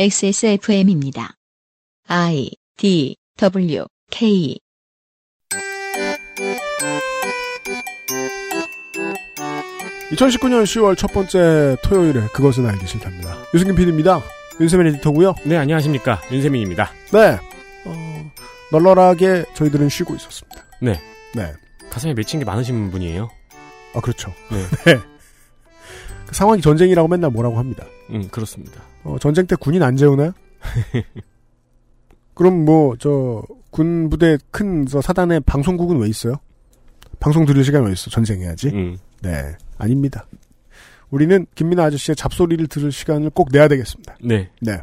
XSFM입니다. 0.00 1.34
I 2.06 2.52
D 2.76 3.16
W 3.36 3.84
K 4.12 4.56
(2019년 10.12 10.62
10월) 10.62 10.96
첫 10.96 11.12
번째 11.12 11.76
토요일에 11.82 12.28
그것은 12.32 12.64
알기 12.66 12.86
싫답니다 12.86 13.36
유승균 13.52 13.74
PD입니다 13.74 14.22
윤세민 14.60 14.86
에디터고요 14.86 15.34
네, 15.44 15.56
안녕하십니까. 15.56 16.20
윤세민입니다. 16.30 16.92
네 17.12 17.38
어, 17.84 18.32
널널하게 18.70 19.46
저희들은 19.54 19.88
쉬고 19.88 20.14
있었습니다 20.14 20.62
네. 20.80 21.00
네. 21.34 21.52
가슴에 21.90 22.14
맺힌 22.14 22.38
게 22.38 22.44
많으신 22.44 22.92
분이에요. 22.92 23.28
아 23.96 24.00
그렇죠 24.00 24.32
네. 24.52 24.94
그 26.24 26.34
상황이 26.36 26.60
전쟁이라고 26.62 27.08
맨날 27.08 27.30
뭐라고 27.32 27.58
합니다 27.58 27.84
음, 28.10 28.28
그렇습니다. 28.28 28.82
어, 29.04 29.18
전쟁 29.18 29.46
때 29.46 29.56
군인 29.56 29.82
안 29.82 29.96
재우나요? 29.96 30.32
그럼 32.34 32.64
뭐 32.64 32.96
저 32.96 33.42
군 33.70 34.08
부대 34.08 34.38
큰 34.50 34.86
저 34.86 35.00
사단의 35.00 35.40
방송국은 35.40 35.98
왜 35.98 36.08
있어요? 36.08 36.34
방송 37.20 37.44
들을 37.44 37.62
시간 37.64 37.84
왜 37.84 37.92
있어? 37.92 38.10
전쟁해야지. 38.10 38.68
음. 38.68 38.98
네, 39.22 39.56
아닙니다. 39.76 40.26
우리는 41.10 41.46
김민아 41.54 41.84
아저씨의 41.84 42.16
잡소리를 42.16 42.66
들을 42.68 42.90
시간을 42.92 43.30
꼭 43.30 43.48
내야 43.52 43.68
되겠습니다. 43.68 44.16
네. 44.22 44.50
네, 44.60 44.78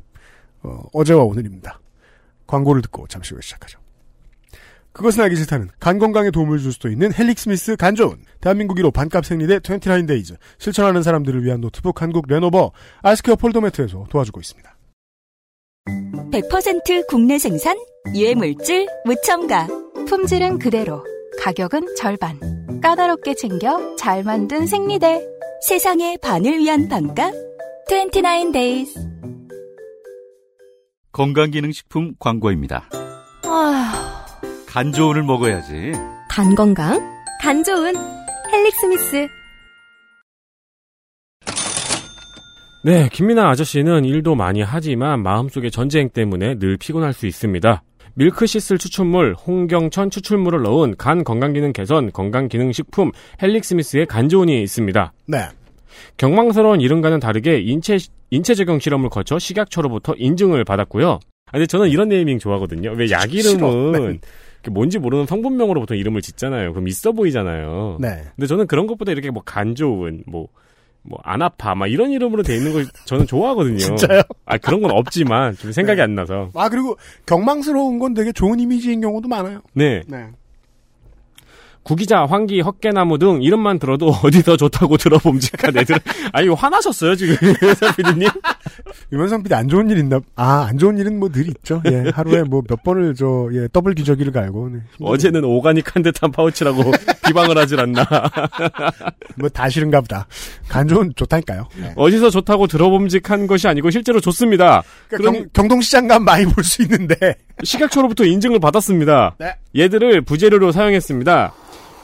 어, 0.64 0.84
어제와 0.94 1.24
오늘입니다. 1.24 1.80
광고를 2.48 2.82
듣고 2.84 3.08
잠시 3.08 3.34
후에 3.34 3.42
시작하죠. 3.42 3.80
그것은 4.96 5.24
알기 5.24 5.36
싫다는 5.36 5.70
간 5.80 6.00
건강에 6.00 6.32
도움을 6.32 6.58
줄 6.60 6.72
수도 6.72 6.90
있는 6.90 7.14
헬릭 7.14 7.38
스미스 7.38 7.76
간조은 7.76 8.18
대한민국 8.40 8.78
1호 8.78 8.94
반값 8.94 9.26
생리대 9.26 9.60
29 9.60 10.06
데이즈 10.08 10.36
실천하는 10.58 11.04
사람들을 11.04 11.44
위한 11.44 11.60
노트북 11.60 12.02
한국 12.02 12.28
레노버 12.28 12.72
아이스케어 13.02 13.36
폴더매트에서 13.36 14.06
도와주고 14.10 14.40
있습니다. 14.40 14.76
100% 16.32 17.08
국내 17.08 17.38
생산, 17.38 17.78
유해물질, 18.14 18.88
무첨가. 19.06 19.68
품질은 20.08 20.60
그대로, 20.60 21.04
가격은 21.42 21.96
절반. 21.96 22.40
까다롭게 22.82 23.36
챙겨 23.36 23.96
잘 23.96 24.24
만든 24.24 24.66
생리대. 24.66 25.22
세상의 25.68 26.20
반을 26.22 26.58
위한 26.60 26.88
반값. 26.88 27.34
29days. 27.90 28.90
건강기능식품 31.12 32.16
광고입니다. 32.20 32.90
아, 33.44 33.95
간 34.76 34.92
좋은을 34.92 35.24
먹어야지. 35.24 35.94
간 36.30 36.54
건강, 36.54 37.00
간 37.42 37.64
좋은 37.64 37.94
헬릭스미스. 38.52 39.26
네, 42.84 43.08
김민아 43.10 43.52
아저씨는 43.52 44.04
일도 44.04 44.36
많이 44.36 44.62
하지만 44.62 45.24
마음속의 45.24 45.72
전쟁 45.72 46.10
때문에 46.10 46.60
늘 46.60 46.76
피곤할 46.76 47.14
수 47.14 47.26
있습니다. 47.26 47.84
밀크시슬 48.16 48.78
추출물, 48.78 49.34
홍경천 49.36 50.10
추출물을 50.10 50.64
넣은 50.64 50.98
간 50.98 51.24
건강기능 51.24 51.72
개선 51.72 52.12
건강기능식품 52.12 53.14
헬릭스미스의 53.42 54.08
간조온이 54.08 54.62
있습니다. 54.62 55.14
네. 55.28 55.38
경망스러운 56.18 56.82
이름과는 56.82 57.22
다르게 57.22 57.62
인체 57.62 57.98
인체 58.30 58.54
적용 58.54 58.80
실험을 58.80 59.08
거쳐 59.08 59.40
식약처로부터 59.40 60.16
인증을 60.18 60.66
받았고요. 60.66 61.12
아, 61.12 61.52
근데 61.52 61.66
저는 61.66 61.88
이런 61.88 62.10
네이밍 62.10 62.40
좋아하거든요. 62.40 62.92
왜 62.92 63.10
약. 63.12 63.34
이름은 63.34 63.92
네. 63.94 64.20
뭔지 64.70 65.00
모르는 65.00 65.26
성분명으로 65.26 65.80
보통 65.82 65.98
이름을 65.98 66.22
짓잖아요. 66.22 66.74
그럼 66.74 66.88
있어 66.88 67.12
보이잖아요. 67.12 67.98
네. 68.00 68.24
근데 68.36 68.48
저는 68.48 68.68
그런 68.68 68.88
것보다 68.88 69.12
이렇게 69.12 69.30
뭐 69.32 69.44
간 69.46 69.76
좋은 69.76 70.24
뭐 70.28 70.48
뭐안 71.04 71.42
아파 71.44 71.76
막 71.76 71.86
이런 71.88 72.10
이름으로 72.12 72.42
돼 72.44 72.56
있는 72.56 72.74
걸 72.74 72.86
저는 73.06 73.28
좋아하거든요. 73.28 73.78
진짜요? 73.78 74.22
아 74.46 74.58
그런 74.58 74.82
건 74.82 74.92
없지만 74.92 75.56
좀 75.56 75.72
생각이 75.72 75.98
네. 75.98 76.04
안 76.04 76.16
나서. 76.16 76.50
아 76.56 76.68
그리고 76.70 76.98
경망스러운 77.28 78.00
건 78.00 78.14
되게 78.16 78.32
좋은 78.32 78.60
이미지인 78.60 79.02
경우도 79.02 79.28
많아요. 79.28 79.62
네. 79.74 80.02
네. 80.08 80.28
구기자, 81.84 82.26
황기, 82.26 82.62
헛개나무 82.62 83.20
등 83.20 83.44
이름만 83.44 83.78
들어도 83.78 84.08
어디서 84.24 84.58
좋다고 84.58 84.98
들어봄직한 84.98 85.78
애들. 85.78 85.98
아 86.34 86.42
이거 86.42 86.56
화나셨어요 86.56 87.16
지금 87.16 87.36
피디님? 87.98 88.28
유면상 89.12 89.44
PD 89.44 89.54
안 89.56 89.68
좋은 89.68 89.90
일 89.90 89.98
있나? 89.98 90.20
아, 90.36 90.66
안 90.70 90.78
좋은 90.78 90.98
일은 90.98 91.20
뭐 91.20 91.30
늘 91.30 91.48
있죠. 91.48 91.82
예, 91.86 92.10
하루에 92.14 92.44
뭐 92.44 92.62
몇 92.68 92.84
번을 92.84 93.16
저, 93.16 93.50
예, 93.54 93.68
더블 93.72 93.94
기저귀를 93.96 94.32
갈고. 94.32 94.70
네. 94.70 94.80
어제는 95.02 95.44
오가닉한 95.44 96.04
듯한 96.04 96.32
파우치라고 96.32 96.84
비방을 97.26 97.58
하질 97.58 97.80
않나. 97.80 98.06
뭐 99.38 99.50
다 99.50 99.70
싫은가 99.70 100.02
보다. 100.02 100.28
간조은 100.68 101.12
좋다니까요. 101.16 101.68
네. 101.80 101.94
어디서 101.96 102.30
좋다고 102.30 102.68
들어봄직한 102.68 103.48
것이 103.48 103.68
아니고 103.68 103.90
실제로 103.92 104.20
좋습니다. 104.20 104.84
그러니까 105.10 105.32
그러니- 105.32 105.40
경, 105.44 105.50
경동시장 105.54 106.08
가면 106.08 106.26
많이 106.26 106.46
볼 106.46 106.64
수 106.64 106.82
있는데. 106.84 107.16
식약처로부터 107.64 108.26
인증을 108.26 108.60
받았습니다. 108.60 109.36
네. 109.40 109.56
얘들을 109.78 110.22
부재료로 110.22 110.72
사용했습니다. 110.72 111.54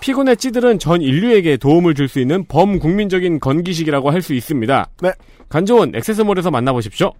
피곤에 0.01 0.37
찌들은 0.37 0.79
전 0.79 1.01
인류에게 1.01 1.57
도움을 1.57 1.93
줄 1.93 2.07
수 2.07 2.19
있는 2.19 2.43
범국민적인 2.47 3.39
건기식이라고 3.39 4.11
할 4.11 4.21
수 4.21 4.33
있습니다. 4.33 4.89
네. 5.01 5.11
간조은 5.47 5.95
액세스몰에서 5.95 6.51
만나보십시오. 6.51 7.13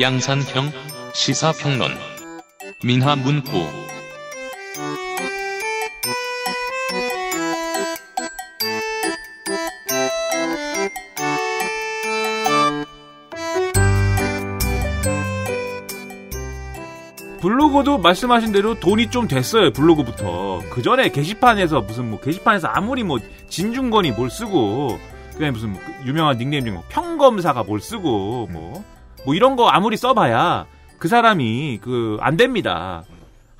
양산형 0.00 0.72
시사평론 1.14 1.92
민하 2.82 3.14
문구 3.16 3.50
블로그도 17.44 17.98
말씀하신 17.98 18.52
대로 18.52 18.80
돈이 18.80 19.10
좀 19.10 19.28
됐어요 19.28 19.70
블로그부터 19.70 20.62
그 20.70 20.80
전에 20.80 21.10
게시판에서 21.10 21.82
무슨 21.82 22.08
뭐 22.08 22.18
게시판에서 22.18 22.68
아무리 22.68 23.02
뭐 23.02 23.18
진중권이 23.50 24.12
뭘 24.12 24.30
쓰고 24.30 24.98
그다음에 25.32 25.50
무슨 25.50 25.74
뭐 25.74 25.82
유명한 26.06 26.38
닉네임 26.38 26.64
중에 26.64 26.72
뭐 26.72 26.82
평검사가 26.88 27.64
뭘 27.64 27.80
쓰고 27.80 28.48
뭐뭐 28.50 29.34
이런 29.34 29.56
거 29.56 29.68
아무리 29.68 29.98
써봐야 29.98 30.64
그 30.98 31.08
사람이 31.08 31.80
그 31.82 32.16
안 32.22 32.38
됩니다. 32.38 33.02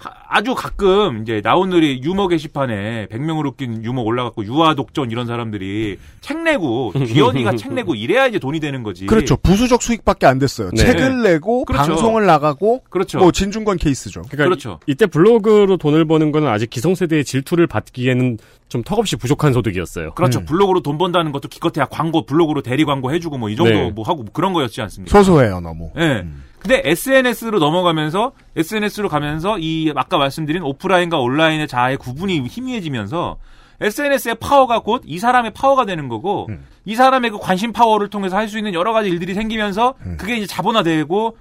하- 0.05 0.13
아주 0.39 0.55
가끔 0.55 1.23
이제 1.23 1.41
나오늘이 1.43 2.01
유머 2.03 2.29
게시판에 2.29 3.07
100명을 3.07 3.47
웃긴 3.47 3.85
유머 3.85 4.03
올라갔고 4.03 4.45
유아 4.45 4.75
독전 4.75 5.11
이런 5.11 5.27
사람들이 5.27 5.99
책 6.21 6.43
내고 6.43 6.93
귀연이가 6.93 7.57
책 7.57 7.73
내고 7.73 7.95
이래야 7.97 8.27
이제 8.27 8.39
돈이 8.39 8.61
되는 8.61 8.83
거지. 8.83 9.07
그렇죠. 9.07 9.37
부수적 9.37 9.83
수익밖에 9.83 10.27
안 10.27 10.39
됐어요. 10.39 10.71
네. 10.71 10.77
책을 10.85 11.23
내고, 11.23 11.65
그렇죠. 11.65 11.87
방송을 11.87 12.27
나가고, 12.27 12.83
그렇죠. 12.91 13.19
뭐 13.19 13.33
진중권 13.33 13.79
케이스죠. 13.79 14.23
그러니까 14.23 14.45
그렇죠. 14.45 14.81
이, 14.87 14.95
때 14.95 15.07
블로그로 15.07 15.77
돈을 15.79 16.05
버는 16.05 16.33
거는 16.33 16.49
아직 16.49 16.71
기성세대의 16.71 17.25
질투를 17.25 17.67
받기에는 17.67 18.39
좀 18.69 18.83
턱없이 18.83 19.17
부족한 19.17 19.53
소득이었어요. 19.53 20.13
그렇죠. 20.15 20.41
음. 20.41 20.45
블로그로 20.47 20.81
돈 20.81 20.99
번다는 20.99 21.33
것도 21.33 21.49
기껏해야 21.49 21.87
광고, 21.87 22.27
블로그로 22.27 22.63
대리 22.63 22.85
광고 22.85 23.13
해주고 23.13 23.39
뭐 23.39 23.49
이 23.51 23.57
정도 23.57 23.73
네. 23.73 23.91
뭐 23.91 24.05
하고 24.05 24.25
그런 24.33 24.53
거였지 24.53 24.81
않습니까? 24.83 25.17
소소해요, 25.17 25.61
너무. 25.61 25.91
예. 25.97 26.03
음. 26.23 26.43
근데 26.65 26.81
SNS로 26.83 27.59
넘어가면서 27.59 28.33
SNS로 28.57 29.11
가면서 29.11 29.59
이 29.59 29.93
아까 29.95 30.17
말씀드린 30.17 30.63
오프라인과 30.63 31.19
온라인의 31.19 31.69
자아의 31.69 31.99
구분이 31.99 32.41
희미해지면서 32.49 33.37
SNS의 33.83 34.37
파워가 34.37 34.79
곧 34.81 35.03
이 35.05 35.19
사람의 35.19 35.51
파워가 35.53 35.85
되는 35.85 36.09
거고 36.09 36.47
음. 36.49 36.65
이 36.87 36.95
사람의 36.95 37.33
그 37.33 37.39
관심 37.39 37.73
파워를 37.75 38.09
통해서 38.09 38.37
할 38.39 38.49
수 38.49 38.57
있는 38.57 38.73
여러 38.73 38.95
가지 38.95 39.11
일들이 39.11 39.35
생기면서 39.35 39.95
음. 40.07 40.17
그게 40.19 40.37
이제 40.37 40.47
자본화되고 40.47 41.37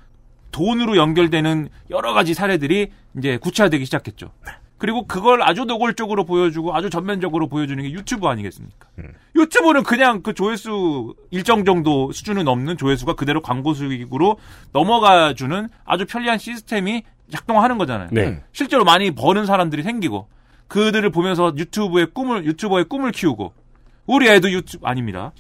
돈으로 0.52 0.98
연결되는 0.98 1.70
여러 1.90 2.12
가지 2.14 2.34
사례들이 2.34 2.92
이제 3.18 3.38
구체화되기 3.38 3.86
시작했죠. 3.86 4.30
그리고 4.84 5.08
그걸 5.08 5.42
아주 5.42 5.64
노골적으로 5.64 6.26
보여주고 6.26 6.76
아주 6.76 6.90
전면적으로 6.90 7.48
보여주는 7.48 7.82
게 7.82 7.92
유튜브 7.92 8.28
아니겠습니까? 8.28 8.90
유튜브는 9.34 9.84
그냥 9.84 10.22
그 10.22 10.34
조회수 10.34 11.16
일정 11.32 11.64
정도 11.64 12.12
수준은 12.12 12.44
넘는 12.44 12.76
조회수가 12.76 13.14
그대로 13.14 13.40
광고 13.42 13.74
수익으로 13.74 14.36
넘어가 14.74 15.34
주는 15.36 15.70
아주 15.86 16.06
편리한 16.06 16.38
시스템이 16.38 17.04
작동하는 17.32 17.78
거잖아요. 17.78 18.10
네. 18.12 18.44
실제로 18.52 18.84
많이 18.84 19.12
버는 19.12 19.46
사람들이 19.46 19.84
생기고 19.84 20.28
그들을 20.68 21.10
보면서 21.12 21.54
유튜브의 21.56 22.08
꿈을 22.14 22.44
유튜버의 22.44 22.90
꿈을 22.90 23.14
키우고 23.14 23.54
우리 24.06 24.28
애도 24.28 24.52
유튜브 24.52 24.86
아닙니다. 24.86 25.32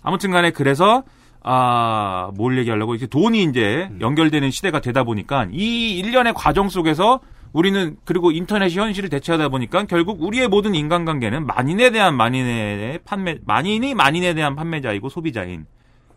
아무튼간에 0.00 0.52
그래서 0.52 1.04
아, 1.42 2.30
뭘 2.34 2.56
얘기하려고 2.56 2.94
이렇게 2.94 3.06
돈이 3.06 3.42
이제 3.42 3.90
연결되는 4.00 4.50
시대가 4.50 4.80
되다 4.80 5.04
보니까 5.04 5.48
이 5.52 5.98
일련의 5.98 6.32
과정 6.32 6.70
속에서 6.70 7.20
우리는 7.56 7.96
그리고 8.04 8.32
인터넷이 8.32 8.74
현실을 8.74 9.08
대체하다 9.08 9.48
보니까 9.48 9.86
결국 9.86 10.22
우리의 10.22 10.46
모든 10.46 10.74
인간관계는 10.74 11.46
만인에 11.46 11.90
대한 11.90 12.14
만인의 12.14 12.98
판매 13.06 13.38
만인이 13.46 13.94
만인에 13.94 14.34
대한 14.34 14.54
판매자이고 14.54 15.08
소비자인 15.08 15.64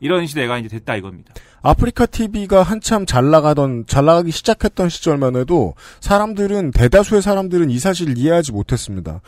이런 0.02 0.28
시대가 0.28 0.58
이제 0.58 0.68
됐다 0.68 0.98
이겁니다. 0.98 1.34
아프리카 1.62 2.08
TV가 2.08 2.64
한참 2.64 3.06
잘 3.06 3.30
나가던 3.30 3.86
잘 3.88 4.04
나가기 4.04 4.32
시작했던 4.32 4.90
시절만 4.90 5.38
해도 5.38 5.76
사람들은 6.02 6.72
대다수의 6.72 7.22
사람들은 7.22 7.70
이 7.70 7.80
사실을 7.80 8.18
이해하지 8.18 8.52
못했습니다. 8.52 9.22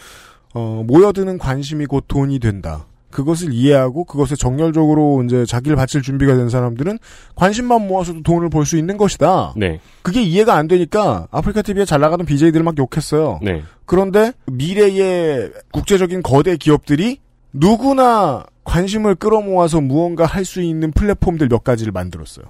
어, 0.53 0.83
모여드는 0.85 1.37
관심이 1.37 1.85
곧 1.85 2.03
돈이 2.09 2.39
된다. 2.39 2.87
그것을 3.11 3.53
이해하고 3.53 4.05
그것에 4.05 4.35
정열적으로 4.35 5.23
이제 5.23 5.45
자기를 5.45 5.75
바칠 5.75 6.01
준비가 6.01 6.35
된 6.35 6.49
사람들은 6.49 6.97
관심만 7.35 7.87
모아서도 7.87 8.23
돈을 8.23 8.49
벌 8.49 8.65
수 8.65 8.77
있는 8.77 8.97
것이다. 8.97 9.53
네. 9.57 9.79
그게 10.01 10.21
이해가 10.21 10.55
안 10.55 10.67
되니까 10.67 11.27
아프리카 11.31 11.61
TV에 11.61 11.85
잘 11.85 11.99
나가던 11.99 12.25
BJ들을 12.25 12.63
막 12.63 12.75
욕했어요. 12.77 13.39
네. 13.43 13.63
그런데 13.85 14.31
미래의 14.47 15.51
국제적인 15.71 16.23
거대 16.23 16.57
기업들이 16.57 17.19
누구나 17.53 18.45
관심을 18.63 19.15
끌어모아서 19.15 19.81
무언가 19.81 20.25
할 20.25 20.45
수 20.45 20.61
있는 20.61 20.91
플랫폼들 20.91 21.49
몇 21.49 21.63
가지를 21.63 21.91
만들었어요. 21.91 22.45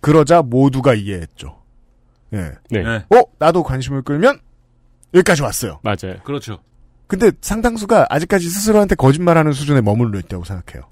그러자 0.00 0.42
모두가 0.42 0.94
이해했죠. 0.94 1.56
예. 2.32 2.52
네. 2.70 2.82
네. 2.82 3.04
어, 3.16 3.22
나도 3.38 3.62
관심을 3.62 4.02
끌면 4.02 4.38
여기까지 5.14 5.42
왔어요. 5.42 5.78
맞아요. 5.82 6.16
그렇죠. 6.24 6.58
근데 7.06 7.30
상당수가 7.40 8.06
아직까지 8.10 8.48
스스로한테 8.48 8.94
거짓말하는 8.94 9.52
수준에 9.52 9.80
머물러 9.80 10.18
있다고 10.18 10.44
생각해요. 10.44 10.88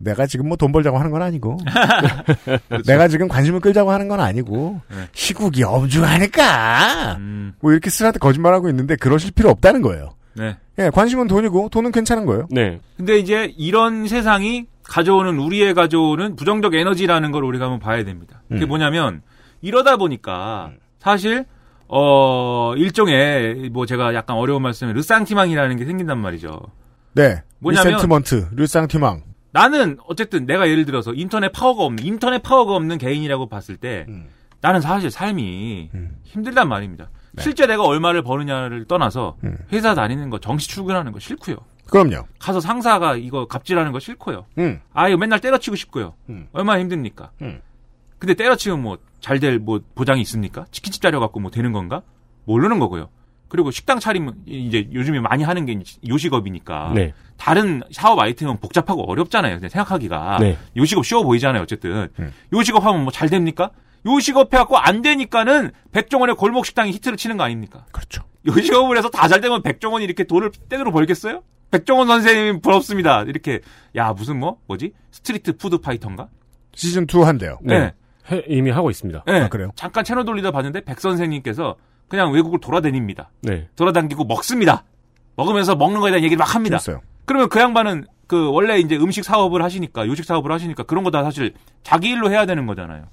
내가 0.00 0.26
지금 0.26 0.48
뭐 0.48 0.56
돈 0.56 0.72
벌자고 0.72 0.98
하는 0.98 1.10
건 1.10 1.22
아니고, 1.22 1.58
내가 2.86 3.06
지금 3.08 3.28
관심을 3.28 3.60
끌자고 3.60 3.92
하는 3.92 4.08
건 4.08 4.20
아니고, 4.20 4.80
네. 4.90 5.08
시국이 5.12 5.62
엄중하니까, 5.62 7.16
음, 7.18 7.54
뭐 7.60 7.72
이렇게 7.72 7.88
스스로한테 7.88 8.18
거짓말하고 8.18 8.68
있는데 8.70 8.96
그러실 8.96 9.30
필요 9.32 9.50
없다는 9.50 9.82
거예요. 9.82 10.14
네. 10.34 10.56
예, 10.78 10.90
관심은 10.90 11.28
돈이고 11.28 11.68
돈은 11.68 11.92
괜찮은 11.92 12.26
거예요. 12.26 12.48
네. 12.50 12.80
근데 12.96 13.18
이제 13.18 13.52
이런 13.56 14.08
세상이 14.08 14.66
가져오는 14.82 15.38
우리의 15.38 15.74
가져오는 15.74 16.34
부정적 16.36 16.74
에너지라는 16.74 17.30
걸 17.30 17.44
우리가 17.44 17.66
한번 17.66 17.78
봐야 17.78 18.04
됩니다. 18.04 18.42
그게 18.48 18.64
음. 18.64 18.68
뭐냐면 18.68 19.22
이러다 19.60 19.96
보니까 19.96 20.72
사실 20.98 21.44
어 21.94 22.72
일종의 22.76 23.68
뭐 23.70 23.84
제가 23.84 24.14
약간 24.14 24.38
어려운 24.38 24.62
말씀에 24.62 24.94
르상티망이라는 24.94 25.76
게 25.76 25.84
생긴단 25.84 26.16
말이죠. 26.18 26.58
네. 27.12 27.42
뭐냐면- 27.58 27.88
Resentment, 27.96 28.48
ressentiment. 28.52 29.22
나는 29.50 29.98
어쨌든 30.08 30.46
내가 30.46 30.70
예를 30.70 30.86
들어서 30.86 31.12
인터넷 31.12 31.52
파워가 31.52 31.84
없는 31.84 32.02
인터넷 32.02 32.42
파워가 32.42 32.74
없는 32.76 32.96
개인이라고 32.96 33.46
봤을 33.50 33.76
때 33.76 34.06
음. 34.08 34.28
나는 34.62 34.80
사실 34.80 35.10
삶이 35.10 35.90
음. 35.92 36.16
힘들단 36.22 36.66
말입니다. 36.66 37.10
네. 37.32 37.42
실제 37.42 37.66
내가 37.66 37.82
얼마를 37.84 38.22
버느냐를 38.22 38.86
떠나서 38.86 39.36
음. 39.44 39.58
회사 39.70 39.94
다니는 39.94 40.30
거 40.30 40.38
정시 40.38 40.68
출근하는 40.70 41.12
거 41.12 41.18
싫고요. 41.18 41.56
그럼요. 41.90 42.24
가서 42.38 42.60
상사가 42.60 43.16
이거 43.16 43.46
갑질하는 43.46 43.92
거 43.92 43.98
싫고요. 43.98 44.46
음. 44.56 44.80
아 44.94 45.08
이거 45.10 45.18
맨날 45.18 45.40
때려치고 45.40 45.76
싶고요. 45.76 46.14
음. 46.30 46.48
얼마나 46.52 46.80
힘듭니까? 46.80 47.32
음. 47.42 47.60
근데 48.18 48.32
때려치면 48.32 48.80
뭐 48.80 48.96
잘 49.22 49.38
될 49.40 49.58
뭐 49.58 49.80
보장이 49.94 50.20
있습니까? 50.22 50.66
치킨집 50.70 51.00
차려갖고 51.00 51.40
뭐 51.40 51.50
되는 51.50 51.72
건가? 51.72 52.02
모르는 52.44 52.78
거고요. 52.78 53.08
그리고 53.48 53.70
식당 53.70 54.00
차리면 54.00 54.42
이제 54.46 54.88
요즘에 54.92 55.20
많이 55.20 55.44
하는 55.44 55.64
게 55.66 55.78
요식업이니까 56.08 56.92
네. 56.94 57.12
다른 57.36 57.82
사업 57.90 58.18
아이템은 58.18 58.58
복잡하고 58.60 59.10
어렵잖아요. 59.10 59.56
그냥 59.56 59.68
생각하기가 59.68 60.38
네. 60.40 60.58
요식업 60.76 61.04
쉬워 61.06 61.22
보이잖아요. 61.22 61.62
어쨌든 61.62 62.08
음. 62.18 62.32
요식업 62.52 62.84
하면 62.84 63.02
뭐 63.02 63.10
잘 63.12 63.28
됩니까? 63.28 63.70
요식업 64.06 64.52
해갖고 64.52 64.78
안 64.78 65.02
되니까는 65.02 65.70
백종원의 65.92 66.34
골목 66.36 66.66
식당이 66.66 66.90
히트를 66.92 67.16
치는 67.16 67.36
거 67.36 67.44
아닙니까? 67.44 67.84
그렇죠. 67.92 68.22
요식업을 68.46 68.96
해서 68.98 69.08
다 69.08 69.28
잘 69.28 69.40
되면 69.40 69.62
백종원이 69.62 70.04
이렇게 70.04 70.24
돈을 70.24 70.50
떼으로 70.68 70.90
벌겠어요? 70.90 71.42
백종원 71.70 72.08
선생님 72.08 72.60
부럽습니다. 72.60 73.22
이렇게 73.22 73.60
야 73.96 74.12
무슨 74.12 74.38
뭐 74.40 74.58
뭐지 74.66 74.92
스트리트 75.10 75.56
푸드 75.56 75.78
파이터인가? 75.78 76.28
시즌 76.74 77.06
2 77.12 77.18
한대요. 77.22 77.58
네. 77.62 77.92
해- 78.30 78.44
이미 78.48 78.70
하고 78.70 78.90
있습니다. 78.90 79.24
네. 79.26 79.40
아, 79.40 79.48
그래요? 79.48 79.70
잠깐 79.74 80.04
채널 80.04 80.24
돌리다 80.24 80.50
봤는데 80.50 80.82
백 80.82 81.00
선생님께서 81.00 81.76
그냥 82.08 82.32
외국을 82.32 82.60
돌아다닙니다. 82.60 83.30
네. 83.40 83.68
돌아다니고 83.76 84.24
먹습니다. 84.24 84.84
먹으면서 85.36 85.74
먹는 85.76 86.00
거에 86.00 86.10
대한 86.10 86.22
얘기를 86.24 86.38
막 86.38 86.54
합니다. 86.54 86.78
재밌어요. 86.78 87.02
그러면 87.24 87.48
그 87.48 87.58
양반은 87.58 88.06
그 88.26 88.50
원래 88.50 88.78
이제 88.78 88.96
음식 88.96 89.24
사업을 89.24 89.62
하시니까 89.62 90.06
요식 90.06 90.24
사업을 90.24 90.52
하시니까 90.52 90.82
그런 90.84 91.04
거 91.04 91.10
다 91.10 91.22
사실 91.22 91.54
자기 91.82 92.10
일로 92.10 92.30
해야 92.30 92.46
되는 92.46 92.66
거잖아요. 92.66 93.04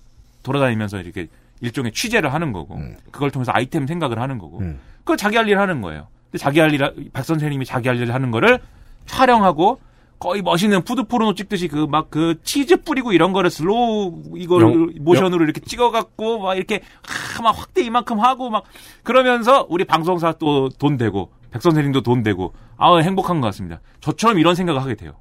돌아다니면서 0.44 1.00
이렇게 1.00 1.27
일종의 1.61 1.91
취재를 1.91 2.33
하는 2.33 2.53
거고 2.53 2.75
음. 2.75 2.95
그걸 3.11 3.31
통해서 3.31 3.51
아이템 3.53 3.88
생각을 3.88 4.19
하는 4.19 4.38
거고 4.38 4.59
음. 4.59 4.79
그걸 5.00 5.17
자기 5.17 5.35
할 5.38 5.47
일 5.47 5.59
하는 5.59 5.81
거예요. 5.81 6.07
근데 6.31 6.38
자기 6.38 6.59
할 6.59 6.73
일, 6.73 7.09
박 7.11 7.23
선생님이 7.25 7.65
자기 7.65 7.88
할일 7.89 8.13
하는 8.13 8.31
거를 8.31 8.59
촬영하고 9.06 9.79
거의 10.19 10.42
멋있는 10.42 10.83
food 10.83 11.03
포르노 11.04 11.33
찍듯이 11.33 11.68
그막그 11.69 12.42
치즈 12.44 12.83
뿌리고 12.83 13.13
이런 13.13 13.31
거를 13.31 13.50
슬로우 13.50 14.24
이걸 14.36 14.62
영- 14.63 14.89
모션으로 15.00 15.44
이렇게 15.45 15.62
찍어갖고 15.62 16.39
막 16.39 16.56
이렇게 16.56 16.81
하, 17.04 17.42
막 17.42 17.57
확대 17.57 17.81
이만큼 17.81 18.19
하고 18.19 18.50
막 18.50 18.63
그러면서 19.04 19.66
우리 19.69 19.86
방송사 19.86 20.33
또 20.33 20.69
돈 20.77 20.98
되고 20.98 21.31
백 21.51 21.62
선생님도 21.62 22.01
돈 22.01 22.21
되고 22.21 22.54
아 22.77 22.98
행복한 22.98 23.39
것 23.42 23.48
같습니다. 23.48 23.80
저처럼 24.01 24.39
이런 24.39 24.56
생각을 24.56 24.81
하게 24.81 24.95
돼요. 24.95 25.13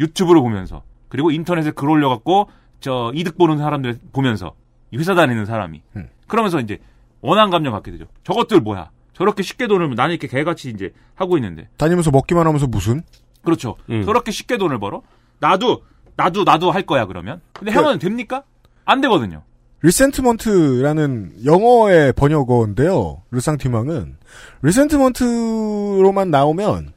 유튜브를 0.00 0.40
보면서 0.40 0.82
그리고 1.08 1.30
인터넷에 1.30 1.70
글 1.70 1.88
올려갖고 1.88 2.48
저 2.80 3.12
이득 3.14 3.38
보는 3.38 3.58
사람들 3.58 3.98
보면서 4.12 4.54
이 4.90 4.96
회사 4.98 5.14
다니는 5.14 5.44
사람이 5.46 5.82
음. 5.96 6.08
그러면서 6.26 6.58
이제 6.60 6.78
원한 7.20 7.50
감정 7.50 7.72
갖게 7.72 7.90
되죠. 7.92 8.06
저것들 8.24 8.60
뭐야? 8.60 8.90
저렇게 9.12 9.42
쉽게 9.42 9.66
돈을 9.68 9.94
나는 9.94 10.12
이렇게 10.14 10.26
개같이 10.26 10.70
이제 10.70 10.92
하고 11.14 11.36
있는데 11.36 11.68
다니면서 11.76 12.10
먹기만 12.10 12.46
하면서 12.46 12.66
무슨? 12.66 13.02
그렇죠. 13.42 13.76
음. 13.90 14.02
저렇게 14.04 14.30
쉽게 14.30 14.56
돈을 14.58 14.78
벌어? 14.78 15.02
나도 15.38 15.82
나도 16.16 16.44
나도 16.44 16.70
할 16.70 16.84
거야 16.84 17.06
그러면. 17.06 17.40
근데 17.52 17.72
그- 17.72 17.78
형은 17.78 17.98
됩니까? 17.98 18.42
안 18.84 19.00
되거든요. 19.00 19.42
Resentment라는 19.82 21.32
영어의 21.46 22.12
번역어인데요. 22.12 23.22
Ressentiment은 23.30 24.16
resentment로만 24.62 26.30
나오면 26.30 26.92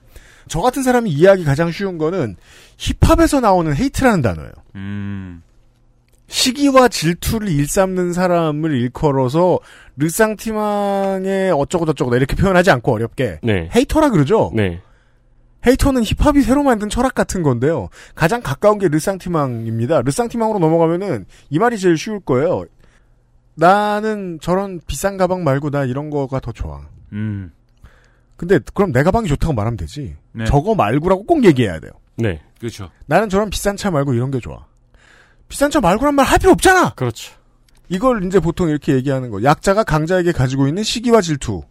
저 0.50 0.60
같은 0.62 0.84
사람이 0.84 1.10
이해하기 1.10 1.46
가장 1.46 1.72
쉬운 1.72 1.98
거는 1.98 2.36
힙합에서 2.78 3.40
나오는 3.40 3.74
hate라는 3.74 4.22
단어예요. 4.22 4.52
음. 4.76 5.42
시기와 6.28 6.88
질투를 6.88 7.48
일삼는 7.50 8.12
사람을 8.14 8.72
일컬어서 8.82 9.60
르상티망의 9.98 11.52
어쩌고저쩌고다 11.52 12.18
이렇게 12.18 12.36
표현하지 12.36 12.72
않고 12.72 12.92
어렵게 12.94 13.40
네. 13.44 13.70
헤이터라 13.76 14.10
그러죠. 14.10 14.52
네. 14.54 14.82
헤이터는 15.66 16.04
힙합이 16.04 16.42
새로 16.42 16.64
만든 16.64 16.90
철학 16.90 17.14
같은 17.16 17.42
건데요. 17.44 17.90
가장 18.16 18.42
가까운 18.42 18.80
게 18.80 18.88
르상티망입니다. 18.88 20.02
르상티망으로 20.02 20.60
넘어가면은 20.60 21.26
이 21.50 21.60
말이 21.60 21.78
제일 21.78 21.98
쉬울 21.98 22.20
거예요. 22.20 22.66
나는 23.56 24.40
저런 24.42 24.80
비싼 24.88 25.18
가방 25.18 25.44
말고 25.44 25.70
나 25.70 25.86
이런 25.86 26.10
거가 26.10 26.40
더 26.40 26.52
좋아. 26.52 26.82
음. 27.14 27.52
근데 28.36 28.60
그럼 28.74 28.92
내 28.92 29.04
가방이 29.04 29.28
좋다고 29.28 29.54
말하면 29.54 29.78
되지. 29.78 30.16
네. 30.34 30.46
저거 30.46 30.76
말고라고 30.76 31.24
꼭 31.26 31.46
얘기해야 31.46 31.80
돼요. 31.80 31.92
네. 32.18 32.42
그렇죠. 32.60 32.90
나는 33.06 33.30
저런 33.30 33.50
비싼 33.50 33.78
차 33.78 33.92
말고 33.92 34.14
이런 34.14 34.32
게 34.32 34.40
좋아. 34.40 34.66
비싼 35.48 35.70
차 35.70 35.80
말고란 35.82 36.16
말 36.16 36.26
할 36.26 36.40
필요 36.40 36.52
없잖아. 36.52 36.94
그렇죠. 36.96 37.34
이걸 37.90 38.24
이제 38.26 38.40
보통 38.40 38.70
이렇게 38.70 38.94
얘기하는 38.96 39.30
거. 39.30 39.44
약자가 39.44 39.84
강자에게 39.84 40.32
가지고 40.32 40.68
있는 40.68 40.84
시기와 40.84 41.22
질투 41.22 41.64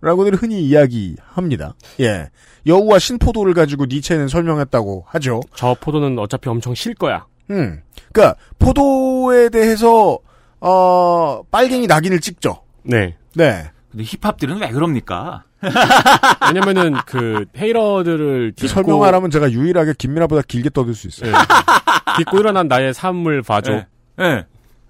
라고들 0.00 0.34
흔히 0.34 0.62
이야기합니다. 0.62 1.74
예. 2.00 2.30
여우와 2.66 2.98
신포도를 2.98 3.54
가지고 3.54 3.86
니체는 3.86 4.28
설명했다고 4.28 5.04
하죠. 5.08 5.40
저 5.54 5.74
포도는 5.80 6.18
어차피 6.18 6.48
엄청 6.48 6.74
실 6.74 6.94
거야. 6.94 7.26
음. 7.50 7.82
그러니까 8.12 8.38
포도에 8.58 9.48
대해서 9.48 10.18
어 10.60 11.42
빨갱이 11.50 11.86
낙인을 11.86 12.20
찍죠. 12.20 12.62
네. 12.82 13.16
네. 13.34 13.70
근데 13.90 14.04
힙합들은 14.04 14.60
왜 14.60 14.68
그럽니까? 14.70 15.44
왜냐면은 16.46 16.94
그 17.06 17.46
헤이러들을 17.56 18.52
이 18.52 18.56
딛고, 18.56 18.68
설명하라면 18.68 19.30
제가 19.30 19.50
유일하게 19.50 19.94
김민아보다 19.98 20.42
길게 20.46 20.70
떠들 20.70 20.94
수 20.94 21.08
있어요. 21.08 21.32
네. 21.32 21.38
딛고 22.18 22.38
일어난 22.38 22.68
나의 22.68 22.94
삶을 22.94 23.42
봐줘. 23.42 23.72
예. 23.72 23.86
예. 24.20 24.46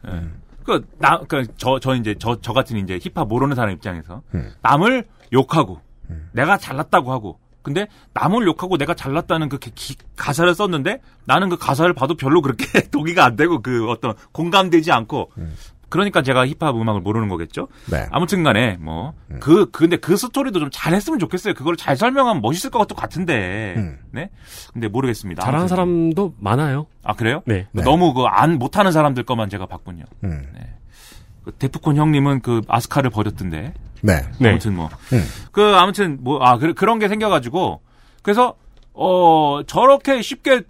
예. 0.06 0.22
그, 0.68 0.86
나, 0.98 1.18
그, 1.26 1.46
저, 1.56 1.78
저 1.80 1.94
이제, 1.94 2.14
저, 2.18 2.38
저 2.42 2.52
같은 2.52 2.76
이제 2.76 2.98
힙합 3.02 3.26
모르는 3.26 3.56
사람 3.56 3.72
입장에서 3.72 4.20
음. 4.34 4.52
남을 4.60 5.04
욕하고 5.32 5.80
음. 6.10 6.28
내가 6.32 6.58
잘났다고 6.58 7.10
하고 7.10 7.38
근데 7.62 7.88
남을 8.12 8.46
욕하고 8.46 8.76
내가 8.76 8.92
잘났다는 8.94 9.48
그 9.48 9.58
기- 9.58 9.96
가사를 10.16 10.54
썼는데 10.54 11.00
나는 11.24 11.48
그 11.48 11.56
가사를 11.56 11.90
봐도 11.94 12.14
별로 12.16 12.42
그렇게 12.42 12.64
동의가 12.92 13.24
안 13.24 13.34
되고 13.36 13.60
그 13.62 13.88
어떤 13.88 14.12
공감되지 14.32 14.92
않고 14.92 15.30
음. 15.38 15.54
그러니까 15.88 16.22
제가 16.22 16.46
힙합 16.46 16.76
음악을 16.76 17.00
모르는 17.00 17.28
거겠죠. 17.28 17.68
네. 17.90 18.06
아무튼 18.10 18.42
간에 18.42 18.76
뭐 18.80 19.14
음. 19.30 19.38
그 19.40 19.70
근데 19.70 19.96
그 19.96 20.16
스토리도 20.16 20.60
좀 20.60 20.68
잘했으면 20.72 21.18
좋겠어요. 21.18 21.54
그걸 21.54 21.76
잘 21.76 21.96
설명하면 21.96 22.42
멋있을 22.42 22.70
것 22.70 22.86
같은데. 22.94 23.74
음. 23.76 23.98
네. 24.12 24.30
근데 24.72 24.88
모르겠습니다. 24.88 25.42
잘하는. 25.42 25.68
사람도 25.68 26.34
많아요. 26.38 26.86
아 27.04 27.14
그래요? 27.14 27.42
네. 27.46 27.66
네. 27.72 27.82
너무 27.82 28.12
그 28.14 28.24
안 28.28 28.58
못하는 28.58 28.92
사람들 28.92 29.24
것만 29.24 29.48
제가 29.48 29.66
봤군요. 29.66 30.04
음. 30.24 30.46
그 31.44 31.52
데프콘 31.52 31.96
형님은 31.96 32.40
그 32.42 32.60
아스카를 32.68 33.10
버렸던데. 33.10 33.72
네. 34.02 34.20
네. 34.38 34.50
아무튼 34.50 34.76
뭐. 34.76 34.88
음. 35.12 35.24
그 35.50 35.62
아무튼 35.74 36.18
뭐아 36.22 36.58
그런 36.58 36.98
게 36.98 37.08
생겨가지고 37.08 37.80
그래서 38.22 38.54
어 38.92 39.60
저렇게 39.66 40.20
쉽게 40.22 40.62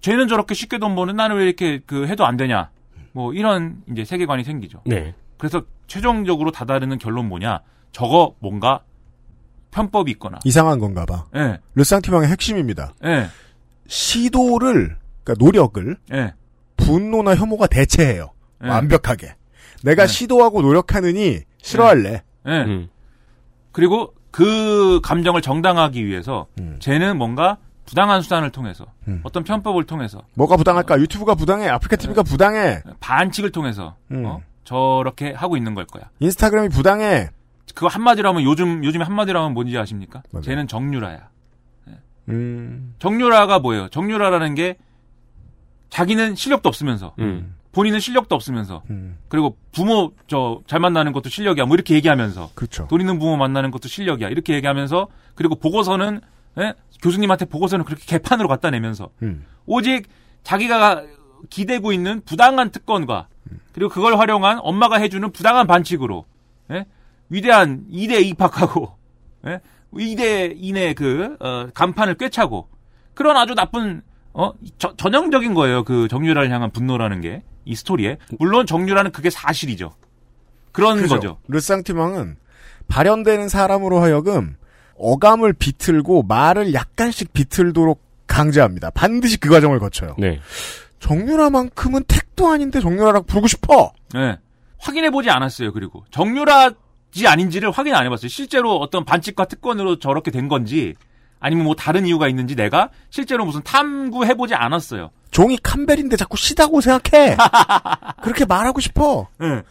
쟤는 0.00 0.28
저렇게 0.28 0.54
쉽게 0.54 0.78
돈 0.78 0.94
버는 0.96 1.14
나는 1.16 1.36
왜 1.36 1.44
이렇게 1.44 1.80
그 1.86 2.06
해도 2.08 2.26
안 2.26 2.36
되냐. 2.36 2.70
뭐 3.12 3.32
이런 3.32 3.82
이제 3.90 4.04
세계관이 4.04 4.44
생기죠. 4.44 4.82
네. 4.86 5.14
그래서 5.38 5.62
최종적으로 5.86 6.50
다다르는 6.50 6.98
결론 6.98 7.28
뭐냐? 7.28 7.60
저거 7.92 8.34
뭔가 8.40 8.82
편법이 9.70 10.10
있거나. 10.12 10.38
이상한 10.44 10.78
건가 10.78 11.06
봐. 11.06 11.26
예. 11.34 11.58
르상티방의 11.74 12.28
핵심입니다. 12.28 12.94
예. 13.04 13.26
시도를, 13.86 14.96
그러니까 15.24 15.44
노력을 15.44 15.96
예. 16.12 16.34
분노나 16.76 17.34
혐오가 17.34 17.66
대체해요. 17.66 18.32
예. 18.64 18.68
완벽하게. 18.68 19.34
내가 19.82 20.06
네. 20.06 20.12
시도하고 20.12 20.62
노력하느니 20.62 21.40
싫어할래. 21.62 22.22
예. 22.46 22.50
음. 22.50 22.88
그리고 23.72 24.14
그 24.30 25.00
감정을 25.02 25.42
정당하기 25.42 26.04
위해서 26.06 26.46
음. 26.60 26.76
쟤는 26.80 27.16
뭔가 27.16 27.58
부당한 27.90 28.22
수단을 28.22 28.50
통해서 28.50 28.86
음. 29.08 29.20
어떤 29.24 29.42
편법을 29.42 29.82
통해서 29.84 30.22
뭐가 30.34 30.56
부당할까? 30.56 31.00
유튜브가 31.00 31.34
부당해. 31.34 31.68
아프리카 31.68 31.96
TV가 31.96 32.22
부당해. 32.22 32.82
반칙을 33.00 33.50
통해서 33.50 33.96
음. 34.12 34.24
어? 34.26 34.40
저렇게 34.62 35.32
하고 35.32 35.56
있는 35.56 35.74
걸 35.74 35.86
거야. 35.86 36.04
인스타그램이 36.20 36.68
부당해. 36.68 37.30
그거 37.74 37.88
한마디로 37.88 38.28
하면 38.28 38.44
요즘 38.44 38.84
요즘에 38.84 39.04
한마디로 39.04 39.40
하면 39.40 39.54
뭔지 39.54 39.76
아십니까? 39.76 40.22
맞아요. 40.30 40.44
쟤는 40.44 40.68
정유라야. 40.68 41.28
음. 42.28 42.94
정유라가 43.00 43.58
뭐예요? 43.58 43.88
정유라라는 43.88 44.54
게 44.54 44.76
자기는 45.88 46.36
실력도 46.36 46.68
없으면서 46.68 47.14
음. 47.18 47.56
본인은 47.72 47.98
실력도 47.98 48.36
없으면서 48.36 48.82
음. 48.90 49.18
그리고 49.28 49.56
부모 49.72 50.12
저 50.28 50.60
잘 50.68 50.78
만나는 50.78 51.10
것도 51.10 51.28
실력이야. 51.28 51.64
뭐 51.66 51.74
이렇게 51.74 51.94
얘기하면서 51.96 52.50
그렇죠. 52.54 52.86
돈 52.88 53.00
있는 53.00 53.18
부모 53.18 53.36
만나는 53.36 53.72
것도 53.72 53.88
실력이야. 53.88 54.28
이렇게 54.28 54.54
얘기하면서 54.54 55.08
그리고 55.34 55.56
보고서는 55.56 56.20
예? 56.60 56.74
교수님한테 57.02 57.44
보고서는 57.46 57.84
그렇게 57.84 58.04
개판으로 58.06 58.48
갖다 58.48 58.70
내면서 58.70 59.10
음. 59.22 59.44
오직 59.66 60.08
자기가 60.42 61.04
기대고 61.48 61.92
있는 61.92 62.20
부당한 62.24 62.70
특권과 62.70 63.28
그리고 63.72 63.90
그걸 63.90 64.18
활용한 64.18 64.58
엄마가 64.62 64.96
해주는 64.98 65.30
부당한 65.32 65.66
반칙으로 65.66 66.26
예? 66.72 66.84
위대한 67.28 67.84
2대 67.90 68.24
입학하고 68.26 68.96
예? 69.46 69.60
2대 69.94 70.52
인의 70.56 70.94
그 70.94 71.36
어, 71.40 71.68
간판을 71.74 72.14
꿰차고 72.16 72.68
그런 73.14 73.36
아주 73.36 73.54
나쁜 73.54 74.02
어 74.32 74.52
저- 74.78 74.94
전형적인 74.96 75.54
거예요. 75.54 75.82
그 75.84 76.06
정유라를 76.08 76.50
향한 76.50 76.70
분노라는 76.70 77.20
게 77.20 77.42
이 77.66 77.74
스토리에 77.74 78.16
물론 78.38 78.64
정유라는 78.66 79.12
그게 79.12 79.28
사실이죠. 79.28 79.92
그런 80.72 80.96
그죠. 81.02 81.14
거죠. 81.14 81.38
르상티망은 81.48 82.36
발현되는 82.88 83.48
사람으로 83.50 84.00
하여금 84.00 84.56
어감을 85.00 85.52
비틀고 85.54 86.24
말을 86.24 86.74
약간씩 86.74 87.32
비틀도록 87.32 88.00
강제합니다. 88.26 88.90
반드시 88.90 89.38
그 89.38 89.48
과정을 89.48 89.78
거쳐요. 89.80 90.14
네. 90.18 90.40
정유라만큼은 91.00 92.04
택도 92.06 92.48
아닌데 92.48 92.80
정유라라고 92.80 93.26
부르고 93.26 93.48
싶어. 93.48 93.92
예. 94.16 94.38
확인해 94.78 95.10
보지 95.10 95.30
않았어요. 95.30 95.72
그리고 95.72 96.04
정유라지 96.10 97.26
아닌지를 97.26 97.70
확인 97.70 97.94
안 97.94 98.04
해봤어요. 98.06 98.28
실제로 98.28 98.76
어떤 98.76 99.04
반칙과 99.04 99.46
특권으로 99.46 99.98
저렇게 99.98 100.30
된 100.30 100.48
건지 100.48 100.94
아니면 101.40 101.64
뭐 101.64 101.74
다른 101.74 102.06
이유가 102.06 102.28
있는지 102.28 102.54
내가 102.54 102.90
실제로 103.08 103.44
무슨 103.44 103.62
탐구해 103.62 104.34
보지 104.34 104.54
않았어요. 104.54 105.10
종이 105.30 105.56
캄벨인데 105.62 106.16
자꾸 106.16 106.36
시다고 106.36 106.80
생각해. 106.80 107.36
그렇게 108.22 108.44
말하고 108.44 108.80
싶어. 108.80 109.28
예. 109.42 109.62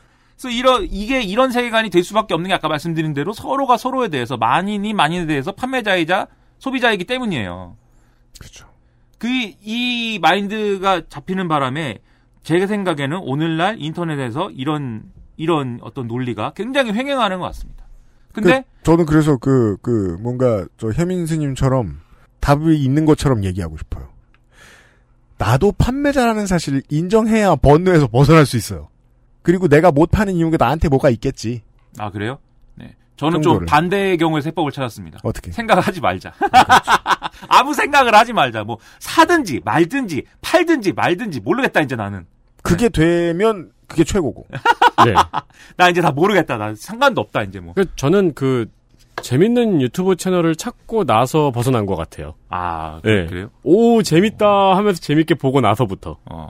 그래서 0.41 0.57
이런 0.57 0.87
이게 0.89 1.21
이런 1.21 1.51
세계관이 1.51 1.89
될 1.89 2.03
수밖에 2.03 2.33
없는 2.33 2.47
게 2.47 2.53
아까 2.53 2.69
말씀드린 2.69 3.13
대로 3.13 3.33
서로가 3.33 3.77
서로에 3.77 4.07
대해서 4.07 4.37
만인이 4.37 4.93
만인에 4.93 5.25
대해서 5.25 5.51
판매자이자 5.51 6.27
소비자이기 6.59 7.03
때문이에요. 7.05 7.75
그렇죠. 8.39 8.67
그 9.17 9.27
이 9.27 10.19
마인드가 10.21 11.01
잡히는 11.09 11.47
바람에 11.49 11.99
제 12.43 12.65
생각에는 12.65 13.17
오늘날 13.17 13.75
인터넷에서 13.79 14.49
이런 14.51 15.03
이런 15.35 15.79
어떤 15.81 16.07
논리가 16.07 16.53
굉장히 16.55 16.93
횡행하는 16.93 17.39
것 17.39 17.45
같습니다. 17.47 17.85
근데 18.33 18.61
그, 18.61 18.83
저는 18.83 19.05
그래서 19.05 19.37
그, 19.37 19.77
그, 19.81 20.17
뭔가, 20.19 20.65
저, 20.77 20.91
혜민 20.91 21.25
스님처럼 21.25 22.01
답이 22.39 22.77
있는 22.77 23.05
것처럼 23.05 23.43
얘기하고 23.43 23.77
싶어요. 23.77 24.09
나도 25.37 25.71
판매자라는 25.71 26.45
사실을 26.45 26.83
인정해야 26.89 27.55
번뇌에서 27.55 28.07
벗어날 28.07 28.45
수 28.45 28.57
있어요. 28.57 28.89
그리고 29.41 29.67
내가 29.67 29.91
못 29.91 30.11
파는 30.11 30.33
이유가 30.35 30.57
나한테 30.59 30.89
뭐가 30.89 31.09
있겠지. 31.09 31.61
아 31.97 32.11
그래요? 32.11 32.39
네. 32.75 32.95
저는 33.17 33.41
좀 33.41 33.41
정도를. 33.43 33.65
반대의 33.67 34.17
경우의 34.17 34.41
세법을 34.41 34.71
찾았습니다. 34.71 35.19
어떻게? 35.23 35.51
생각을 35.51 35.81
하지 35.81 36.01
말자. 36.01 36.33
아무 37.47 37.73
생각을 37.73 38.13
하지 38.15 38.33
말자. 38.33 38.63
뭐 38.63 38.77
사든지 38.99 39.61
말든지 39.63 40.23
팔든지 40.41 40.93
말든지 40.93 41.39
모르겠다 41.41 41.81
이제 41.81 41.95
나는. 41.95 42.25
그게 42.61 42.89
되면 42.89 43.71
그게 43.87 44.03
최고고. 44.03 44.45
네. 45.05 45.13
나 45.77 45.89
이제 45.89 46.01
다 46.01 46.11
모르겠다. 46.11 46.57
나 46.57 46.73
상관도 46.75 47.21
없다 47.21 47.43
이제 47.43 47.59
뭐. 47.59 47.73
그 47.73 47.85
저는 47.95 48.33
그 48.33 48.69
재밌는 49.21 49.81
유튜브 49.81 50.15
채널을 50.15 50.55
찾고 50.55 51.05
나서 51.05 51.51
벗어난 51.51 51.85
것 51.85 51.95
같아요. 51.95 52.35
아 52.49 52.99
네. 53.03 53.25
그래요? 53.27 53.49
오 53.63 54.01
재밌다 54.03 54.75
하면서 54.77 54.99
재밌게 55.01 55.35
보고 55.35 55.61
나서부터. 55.61 56.17
어. 56.25 56.49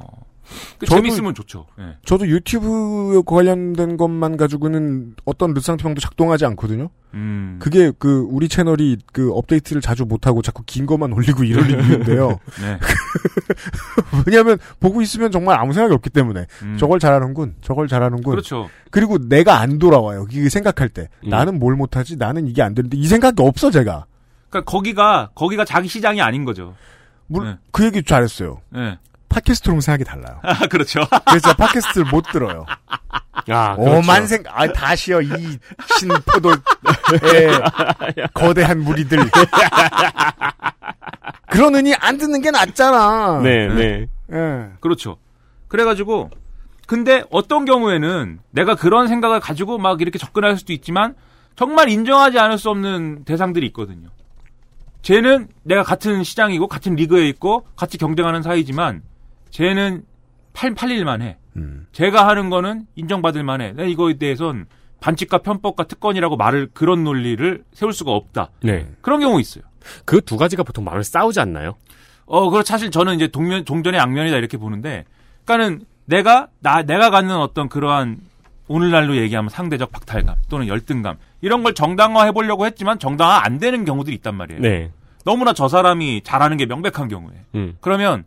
그 0.79 0.85
저도- 0.85 0.95
재밌으면 0.97 1.33
좋죠. 1.35 1.65
예. 1.79 1.97
저도 2.05 2.27
유튜브 2.27 3.21
관련된 3.25 3.97
것만 3.97 4.37
가지고는 4.37 5.15
어떤 5.25 5.53
르상티방도 5.53 5.99
작동하지 6.01 6.45
않거든요. 6.45 6.89
음. 7.15 7.57
그게 7.59 7.91
그 7.97 8.27
우리 8.29 8.47
채널이 8.47 8.97
그 9.11 9.31
업데이트를 9.33 9.81
자주 9.81 10.05
못하고 10.05 10.41
자꾸 10.41 10.61
긴 10.65 10.85
것만 10.85 11.11
올리고 11.13 11.43
이럴 11.43 11.69
이유인데요. 11.69 12.39
네. 12.61 12.79
왜냐하면 14.25 14.57
보고 14.79 15.01
있으면 15.01 15.31
정말 15.31 15.59
아무 15.59 15.73
생각이 15.73 15.93
없기 15.93 16.09
때문에 16.09 16.45
음. 16.63 16.77
저걸 16.77 16.99
잘하는군, 16.99 17.55
저걸 17.61 17.87
잘하는군. 17.87 18.29
그렇죠. 18.31 18.69
그리고 18.91 19.17
내가 19.17 19.59
안 19.59 19.79
돌아와요. 19.79 20.27
이게 20.31 20.49
생각할 20.49 20.89
때 20.89 21.09
음. 21.23 21.29
나는 21.29 21.59
뭘 21.59 21.75
못하지, 21.75 22.15
나는 22.17 22.47
이게 22.47 22.61
안 22.61 22.73
되는데 22.75 22.97
이 22.97 23.07
생각이 23.07 23.41
없어 23.41 23.71
제가. 23.71 24.05
그러니까 24.49 24.71
거기가 24.71 25.29
거기가 25.35 25.65
자기 25.65 25.87
시장이 25.87 26.21
아닌 26.21 26.45
거죠. 26.45 26.75
물, 27.27 27.45
네. 27.45 27.57
그 27.71 27.85
얘기 27.85 28.01
잘했어요. 28.03 28.61
예. 28.75 28.97
팟캐스트로는 29.29 29.81
생각이 29.81 30.03
달라요. 30.03 30.39
아 30.43 30.67
그렇죠. 30.67 31.01
그래서 31.27 31.53
팟캐스트를 31.53 32.09
못 32.11 32.23
들어요. 32.31 32.65
아, 33.47 33.75
오만 33.77 34.27
생각, 34.27 34.59
아, 34.59 34.67
다시요, 34.71 35.21
이 35.21 35.57
신포도의 35.97 36.57
거대한 38.33 38.79
무리들. 38.81 39.17
그러느니 41.49 41.95
안 41.95 42.17
듣는 42.17 42.41
게 42.41 42.51
낫잖아. 42.51 43.41
네, 43.41 43.67
네. 43.67 44.07
예. 44.31 44.69
그렇죠. 44.79 45.17
그래가지고 45.67 46.29
근데 46.85 47.23
어떤 47.31 47.65
경우에는 47.65 48.39
내가 48.51 48.75
그런 48.75 49.07
생각을 49.07 49.39
가지고 49.39 49.77
막 49.77 50.01
이렇게 50.01 50.17
접근할 50.19 50.57
수도 50.57 50.73
있지만 50.73 51.15
정말 51.55 51.89
인정하지 51.89 52.39
않을 52.39 52.57
수 52.57 52.69
없는 52.69 53.25
대상들이 53.25 53.65
있거든요. 53.67 54.09
쟤는 55.01 55.47
내가 55.63 55.83
같은 55.83 56.23
시장이고 56.23 56.67
같은 56.67 56.95
리그에 56.95 57.27
있고 57.29 57.65
같이 57.75 57.97
경쟁하는 57.97 58.41
사이지만 58.41 59.01
쟤는 59.51 60.03
팔, 60.53 60.73
팔릴만 60.73 61.21
해. 61.21 61.37
음. 61.55 61.87
제가 61.91 62.27
하는 62.27 62.49
거는 62.49 62.85
인정받을 62.95 63.43
만해. 63.43 63.71
내가 63.73 63.87
이거에 63.87 64.17
대해선 64.17 64.65
반칙과 64.99 65.39
편법과 65.39 65.85
특권이라고 65.85 66.35
말을 66.37 66.69
그런 66.73 67.03
논리를 67.03 67.63
세울 67.73 67.93
수가 67.93 68.11
없다. 68.11 68.49
네. 68.61 68.87
그런 69.01 69.19
경우 69.19 69.39
있어요. 69.39 69.63
그 70.05 70.21
두 70.21 70.37
가지가 70.37 70.63
보통 70.63 70.83
마음에 70.83 71.03
싸우지 71.03 71.39
않나요? 71.39 71.75
어, 72.25 72.49
그렇 72.49 72.63
사실 72.63 72.91
저는 72.91 73.15
이제 73.15 73.27
동면 73.27 73.65
동전의 73.65 73.99
양면이다 73.99 74.37
이렇게 74.37 74.57
보는데, 74.57 75.05
그러니까는 75.45 75.85
내가 76.05 76.47
나 76.59 76.83
내가 76.83 77.09
갖는 77.09 77.35
어떤 77.37 77.69
그러한 77.69 78.17
오늘날로 78.67 79.15
얘기하면 79.17 79.49
상대적 79.49 79.91
박탈감 79.91 80.35
또는 80.49 80.67
열등감 80.67 81.17
이런 81.41 81.63
걸 81.63 81.73
정당화 81.73 82.25
해 82.25 82.31
보려고 82.31 82.65
했지만 82.65 82.99
정당화 82.99 83.41
안 83.43 83.57
되는 83.57 83.83
경우들이 83.83 84.15
있단 84.17 84.35
말이에요. 84.35 84.61
네. 84.61 84.91
너무나 85.25 85.53
저 85.53 85.67
사람이 85.67 86.21
잘하는 86.23 86.57
게 86.57 86.65
명백한 86.65 87.07
경우에 87.07 87.33
음. 87.55 87.77
그러면 87.81 88.25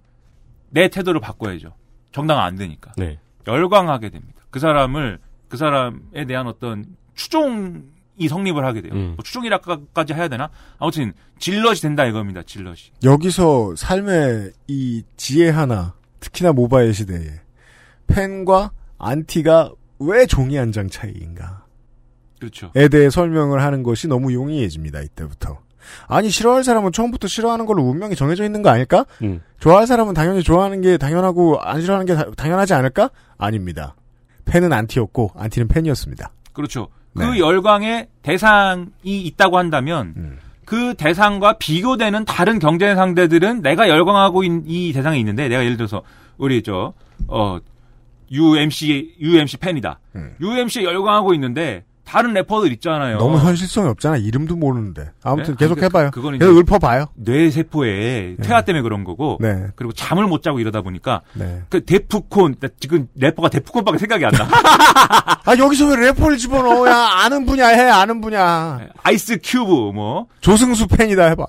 내 0.72 0.88
태도를 0.88 1.20
바꿔야죠. 1.20 1.74
정당화 2.12 2.44
안 2.44 2.56
되니까 2.56 2.92
네. 2.96 3.18
열광하게 3.46 4.10
됩니다. 4.10 4.42
그 4.50 4.58
사람을 4.58 5.18
그 5.48 5.56
사람에 5.56 6.24
대한 6.26 6.46
어떤 6.46 6.84
추종이 7.14 8.28
성립을 8.28 8.64
하게 8.64 8.82
돼요. 8.82 8.92
음. 8.94 9.12
뭐 9.16 9.22
추종이라까지 9.22 10.14
해야 10.14 10.28
되나? 10.28 10.50
아무튼 10.78 11.12
질럿이 11.38 11.76
된다 11.80 12.04
이겁니다. 12.06 12.42
질럿이. 12.42 12.92
여기서 13.04 13.74
삶의 13.76 14.52
이 14.68 15.02
지혜 15.16 15.50
하나, 15.50 15.94
특히나 16.20 16.52
모바일 16.52 16.92
시대에 16.94 17.40
팬과 18.06 18.72
안티가 18.98 19.72
왜 19.98 20.26
종이 20.26 20.56
한 20.56 20.72
장 20.72 20.88
차이인가? 20.88 21.64
그렇죠. 22.40 22.72
에 22.74 22.88
대해 22.88 23.08
설명을 23.08 23.62
하는 23.62 23.82
것이 23.82 24.08
너무 24.08 24.32
용이해집니다. 24.34 25.00
이때부터. 25.00 25.60
아니 26.08 26.30
싫어할 26.30 26.64
사람은 26.64 26.92
처음부터 26.92 27.28
싫어하는 27.28 27.66
걸로 27.66 27.82
운명이 27.82 28.14
정해져 28.16 28.44
있는 28.44 28.62
거 28.62 28.70
아닐까? 28.70 29.04
음. 29.22 29.40
좋아할 29.60 29.86
사람은 29.86 30.14
당연히 30.14 30.42
좋아하는 30.42 30.80
게 30.80 30.96
당연하고 30.98 31.60
안 31.60 31.80
싫어하는 31.80 32.06
게 32.06 32.14
다- 32.14 32.24
당연하지 32.36 32.74
않을까? 32.74 33.10
아닙니다. 33.38 33.94
팬은 34.44 34.72
안티였고 34.72 35.32
안티는 35.36 35.68
팬이었습니다. 35.68 36.30
그렇죠. 36.52 36.88
네. 37.14 37.24
그 37.26 37.38
열광의 37.38 38.08
대상이 38.22 38.90
있다고 39.04 39.58
한다면 39.58 40.14
음. 40.16 40.38
그 40.64 40.94
대상과 40.94 41.58
비교되는 41.58 42.24
다른 42.24 42.58
경쟁 42.58 42.96
상대들은 42.96 43.62
내가 43.62 43.88
열광하고 43.88 44.42
있는 44.44 44.62
이 44.66 44.92
대상이 44.92 45.18
있는데 45.20 45.48
내가 45.48 45.62
예를 45.64 45.76
들어서 45.76 46.02
우리 46.38 46.62
저어 46.62 47.60
UMC 48.30 49.16
UMC 49.20 49.56
팬이다. 49.58 49.98
음. 50.16 50.34
UMC에 50.40 50.84
열광하고 50.84 51.34
있는데 51.34 51.84
다른 52.12 52.34
래퍼들 52.34 52.70
있잖아요. 52.74 53.16
너무 53.16 53.38
현실성이 53.38 53.88
없잖아. 53.88 54.18
이름도 54.18 54.54
모르는데. 54.56 55.12
아무튼 55.22 55.54
네? 55.54 55.64
계속 55.64 55.72
아니, 55.72 55.80
그- 55.80 55.84
해봐요. 55.86 56.10
그거는 56.10 56.36
이제 56.36 56.44
계속 56.44 56.58
읊어봐요. 56.58 57.06
뇌 57.14 57.50
세포의 57.50 58.36
퇴화 58.42 58.60
네. 58.60 58.64
때문에 58.66 58.82
그런 58.82 59.02
거고 59.04 59.38
네. 59.40 59.68
그리고 59.76 59.94
잠을 59.94 60.26
못 60.26 60.42
자고 60.42 60.60
이러다 60.60 60.82
보니까 60.82 61.22
네. 61.32 61.62
그 61.70 61.82
데프콘 61.86 62.56
나 62.60 62.68
지금 62.78 63.08
래퍼가 63.16 63.48
데프콘밖에 63.48 63.96
생각이 63.96 64.26
안 64.26 64.32
나. 64.32 64.46
아, 65.46 65.56
여기서 65.58 65.88
왜 65.88 65.96
래퍼를 65.96 66.36
집어넣어? 66.36 66.86
야, 66.86 67.08
아는 67.24 67.46
분야 67.46 67.68
해, 67.68 67.80
아는 67.88 68.20
분야. 68.20 68.78
아이스 69.02 69.38
큐브 69.42 69.92
뭐 69.94 70.26
조승수 70.42 70.88
팬이다 70.88 71.24
해봐. 71.30 71.46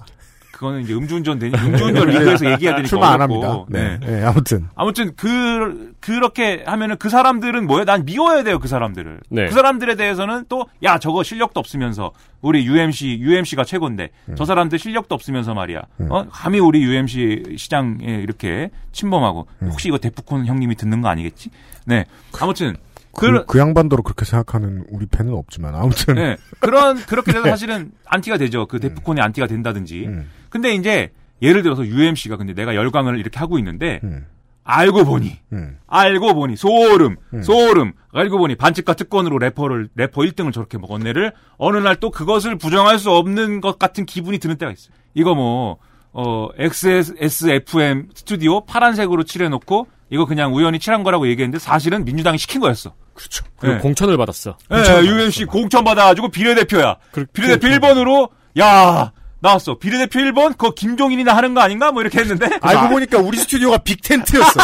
그거는 0.63 0.82
이제 0.84 0.93
음주운전 0.93 1.39
되니 1.39 1.53
음주운전 1.53 2.08
리그에서 2.08 2.51
얘기해야 2.51 2.75
되니까 2.77 2.88
출마 2.88 3.10
안 3.10 3.22
어렵고. 3.22 3.46
합니다. 3.46 3.65
네. 3.67 4.00
네. 4.00 4.20
네, 4.20 4.25
아무튼. 4.25 4.67
아무튼 4.75 5.12
그 5.17 5.91
그렇게 6.00 6.63
하면은 6.65 6.96
그 6.98 7.10
사람들은 7.10 7.67
뭐예요? 7.67 7.84
난 7.84 8.05
미워야 8.05 8.43
돼요 8.43 8.60
그 8.60 8.70
사람들을. 8.70 9.20
네. 9.29 9.46
그 9.48 9.51
사람들에 9.53 9.96
대해서는 9.96 10.46
또 10.48 10.63
야 10.82 10.98
저거 10.98 11.24
실력도 11.24 11.60
없으면서 11.60 12.12
우리 12.41 12.65
UMC 12.65 13.20
UMC가 13.20 13.63
최고인데 13.65 14.10
음. 14.29 14.36
저 14.36 14.46
사람들 14.46 14.79
실력도 14.79 15.13
없으면서 15.13 15.53
말이야. 15.53 15.82
어 16.10 16.25
감히 16.29 16.60
우리 16.60 16.82
UMC 16.82 17.55
시장에 17.58 18.22
이렇게 18.22 18.70
침범하고 18.93 19.48
음. 19.62 19.70
혹시 19.70 19.89
이거 19.89 19.98
데프콘 19.98 20.46
형님이 20.46 20.75
듣는 20.75 21.01
거 21.01 21.10
아니겠지? 21.10 21.50
네. 21.86 22.05
아무튼 22.39 22.75
그, 23.15 23.29
그, 23.32 23.46
그 23.46 23.60
양반도로 23.60 24.01
그렇게 24.03 24.25
생각하는 24.25 24.86
우리 24.89 25.05
팬은 25.05 25.32
없지만, 25.34 25.75
아무튼. 25.75 26.15
네. 26.15 26.36
그런 26.60 26.98
그렇게 26.98 27.32
돼서 27.32 27.43
사실은 27.48 27.91
안티가 28.08 28.38
되죠. 28.39 28.65
그 28.65 28.79
데프콘이 28.79 29.22
안티가 29.22 29.46
된다든지. 29.46 30.05
음, 30.08 30.29
근데 30.53 30.75
이제 30.75 31.12
예를 31.41 31.63
들어서 31.63 31.83
UMC가 31.86 32.38
근데 32.38 32.53
내가 32.53 32.75
열광을 32.75 33.17
이렇게 33.19 33.39
하고 33.39 33.57
있는데 33.57 34.00
음, 34.03 34.27
알고 34.63 35.03
보니 35.03 35.39
음. 35.51 35.77
알고 35.88 36.36
보니 36.36 36.55
소름 36.55 37.17
음. 37.33 37.41
소름 37.41 37.93
알고 38.13 38.38
보니 38.38 38.55
반칙과 38.55 38.93
특권으로 38.93 39.39
래퍼를 39.39 39.89
래퍼 39.95 40.22
1등을 40.22 40.53
저렇게 40.53 40.77
먹은 40.77 41.07
애를 41.07 41.33
어느 41.57 41.77
날 41.77 41.95
또 42.00 42.12
그것을 42.12 42.57
부정할 42.57 43.00
수 43.00 43.10
없는 43.12 43.62
것 43.62 43.79
같은 43.79 44.05
기분이 44.05 44.38
드는 44.38 44.57
때가 44.57 44.72
있어요. 44.72 44.93
이거 45.15 45.33
뭐 45.33 45.77
어, 46.12 46.50
XSFM 46.60 48.10
스튜디오 48.13 48.63
파란색으로 48.65 49.24
칠해놓고 49.24 49.88
이거 50.12 50.25
그냥 50.25 50.53
우연히 50.55 50.77
칠한 50.77 51.03
거라고 51.03 51.27
얘기했는데 51.27 51.57
사실은 51.57 52.05
민주당이 52.05 52.38
시킨 52.38 52.62
거였어. 52.62 52.93
그렇죠. 53.15 53.43
그리고 53.57 53.77
네. 53.77 53.81
공천을 53.81 54.15
받았어. 54.17 54.57
예, 54.72 55.07
UMC 55.07 55.45
공천 55.45 55.83
받아가지고 55.83 56.29
비례대표야. 56.29 56.98
그- 57.12 57.25
비례대표 57.33 57.67
1번으로 57.67 58.29
야 58.60 59.12
나왔어. 59.43 59.77
비례대표 59.77 60.19
1번 60.19 60.51
그거 60.57 60.71
김종인이나 60.71 61.35
하는 61.35 61.53
거 61.53 61.59
아닌가? 61.59 61.91
뭐 61.91 62.01
이렇게 62.01 62.19
했는데 62.19 62.50
알고 62.62 62.88
보니까 62.88 63.19
우리 63.19 63.38
스튜디오가 63.38 63.77
빅텐트였어. 63.77 64.59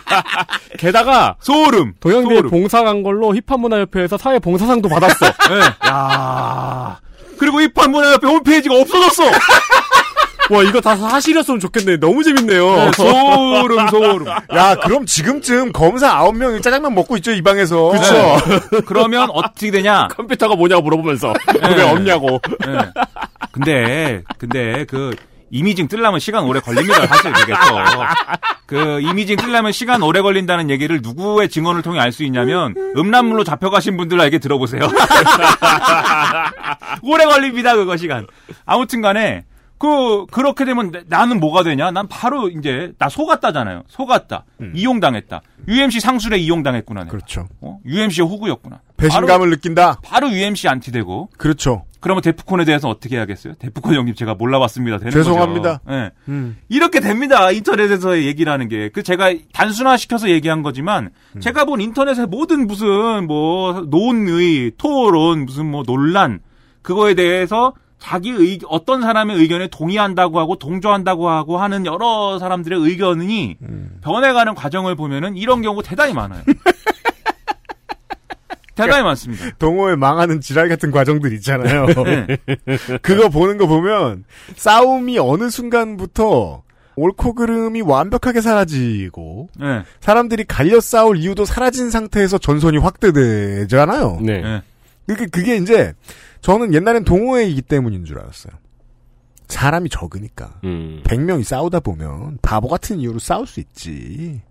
게다가 0.78 1.36
소름. 1.40 1.94
동양대 1.98 2.34
소름. 2.36 2.50
봉사 2.50 2.82
간 2.84 3.02
걸로 3.02 3.34
힙합문화협회에서 3.34 4.18
사회 4.18 4.38
봉사상도 4.38 4.90
받았어. 4.90 5.26
예. 5.26 5.60
야. 5.88 7.00
그리고 7.38 7.62
이 7.62 7.72
판문화협회 7.72 8.26
홈페이지가 8.26 8.74
없어졌어. 8.78 9.24
와 10.50 10.62
이거 10.62 10.80
다 10.82 10.94
사실이었으면 10.94 11.60
좋겠네. 11.60 11.96
너무 11.96 12.22
재밌네요. 12.22 12.76
네, 12.76 12.90
소름 12.92 13.88
소름. 13.88 14.26
야, 14.28 14.74
그럼 14.74 15.06
지금쯤 15.06 15.72
검사 15.72 16.18
9명이 16.18 16.62
짜장면 16.62 16.94
먹고 16.94 17.16
있죠, 17.16 17.30
이 17.30 17.40
방에서. 17.40 17.88
그렇죠. 17.88 18.82
그러면 18.84 19.30
어떻게 19.32 19.70
되냐? 19.70 20.08
컴퓨터가 20.08 20.54
뭐냐고 20.56 20.82
물어보면서 20.82 21.32
네. 21.58 21.74
왜 21.76 21.82
없냐고. 21.88 22.40
예. 23.52 23.54
근데 23.60 24.22
근데 24.38 24.84
그 24.86 25.14
이미징 25.50 25.88
뜰려면 25.88 26.18
시간 26.18 26.44
오래 26.44 26.60
걸립니다. 26.60 27.06
사실 27.06 27.30
그게 27.32 27.52
또. 27.52 27.58
그 28.66 29.00
이미징 29.02 29.36
뜰려면 29.36 29.72
시간 29.72 30.02
오래 30.02 30.22
걸린다는 30.22 30.70
얘기를 30.70 31.00
누구의 31.02 31.50
증언을 31.50 31.82
통해 31.82 32.00
알 32.00 32.10
수 32.12 32.24
있냐면 32.24 32.74
음란물로 32.96 33.44
잡혀가신 33.44 33.96
분들에게 33.98 34.38
들어보세요. 34.38 34.80
오래 37.02 37.24
걸립니다. 37.26 37.74
그거 37.74 37.96
시간. 37.96 38.26
아무튼간에 38.64 39.44
그 39.82 40.26
그렇게 40.26 40.64
되면 40.64 40.92
나- 40.92 41.00
나는 41.08 41.40
뭐가 41.40 41.64
되냐? 41.64 41.90
난 41.90 42.06
바로 42.06 42.48
이제 42.48 42.92
나 42.98 43.08
속았다잖아요. 43.08 43.82
속았다. 43.88 44.44
이용당했다. 44.76 45.42
UMC 45.66 45.98
상술에 45.98 46.38
이용당했구나. 46.38 47.00
내가. 47.00 47.10
그렇죠. 47.10 47.48
어? 47.60 47.80
UMC의 47.84 48.28
호구였구나. 48.28 48.78
배신감을 48.96 49.50
느낀다. 49.50 49.96
바로, 50.04 50.28
바로 50.28 50.30
UMC 50.30 50.68
안티되고 50.68 51.30
그렇죠. 51.36 51.84
그러면 51.98 52.22
데프콘에 52.22 52.64
대해서 52.64 52.88
어떻게 52.88 53.16
해야겠어요? 53.16 53.54
데프콘 53.58 53.94
형님 53.94 54.14
제가 54.14 54.34
몰라봤습니다. 54.34 54.98
죄송합니다. 55.10 55.80
예. 55.90 56.10
음. 56.28 56.56
이렇게 56.68 57.00
됩니다. 57.00 57.50
인터넷에서의 57.50 58.24
얘기라는 58.26 58.68
게. 58.68 58.88
그 58.88 59.02
제가 59.02 59.34
단순화시켜서 59.52 60.30
얘기한 60.30 60.62
거지만 60.62 61.10
음. 61.34 61.40
제가 61.40 61.64
본 61.64 61.80
인터넷의 61.80 62.26
모든 62.26 62.68
무슨 62.68 63.26
뭐 63.26 63.84
논의, 63.90 64.70
토론, 64.78 65.44
무슨 65.44 65.66
뭐 65.66 65.82
논란 65.82 66.38
그거에 66.82 67.14
대해서 67.14 67.72
자기 68.02 68.30
의 68.30 68.58
어떤 68.66 69.00
사람의 69.00 69.36
의견에 69.36 69.68
동의한다고 69.68 70.40
하고 70.40 70.56
동조한다고 70.56 71.28
하고 71.28 71.58
하는 71.58 71.86
여러 71.86 72.40
사람들의 72.40 72.80
의견이 72.80 73.58
음. 73.62 74.00
변해가는 74.02 74.56
과정을 74.56 74.96
보면은 74.96 75.36
이런 75.36 75.62
경우 75.62 75.84
대단히 75.84 76.12
많아요. 76.12 76.42
대단히 78.74 79.04
많습니다. 79.04 79.50
동호회 79.60 79.94
망하는 79.94 80.40
지랄 80.40 80.68
같은 80.68 80.90
과정들 80.90 81.32
있잖아요. 81.34 81.86
네. 82.04 82.26
그거 83.02 83.28
보는 83.28 83.56
거 83.56 83.68
보면 83.68 84.24
싸움이 84.56 85.20
어느 85.20 85.48
순간부터 85.48 86.64
옳고 86.96 87.34
그름이 87.34 87.82
완벽하게 87.82 88.40
사라지고 88.40 89.48
네. 89.60 89.84
사람들이 90.00 90.42
갈려 90.42 90.80
싸울 90.80 91.18
이유도 91.18 91.44
사라진 91.44 91.90
상태에서 91.90 92.38
전선이 92.38 92.78
확대되잖아요. 92.78 94.18
네. 94.22 94.40
네. 94.40 94.62
그게, 95.06 95.26
그게 95.26 95.56
이제 95.56 95.94
저는 96.42 96.74
옛날엔 96.74 97.04
동호회이기 97.04 97.62
때문인 97.62 98.04
줄 98.04 98.18
알았어요. 98.18 98.52
사람이 99.48 99.88
적으니까. 99.90 100.58
음. 100.64 101.02
100명이 101.04 101.44
싸우다 101.44 101.80
보면 101.80 102.38
바보 102.42 102.68
같은 102.68 102.98
이유로 102.98 103.18
싸울 103.18 103.46
수 103.46 103.60
있지. 103.60 104.42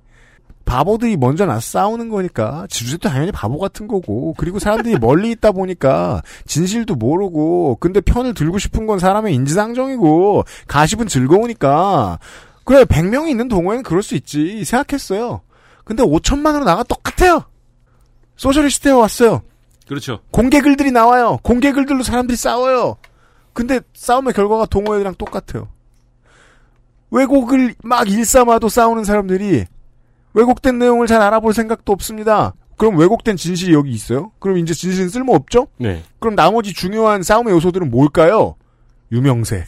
바보들이 0.63 1.17
먼저 1.17 1.45
나서 1.45 1.59
싸우는 1.59 2.09
거니까 2.09 2.65
지주도 2.69 3.09
당연히 3.09 3.31
바보 3.31 3.57
같은 3.57 3.87
거고 3.87 4.33
그리고 4.37 4.59
사람들이 4.59 4.97
멀리 5.01 5.31
있다 5.31 5.51
보니까 5.51 6.21
진실도 6.45 6.95
모르고 6.95 7.77
근데 7.79 7.99
편을 7.99 8.35
들고 8.35 8.57
싶은 8.57 8.85
건 8.85 8.99
사람의 8.99 9.33
인지상정이고 9.33 10.43
가십은 10.67 11.07
즐거우니까 11.07 12.19
그래 12.63 12.83
100명이 12.85 13.29
있는 13.29 13.47
동호회는 13.49 13.83
그럴 13.83 14.01
수 14.01 14.15
있지 14.15 14.63
생각했어요. 14.63 15.41
근데 15.83 16.03
5천만으로 16.03 16.63
나가 16.63 16.83
똑같아요. 16.83 17.43
소셜리스트에 18.37 18.91
왔어요. 18.91 19.41
그렇죠. 19.91 20.21
공개 20.31 20.61
글들이 20.61 20.91
나와요. 20.91 21.37
공개 21.43 21.73
글들로 21.73 22.01
사람들이 22.01 22.37
싸워요. 22.37 22.95
근데 23.51 23.81
싸움의 23.93 24.31
결과가 24.31 24.67
동호회랑 24.67 25.15
똑같아요. 25.15 25.67
왜곡을 27.09 27.75
막 27.83 28.09
일삼아도 28.09 28.69
싸우는 28.69 29.03
사람들이 29.03 29.65
왜곡된 30.33 30.79
내용을 30.79 31.07
잘 31.07 31.21
알아볼 31.21 31.53
생각도 31.53 31.91
없습니다. 31.91 32.53
그럼 32.77 32.97
왜곡된 32.97 33.35
진실이 33.35 33.73
여기 33.73 33.91
있어요? 33.91 34.31
그럼 34.39 34.59
이제 34.59 34.73
진실은 34.73 35.09
쓸모 35.09 35.35
없죠? 35.35 35.67
네. 35.75 36.01
그럼 36.19 36.35
나머지 36.35 36.73
중요한 36.73 37.21
싸움의 37.21 37.53
요소들은 37.53 37.91
뭘까요? 37.91 38.55
유명세. 39.11 39.65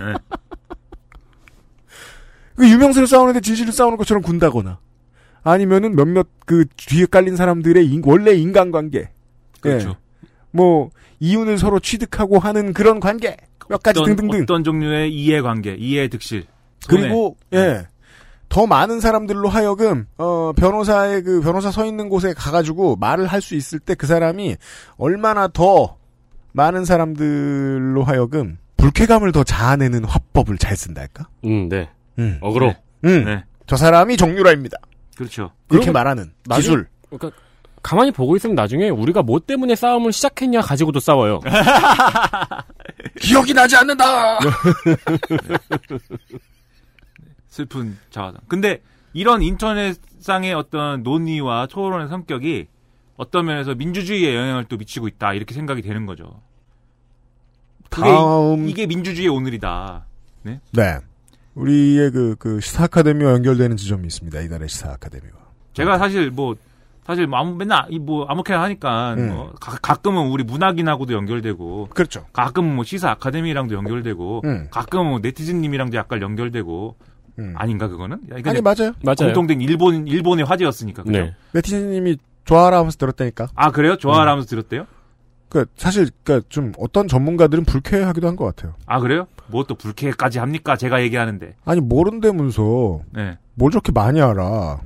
네. 0.00 0.14
그 2.56 2.68
유명세를 2.68 3.06
싸우는데 3.06 3.40
진실을 3.40 3.72
싸우는 3.72 3.98
것처럼 3.98 4.20
군다거나 4.20 4.80
아니면은 5.44 5.96
몇몇 5.96 6.26
그 6.46 6.64
뒤에 6.76 7.06
깔린 7.06 7.36
사람들의 7.36 7.86
인- 7.86 8.02
원래 8.04 8.32
인간관계. 8.34 9.08
그렇죠. 9.60 9.88
예. 9.90 10.28
뭐 10.50 10.90
이윤을 11.20 11.58
서로 11.58 11.78
취득하고 11.80 12.38
하는 12.38 12.72
그런 12.72 13.00
관계 13.00 13.36
몇 13.68 13.82
가지 13.82 14.00
어떤, 14.00 14.16
등등등. 14.16 14.42
어떤 14.42 14.64
종류의 14.64 15.12
이해관계, 15.12 15.76
이해득실. 15.78 16.44
손해. 16.80 17.02
그리고 17.02 17.36
예. 17.54 17.86
더 18.48 18.66
많은 18.66 19.00
사람들로 19.00 19.48
하여금 19.48 20.06
어 20.18 20.52
변호사의 20.54 21.22
그 21.22 21.40
변호사 21.40 21.70
서 21.70 21.86
있는 21.86 22.08
곳에 22.10 22.34
가가지고 22.34 22.96
말을 22.96 23.26
할 23.26 23.40
수 23.40 23.54
있을 23.54 23.78
때 23.78 23.94
그 23.94 24.06
사람이 24.06 24.56
얼마나 24.98 25.48
더 25.48 25.96
많은 26.52 26.84
사람들로 26.84 28.04
하여금 28.04 28.58
불쾌감을 28.76 29.32
더 29.32 29.42
자아내는 29.42 30.04
화법을 30.04 30.58
잘 30.58 30.76
쓴달까? 30.76 31.28
음, 31.46 31.68
네. 31.70 31.88
음. 32.18 32.36
어그로. 32.42 32.66
네. 32.66 32.76
음. 33.04 33.24
네. 33.24 33.44
저 33.66 33.76
사람이 33.76 34.16
정유라입니다. 34.18 34.76
그렇죠. 35.22 35.50
이렇게 35.70 35.90
말하는 35.90 36.32
나중에- 36.44 36.56
기술. 36.56 36.86
그러니까 37.10 37.30
가만히 37.82 38.12
보고 38.12 38.36
있으면 38.36 38.54
나중에 38.54 38.90
우리가 38.90 39.22
뭐 39.22 39.40
때문에 39.40 39.74
싸움을 39.74 40.12
시작했냐 40.12 40.60
가지고도 40.60 41.00
싸워요. 41.00 41.40
기억이 43.20 43.52
나지 43.54 43.74
않는다. 43.76 44.38
슬픈 47.48 47.96
자화상. 48.10 48.40
근데 48.48 48.80
이런 49.12 49.42
인터넷상의 49.42 50.54
어떤 50.54 51.02
논의와 51.02 51.66
토론의 51.66 52.08
성격이 52.08 52.66
어떤 53.16 53.44
면에서 53.46 53.74
민주주의에 53.74 54.34
영향을 54.34 54.64
또 54.64 54.76
미치고 54.76 55.08
있다. 55.08 55.34
이렇게 55.34 55.54
생각이 55.54 55.82
되는 55.82 56.06
거죠. 56.06 56.40
다음 57.90 58.68
이, 58.68 58.72
게 58.74 58.86
민주주의의 58.86 59.28
오늘이다. 59.28 60.06
네. 60.44 60.60
네. 60.72 60.96
우리의 61.54 62.10
그, 62.10 62.36
그 62.38 62.60
시사 62.60 62.84
아카데미와 62.84 63.32
연결되는 63.32 63.76
지점이 63.76 64.06
있습니다. 64.06 64.40
이달의 64.40 64.68
시사 64.68 64.90
아카데미와. 64.92 65.32
제가 65.74 65.98
사실 65.98 66.30
뭐 66.30 66.54
사실 67.04 67.26
뭐 67.26 67.38
아무 67.40 67.56
맨날 67.56 67.86
이 67.90 67.98
뭐 67.98 68.24
아무렇게나 68.26 68.62
하니까 68.62 69.14
음. 69.14 69.28
뭐 69.28 69.52
가, 69.60 69.76
가끔은 69.82 70.28
우리 70.30 70.44
문학인하고도 70.44 71.12
연결되고 71.14 71.88
그렇죠. 71.94 72.26
가끔은 72.32 72.74
뭐 72.76 72.84
시사 72.84 73.10
아카데미랑도 73.12 73.74
연결되고 73.74 74.42
음. 74.44 74.68
가끔은 74.70 75.06
뭐 75.10 75.18
네티즌님이랑도 75.20 75.96
약간 75.96 76.22
연결되고 76.22 76.96
음. 77.38 77.54
아닌가 77.56 77.88
그거는? 77.88 78.20
아니, 78.44 78.60
맞아요. 78.60 78.92
맞아요. 79.02 79.16
공통된 79.18 79.60
일본 79.62 80.06
일본의 80.06 80.44
화제였으니까. 80.44 81.02
그죠? 81.02 81.18
네. 81.18 81.34
네티즌님이 81.52 82.18
좋아라 82.44 82.78
하면서 82.78 82.96
들었다니까. 82.98 83.48
아 83.54 83.70
그래요? 83.70 83.92
음. 83.92 83.98
좋아하면서 83.98 84.46
들었대요? 84.48 84.86
그 85.48 85.66
사실 85.76 86.08
그좀 86.24 86.72
어떤 86.78 87.08
전문가들은 87.08 87.64
불쾌하기도 87.64 88.26
한 88.26 88.36
것 88.36 88.44
같아요. 88.46 88.74
아 88.86 89.00
그래요? 89.00 89.26
뭐 89.52 89.62
또 89.64 89.74
불쾌까지 89.76 90.38
합니까? 90.40 90.76
제가 90.76 91.00
얘기하는데. 91.02 91.54
아니 91.64 91.80
모른다면서 91.80 93.00
네. 93.12 93.38
뭘 93.54 93.70
저렇게 93.70 93.92
많이 93.92 94.20
알아? 94.20 94.80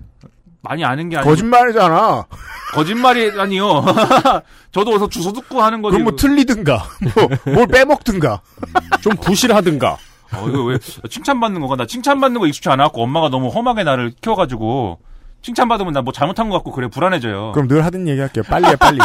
많이 0.63 0.85
아는 0.85 1.09
게 1.09 1.17
아니고 1.17 1.31
거짓말이잖아. 1.31 2.27
거짓말이 2.75 3.31
아니요. 3.41 3.85
저도 4.73 4.95
어서 4.97 5.09
주소 5.09 5.33
듣고 5.33 5.63
하는 5.63 5.81
거지. 5.81 5.93
그럼 5.93 6.05
뭐 6.05 6.17
틀리든가, 6.17 6.83
뭐, 7.15 7.55
뭘 7.55 7.67
빼먹든가. 7.69 8.41
좀 9.01 9.15
부실하든가. 9.17 9.97
어, 10.35 10.49
이거 10.49 10.65
왜 10.65 10.77
칭찬받는 11.09 11.61
거가 11.61 11.77
나 11.77 11.87
칭찬받는 11.87 12.41
거 12.41 12.49
익숙치 12.49 12.69
않아갖고 12.69 13.01
엄마가 13.03 13.29
너무 13.29 13.49
험하게 13.49 13.85
나를 13.85 14.13
키워가지고 14.21 14.99
칭찬받으면 15.43 15.93
나 15.93 16.03
뭐 16.03 16.13
잘못한 16.13 16.49
것 16.49 16.57
같고 16.57 16.73
그래 16.73 16.89
불안해져요. 16.89 17.53
그럼 17.53 17.69
늘 17.69 17.85
하던 17.85 18.09
얘기 18.09 18.21
할게요. 18.21 18.43
빨리 18.49 18.67
해, 18.67 18.75
빨리. 18.77 18.99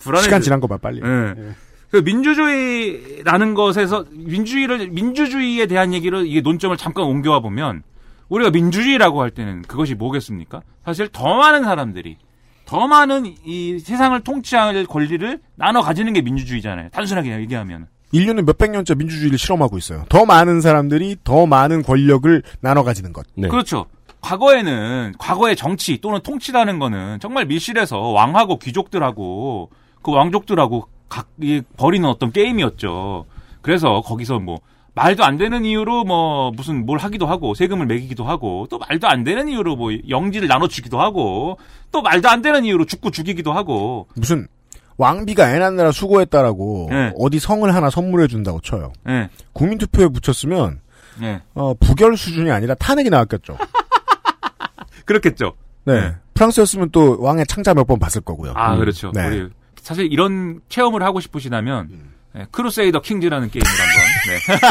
불안해져. 0.00 0.24
시간 0.24 0.42
지난 0.42 0.60
거 0.60 0.66
봐, 0.66 0.76
빨리. 0.76 1.00
예. 1.02 1.54
그 1.94 1.98
민주주의라는 1.98 3.54
것에서 3.54 4.04
민주주의를 4.10 4.88
민주주의에 4.88 5.66
대한 5.66 5.94
얘기를 5.94 6.26
이게 6.26 6.40
논점을 6.40 6.76
잠깐 6.76 7.04
옮겨와 7.04 7.38
보면 7.38 7.84
우리가 8.28 8.50
민주주의라고 8.50 9.22
할 9.22 9.30
때는 9.30 9.62
그것이 9.62 9.94
뭐겠습니까? 9.94 10.62
사실 10.84 11.06
더 11.12 11.36
많은 11.36 11.62
사람들이 11.62 12.16
더 12.64 12.88
많은 12.88 13.32
이 13.44 13.78
세상을 13.78 14.18
통치할 14.22 14.86
권리를 14.86 15.38
나눠 15.54 15.82
가지는 15.82 16.12
게 16.14 16.20
민주주의잖아요. 16.20 16.88
단순하게 16.88 17.38
얘기하면. 17.42 17.86
인류는 18.10 18.44
몇백 18.44 18.72
년째 18.72 18.96
민주주의를 18.96 19.38
실험하고 19.38 19.78
있어요. 19.78 20.04
더 20.08 20.26
많은 20.26 20.62
사람들이 20.62 21.18
더 21.22 21.46
많은 21.46 21.84
권력을 21.84 22.42
나눠 22.58 22.82
가지는 22.82 23.12
것. 23.12 23.24
네. 23.36 23.46
그렇죠. 23.46 23.86
과거에는 24.20 25.12
과거의 25.16 25.54
정치 25.54 26.00
또는 26.00 26.18
통치라는 26.24 26.80
거는 26.80 27.20
정말 27.20 27.46
밀실해서 27.46 28.00
왕하고 28.00 28.58
귀족들하고 28.58 29.70
그 30.02 30.10
왕족들하고 30.10 30.88
각 31.08 31.28
이, 31.40 31.62
벌이는 31.76 32.08
어떤 32.08 32.32
게임이었죠. 32.32 33.26
그래서 33.62 34.00
거기서 34.02 34.38
뭐 34.40 34.58
말도 34.94 35.24
안 35.24 35.38
되는 35.38 35.64
이유로 35.64 36.04
뭐 36.04 36.50
무슨 36.52 36.86
뭘 36.86 36.98
하기도 36.98 37.26
하고 37.26 37.54
세금을 37.54 37.86
매기기도 37.86 38.24
하고 38.24 38.66
또 38.70 38.78
말도 38.78 39.08
안 39.08 39.24
되는 39.24 39.48
이유로 39.48 39.76
뭐 39.76 39.90
영지를 40.08 40.46
나눠주기도 40.48 41.00
하고 41.00 41.58
또 41.90 42.00
말도 42.02 42.28
안 42.28 42.42
되는 42.42 42.64
이유로 42.64 42.84
죽고 42.86 43.10
죽이기도 43.10 43.52
하고 43.52 44.06
무슨 44.14 44.46
왕비가 44.96 45.52
애 45.54 45.58
낳느라 45.58 45.90
수고했다라고 45.90 46.86
네. 46.90 47.12
어디 47.18 47.40
성을 47.40 47.74
하나 47.74 47.90
선물해 47.90 48.28
준다고 48.28 48.60
쳐요. 48.60 48.92
예. 49.08 49.28
국민투표에 49.52 50.06
붙였으면 50.08 50.80
예. 51.22 51.42
어, 51.54 51.74
부결 51.74 52.16
수준이 52.16 52.50
아니라 52.52 52.74
탄핵이 52.74 53.10
나왔겠죠. 53.10 53.56
그렇겠죠. 55.04 55.54
네. 55.84 56.00
네. 56.00 56.14
프랑스였으면 56.34 56.90
또 56.90 57.20
왕의 57.20 57.46
창자 57.46 57.74
몇 57.74 57.84
번 57.86 57.98
봤을 57.98 58.20
거고요. 58.22 58.52
아 58.56 58.74
음. 58.74 58.78
그렇죠. 58.78 59.10
네. 59.12 59.26
우리 59.26 59.48
사실 59.84 60.10
이런 60.10 60.60
체험을 60.68 61.02
하고 61.02 61.20
싶으시다면 61.20 61.88
예, 62.36 62.46
크루세이더 62.50 63.00
킹즈라는 63.02 63.50
게임을 63.50 63.66
한번. 63.68 64.66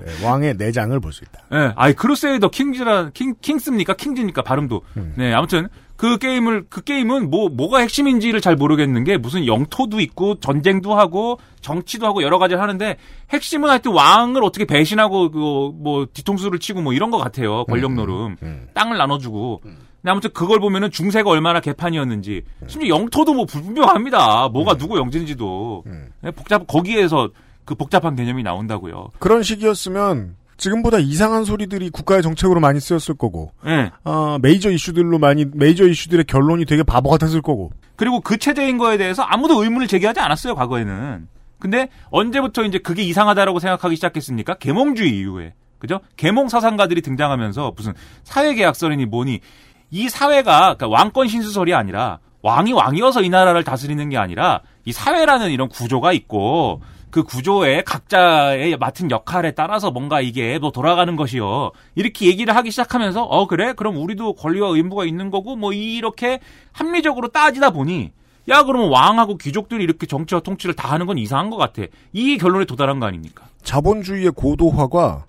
네. 0.00 0.06
네, 0.20 0.24
왕의 0.24 0.54
내장을 0.58 0.98
볼 1.00 1.12
수 1.12 1.24
있다. 1.24 1.40
예, 1.54 1.72
아이 1.76 1.92
크루세이더 1.94 2.50
킹즈라 2.50 3.10
킹 3.14 3.34
킹스입니까 3.40 3.94
킹즈입니까 3.94 4.42
발음도. 4.42 4.82
음. 4.98 5.14
네, 5.16 5.32
아무튼 5.32 5.68
그 5.96 6.18
게임을 6.18 6.66
그 6.68 6.82
게임은 6.84 7.30
뭐 7.30 7.48
뭐가 7.48 7.78
핵심인지를 7.78 8.42
잘 8.42 8.54
모르겠는 8.54 9.02
게 9.04 9.16
무슨 9.16 9.46
영토도 9.46 9.98
있고 10.00 10.38
전쟁도 10.40 10.94
하고 10.94 11.40
정치도 11.62 12.06
하고 12.06 12.22
여러 12.22 12.38
가지를 12.38 12.60
하는데 12.62 12.96
핵심은 13.32 13.70
하여튼 13.70 13.92
왕을 13.92 14.44
어떻게 14.44 14.66
배신하고 14.66 15.30
그 15.30 15.38
뭐 15.38 16.06
뒤통수를 16.12 16.58
치고 16.58 16.82
뭐 16.82 16.92
이런 16.92 17.10
것 17.10 17.16
같아요 17.18 17.64
권력 17.64 17.92
노름 17.94 18.36
음. 18.42 18.68
땅을 18.74 18.98
나눠주고. 18.98 19.62
근데 20.02 20.10
아무튼 20.10 20.30
그걸 20.32 20.60
보면은 20.60 20.90
중세가 20.90 21.28
얼마나 21.28 21.60
개판이었는지 21.60 22.42
심지어 22.66 22.88
영토도 22.88 23.34
뭐 23.34 23.44
불분명합니다. 23.46 24.48
뭐가 24.48 24.76
누구 24.76 24.98
영지인지도 24.98 25.84
음. 25.86 26.08
네, 26.20 26.30
복잡 26.30 26.66
거기에서 26.66 27.30
그 27.64 27.74
복잡한 27.74 28.14
개념이 28.14 28.42
나온다고요. 28.42 29.10
그런 29.18 29.42
시기였으면 29.42 30.36
지금보다 30.56 30.98
이상한 30.98 31.44
소리들이 31.44 31.90
국가의 31.90 32.22
정책으로 32.22 32.60
많이 32.60 32.80
쓰였을 32.80 33.14
거고, 33.14 33.52
예. 33.66 33.90
어, 34.04 34.38
메이저 34.40 34.70
이슈들로 34.70 35.18
많이 35.18 35.44
메이저 35.52 35.86
이슈들의 35.86 36.24
결론이 36.24 36.64
되게 36.64 36.82
바보 36.82 37.10
같았을 37.10 37.42
거고. 37.42 37.72
그리고 37.96 38.20
그 38.20 38.38
체제인 38.38 38.78
거에 38.78 38.96
대해서 38.96 39.22
아무도 39.22 39.62
의문을 39.62 39.86
제기하지 39.86 40.20
않았어요, 40.20 40.54
과거에는. 40.54 41.28
근데 41.58 41.88
언제부터 42.10 42.64
이제 42.64 42.78
그게 42.78 43.02
이상하다라고 43.02 43.58
생각하기 43.58 43.96
시작했습니까? 43.96 44.54
계몽주의 44.54 45.18
이후에. 45.18 45.54
그죠? 45.78 46.00
계몽 46.16 46.48
사상가들이 46.48 47.02
등장하면서 47.02 47.74
무슨 47.76 47.92
사회계약설이니 48.24 49.06
뭐니 49.06 49.40
이 49.90 50.08
사회가 50.08 50.74
그러니까 50.74 50.88
왕권 50.88 51.28
신수설이 51.28 51.74
아니라 51.74 52.18
왕이 52.42 52.72
왕이어서 52.72 53.22
이 53.22 53.28
나라를 53.28 53.64
다스리는 53.64 54.08
게 54.08 54.16
아니라 54.16 54.60
이 54.84 54.92
사회라는 54.92 55.50
이런 55.50 55.68
구조가 55.68 56.12
있고 56.12 56.80
그 57.10 57.22
구조에 57.22 57.82
각자의 57.82 58.76
맡은 58.76 59.10
역할에 59.10 59.52
따라서 59.52 59.90
뭔가 59.90 60.20
이게 60.20 60.58
뭐 60.58 60.70
돌아가는 60.70 61.16
것이요. 61.16 61.72
이렇게 61.94 62.26
얘기를 62.26 62.54
하기 62.54 62.70
시작하면서 62.70 63.22
어 63.22 63.46
그래? 63.46 63.72
그럼 63.72 63.96
우리도 63.96 64.34
권리와 64.34 64.68
의무가 64.70 65.06
있는 65.06 65.30
거고 65.30 65.56
뭐 65.56 65.72
이렇게 65.72 66.40
합리적으로 66.72 67.28
따지다 67.28 67.70
보니 67.70 68.12
야 68.48 68.62
그러면 68.64 68.90
왕하고 68.90 69.38
귀족들이 69.38 69.82
이렇게 69.82 70.06
정치와 70.06 70.40
통치를 70.42 70.74
다 70.76 70.90
하는 70.90 71.06
건 71.06 71.18
이상한 71.18 71.50
것 71.50 71.56
같아. 71.56 71.82
이 72.12 72.36
결론에 72.38 72.64
도달한 72.64 73.00
거 73.00 73.06
아닙니까? 73.06 73.44
자본주의의 73.62 74.32
고도화가 74.32 75.24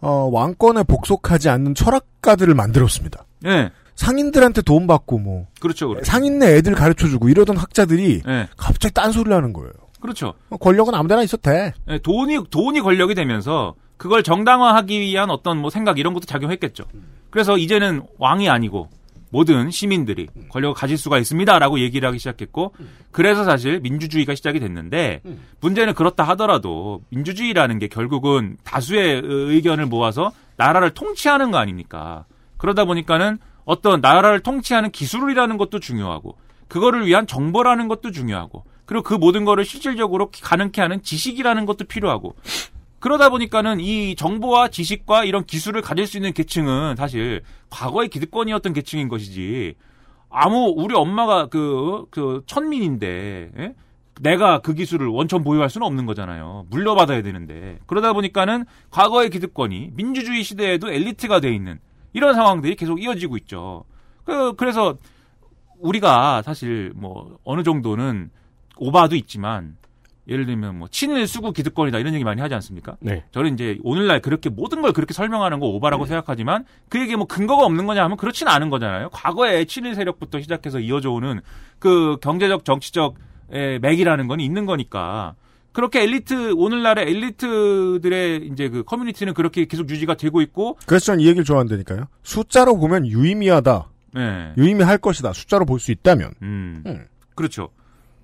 어, 0.00 0.28
왕권에 0.32 0.82
복속하지 0.84 1.48
않는 1.50 1.74
철학가들을 1.74 2.52
만들었습니다. 2.54 3.24
예. 3.46 3.70
상인들한테 3.98 4.62
돈 4.62 4.86
받고 4.86 5.18
뭐 5.18 5.46
그렇죠. 5.60 5.88
그렇죠. 5.88 6.04
상인네 6.04 6.54
애들 6.56 6.74
가르쳐 6.74 7.08
주고 7.08 7.28
이러던 7.28 7.56
학자들이 7.56 8.22
예. 8.26 8.48
갑자기 8.56 8.94
딴소리를 8.94 9.36
하는 9.36 9.52
거예요. 9.52 9.72
그렇죠. 10.00 10.34
어, 10.50 10.56
권력은 10.56 10.94
아무데나 10.94 11.22
있어도 11.24 11.42
돼. 11.42 11.74
예, 11.88 11.98
돈이 11.98 12.44
돈이 12.48 12.80
권력이 12.80 13.16
되면서 13.16 13.74
그걸 13.96 14.22
정당화하기 14.22 15.00
위한 15.00 15.30
어떤 15.30 15.58
뭐 15.58 15.68
생각 15.70 15.98
이런 15.98 16.14
것도 16.14 16.26
작용했겠죠. 16.26 16.84
그래서 17.30 17.58
이제는 17.58 18.02
왕이 18.18 18.48
아니고 18.48 18.88
모든 19.30 19.72
시민들이 19.72 20.28
권력을 20.48 20.74
가질 20.74 20.96
수가 20.96 21.18
있습니다라고 21.18 21.80
얘기를 21.80 22.08
하기 22.08 22.20
시작했고 22.20 22.74
그래서 23.10 23.42
사실 23.42 23.80
민주주의가 23.80 24.36
시작이 24.36 24.60
됐는데 24.60 25.22
문제는 25.60 25.94
그렇다 25.94 26.22
하더라도 26.22 27.02
민주주의라는 27.10 27.80
게 27.80 27.88
결국은 27.88 28.56
다수의 28.62 29.22
의견을 29.24 29.86
모아서 29.86 30.30
나라를 30.56 30.90
통치하는 30.90 31.50
거 31.50 31.58
아닙니까? 31.58 32.24
그러다 32.56 32.84
보니까는 32.84 33.38
어떤 33.68 34.00
나라를 34.00 34.40
통치하는 34.40 34.90
기술이라는 34.90 35.58
것도 35.58 35.78
중요하고 35.78 36.38
그거를 36.68 37.06
위한 37.06 37.26
정보라는 37.26 37.86
것도 37.86 38.12
중요하고 38.12 38.64
그리고 38.86 39.02
그 39.02 39.12
모든 39.12 39.44
거를 39.44 39.66
실질적으로 39.66 40.30
가능케 40.42 40.80
하는 40.80 41.02
지식이라는 41.02 41.66
것도 41.66 41.84
필요하고 41.84 42.34
그러다 42.98 43.28
보니까는 43.28 43.80
이 43.80 44.16
정보와 44.16 44.68
지식과 44.68 45.24
이런 45.24 45.44
기술을 45.44 45.82
가질 45.82 46.06
수 46.06 46.16
있는 46.16 46.32
계층은 46.32 46.96
사실 46.96 47.42
과거의 47.68 48.08
기득권이었던 48.08 48.72
계층인 48.72 49.08
것이지 49.08 49.74
아무 50.30 50.72
우리 50.74 50.94
엄마가 50.94 51.48
그, 51.48 52.06
그 52.10 52.42
천민인데 52.46 53.50
예? 53.58 53.74
내가 54.22 54.60
그 54.60 54.72
기술을 54.72 55.08
원천 55.08 55.44
보유할 55.44 55.68
수는 55.68 55.86
없는 55.86 56.06
거잖아요. 56.06 56.64
물려받아야 56.70 57.20
되는데 57.20 57.78
그러다 57.86 58.14
보니까는 58.14 58.64
과거의 58.90 59.28
기득권이 59.28 59.90
민주주의 59.92 60.42
시대에도 60.42 60.90
엘리트가 60.90 61.40
돼 61.40 61.54
있는 61.54 61.78
이런 62.12 62.34
상황들이 62.34 62.76
계속 62.76 63.02
이어지고 63.02 63.36
있죠. 63.38 63.84
그, 64.24 64.54
그래서 64.54 64.96
우리가 65.78 66.42
사실 66.42 66.92
뭐 66.94 67.38
어느 67.44 67.62
정도는 67.62 68.30
오바도 68.76 69.16
있지만 69.16 69.76
예를 70.28 70.44
들면 70.44 70.78
뭐 70.78 70.88
친일 70.88 71.26
수구 71.26 71.52
기득권이다 71.52 71.98
이런 71.98 72.12
얘기 72.12 72.22
많이 72.22 72.40
하지 72.40 72.54
않습니까? 72.54 72.96
네. 73.00 73.24
저는 73.32 73.54
이제 73.54 73.78
오늘날 73.82 74.20
그렇게 74.20 74.50
모든 74.50 74.82
걸 74.82 74.92
그렇게 74.92 75.14
설명하는 75.14 75.58
거 75.58 75.66
오바라고 75.66 76.04
생각하지만 76.04 76.66
그 76.90 77.00
얘기에 77.00 77.16
뭐 77.16 77.26
근거가 77.26 77.64
없는 77.64 77.86
거냐 77.86 78.04
하면 78.04 78.16
그렇지는 78.18 78.52
않은 78.52 78.68
거잖아요. 78.68 79.08
과거에 79.10 79.64
친일 79.64 79.94
세력부터 79.94 80.40
시작해서 80.40 80.80
이어져 80.80 81.10
오는 81.10 81.40
그 81.78 82.18
경제적 82.20 82.64
정치적 82.64 83.16
의 83.50 83.78
맥이라는 83.78 84.28
건 84.28 84.40
있는 84.40 84.66
거니까 84.66 85.34
그렇게 85.78 86.02
엘리트 86.02 86.54
오늘날의 86.56 87.08
엘리트들의 87.08 88.48
이제 88.52 88.68
그 88.68 88.82
커뮤니티는 88.82 89.32
그렇게 89.32 89.64
계속 89.66 89.88
유지가 89.88 90.14
되고 90.16 90.40
있고 90.40 90.76
그래서 90.86 91.04
저는 91.04 91.20
이 91.20 91.26
얘기를 91.28 91.44
좋아한다니까요. 91.44 92.08
숫자로 92.24 92.76
보면 92.78 93.06
유의미하다. 93.06 93.88
네. 94.14 94.54
유의미할 94.56 94.98
것이다. 94.98 95.32
숫자로 95.32 95.66
볼 95.66 95.78
수 95.78 95.92
있다면. 95.92 96.32
음. 96.42 96.82
음. 96.84 97.04
그렇죠. 97.36 97.68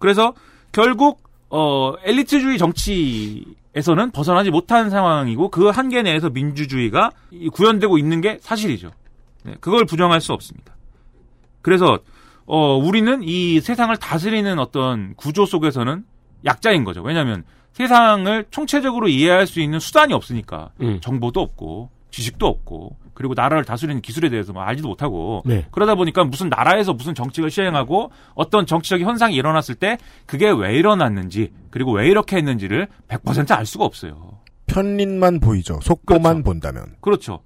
그래서 0.00 0.34
결국 0.72 1.22
어, 1.48 1.92
엘리트주의 2.02 2.58
정치에서는 2.58 4.10
벗어나지 4.10 4.50
못한 4.50 4.90
상황이고 4.90 5.50
그 5.50 5.68
한계 5.68 6.02
내에서 6.02 6.30
민주주의가 6.30 7.12
이 7.30 7.48
구현되고 7.50 7.98
있는 7.98 8.20
게 8.20 8.38
사실이죠. 8.40 8.90
네, 9.44 9.54
그걸 9.60 9.84
부정할 9.84 10.20
수 10.20 10.32
없습니다. 10.32 10.74
그래서 11.62 12.00
어, 12.46 12.76
우리는 12.76 13.22
이 13.22 13.60
세상을 13.60 13.96
다스리는 13.98 14.58
어떤 14.58 15.14
구조 15.14 15.46
속에서는 15.46 16.04
약자인 16.44 16.85
거죠. 16.85 17.02
왜냐하면 17.02 17.44
세상을 17.72 18.46
총체적으로 18.50 19.09
이해할 19.09 19.46
수 19.46 19.61
있는 19.61 19.80
수단이 19.80 20.12
없으니까 20.12 20.70
음. 20.80 21.00
정보도 21.00 21.40
없고 21.40 21.90
지식도 22.11 22.46
없고 22.46 22.96
그리고 23.14 23.35
나라를 23.35 23.64
다스리는 23.64 24.00
기술에 24.00 24.28
대해서 24.28 24.52
뭐 24.52 24.62
알지도 24.62 24.88
못하고 24.88 25.42
네. 25.44 25.66
그러다 25.70 25.94
보니까 25.94 26.24
무슨 26.24 26.48
나라에서 26.48 26.92
무슨 26.92 27.14
정책을 27.14 27.50
시행하고 27.50 28.11
어떤 28.35 28.66
정치적인 28.66 29.07
현상이 29.07 29.35
일어났을 29.35 29.74
때 29.74 29.98
그게 30.26 30.50
왜 30.50 30.76
일어났는지 30.76 31.52
그리고 31.70 31.92
왜 31.92 32.09
이렇게 32.09 32.37
했는지를 32.37 32.88
100%알 33.09 33.66
수가 33.66 33.85
없어요. 33.85 34.38
편린만 34.66 35.40
보이죠. 35.40 35.78
속보만 35.83 36.42
본다면. 36.42 36.94
그렇죠. 37.00 37.40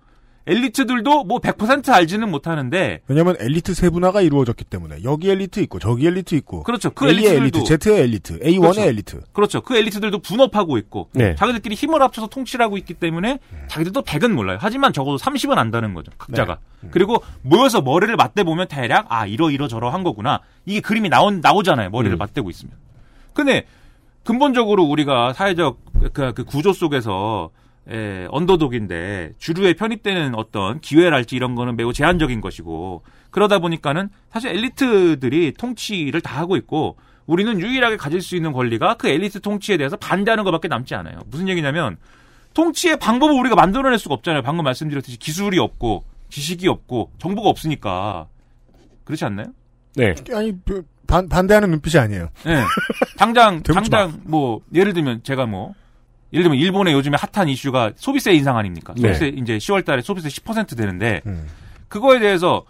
엘리트들도 0.49 1.25
뭐 1.25 1.41
100% 1.41 1.91
알지는 1.91 2.31
못하는데 2.31 3.03
왜냐하면 3.07 3.37
엘리트 3.39 3.75
세분화가 3.75 4.23
이루어졌기 4.23 4.65
때문에 4.65 5.05
여기 5.05 5.31
엘리트 5.31 5.61
있고 5.61 5.79
저기 5.79 6.07
엘리트 6.07 6.35
있고 6.37 6.63
그렇죠. 6.63 6.91
그 6.91 7.07
A의 7.07 7.37
엘리트들도 7.37 7.59
엘리트, 7.59 7.79
Z의 7.79 8.01
엘리트, 8.01 8.39
A1의 8.41 8.61
그렇죠. 8.61 8.81
엘리트. 8.81 9.21
그렇죠. 9.33 9.61
그 9.61 9.77
엘리트들도 9.77 10.19
분업하고 10.21 10.79
있고 10.79 11.11
네. 11.13 11.35
자기들끼리 11.35 11.75
힘을 11.75 12.01
합쳐서 12.03 12.29
통치를 12.29 12.65
하고 12.65 12.79
있기 12.79 12.95
때문에 12.95 13.39
자기들도 13.69 14.03
100은 14.03 14.33
몰라요. 14.33 14.59
하지만 14.61 14.93
적어도 14.93 15.19
30은 15.19 15.59
안다는 15.59 15.93
거죠. 15.93 16.11
각자가. 16.17 16.59
그리고 16.91 17.23
모여서 17.43 17.83
머리를 17.83 18.15
맞대보면 18.17 18.69
대략 18.69 19.07
아 19.11 19.27
이러 19.27 19.51
이러 19.51 19.69
저러 19.69 19.91
한 19.91 20.03
거구나. 20.03 20.41
이게 20.65 20.81
그림이 20.81 21.11
나온 21.11 21.41
나오잖아요. 21.41 21.91
머리를 21.91 22.17
음. 22.17 22.19
맞대고 22.19 22.49
있으면. 22.49 22.75
근데 23.35 23.67
근본적으로 24.25 24.85
우리가 24.85 25.33
사회적 25.33 25.79
그, 26.13 26.33
그 26.33 26.45
구조 26.45 26.73
속에서 26.73 27.51
에, 27.91 28.27
언더독인데 28.31 29.33
주류에 29.39 29.75
편입되는 29.75 30.35
어떤 30.35 30.81
기회랄지 30.81 31.37
이런 31.37 31.55
거는 31.55 31.77
매우 31.77 31.93
제한적인 31.93 32.41
것이고 32.41 33.03
그러다 33.31 33.59
보니까는 33.59 34.11
사실 34.31 34.51
엘리트들이 34.51 35.53
통치를 35.53 36.21
다 36.21 36.39
하고 36.39 36.57
있고 36.57 36.97
우리는 37.27 37.61
유일하게 37.61 37.97
가질 37.97 38.21
수 38.23 38.37
있는 38.37 38.53
권리가 38.53 38.95
그 38.95 39.09
엘리트 39.09 39.41
통치에 39.41 39.77
대해서 39.77 39.97
반대하는 39.97 40.45
것밖에 40.45 40.69
남지 40.69 40.95
않아요. 40.95 41.19
무슨 41.27 41.49
얘기냐면 41.49 41.97
통치의 42.55 42.99
방법을 42.99 43.35
우리가 43.39 43.55
만들어낼 43.55 43.99
수가 43.99 44.15
없잖아요. 44.15 44.43
방금 44.43 44.65
말씀드렸듯이 44.65 45.19
기술이 45.19 45.59
없고 45.59 46.05
지식이 46.31 46.69
없고 46.69 47.13
정보가 47.19 47.49
없으니까 47.49 48.29
그렇지 49.05 49.25
않나요? 49.25 49.47
네. 49.95 50.15
아니 50.33 50.53
그, 50.65 50.83
반, 51.07 51.29
반대하는 51.29 51.71
눈빛이 51.71 52.01
아니에요. 52.01 52.29
네. 52.45 52.63
당장 53.17 53.63
당장 53.65 54.21
뭐 54.25 54.61
예를 54.75 54.93
들면 54.93 55.23
제가 55.23 55.47
뭐 55.47 55.75
예를 56.33 56.45
들면 56.45 56.59
일본의 56.59 56.95
요즘에 56.95 57.17
핫한 57.33 57.49
이슈가 57.49 57.93
소비세 57.97 58.33
인상 58.33 58.57
아닙니까? 58.57 58.95
네. 58.97 59.15
소비세 59.15 59.29
이제 59.29 59.59
10월 59.59 59.85
달에 59.85 60.03
소비세 60.03 60.29
10% 60.29 60.77
되는데 60.77 61.23
음. 61.27 61.47
그거에 61.89 62.19
대해서 62.19 62.65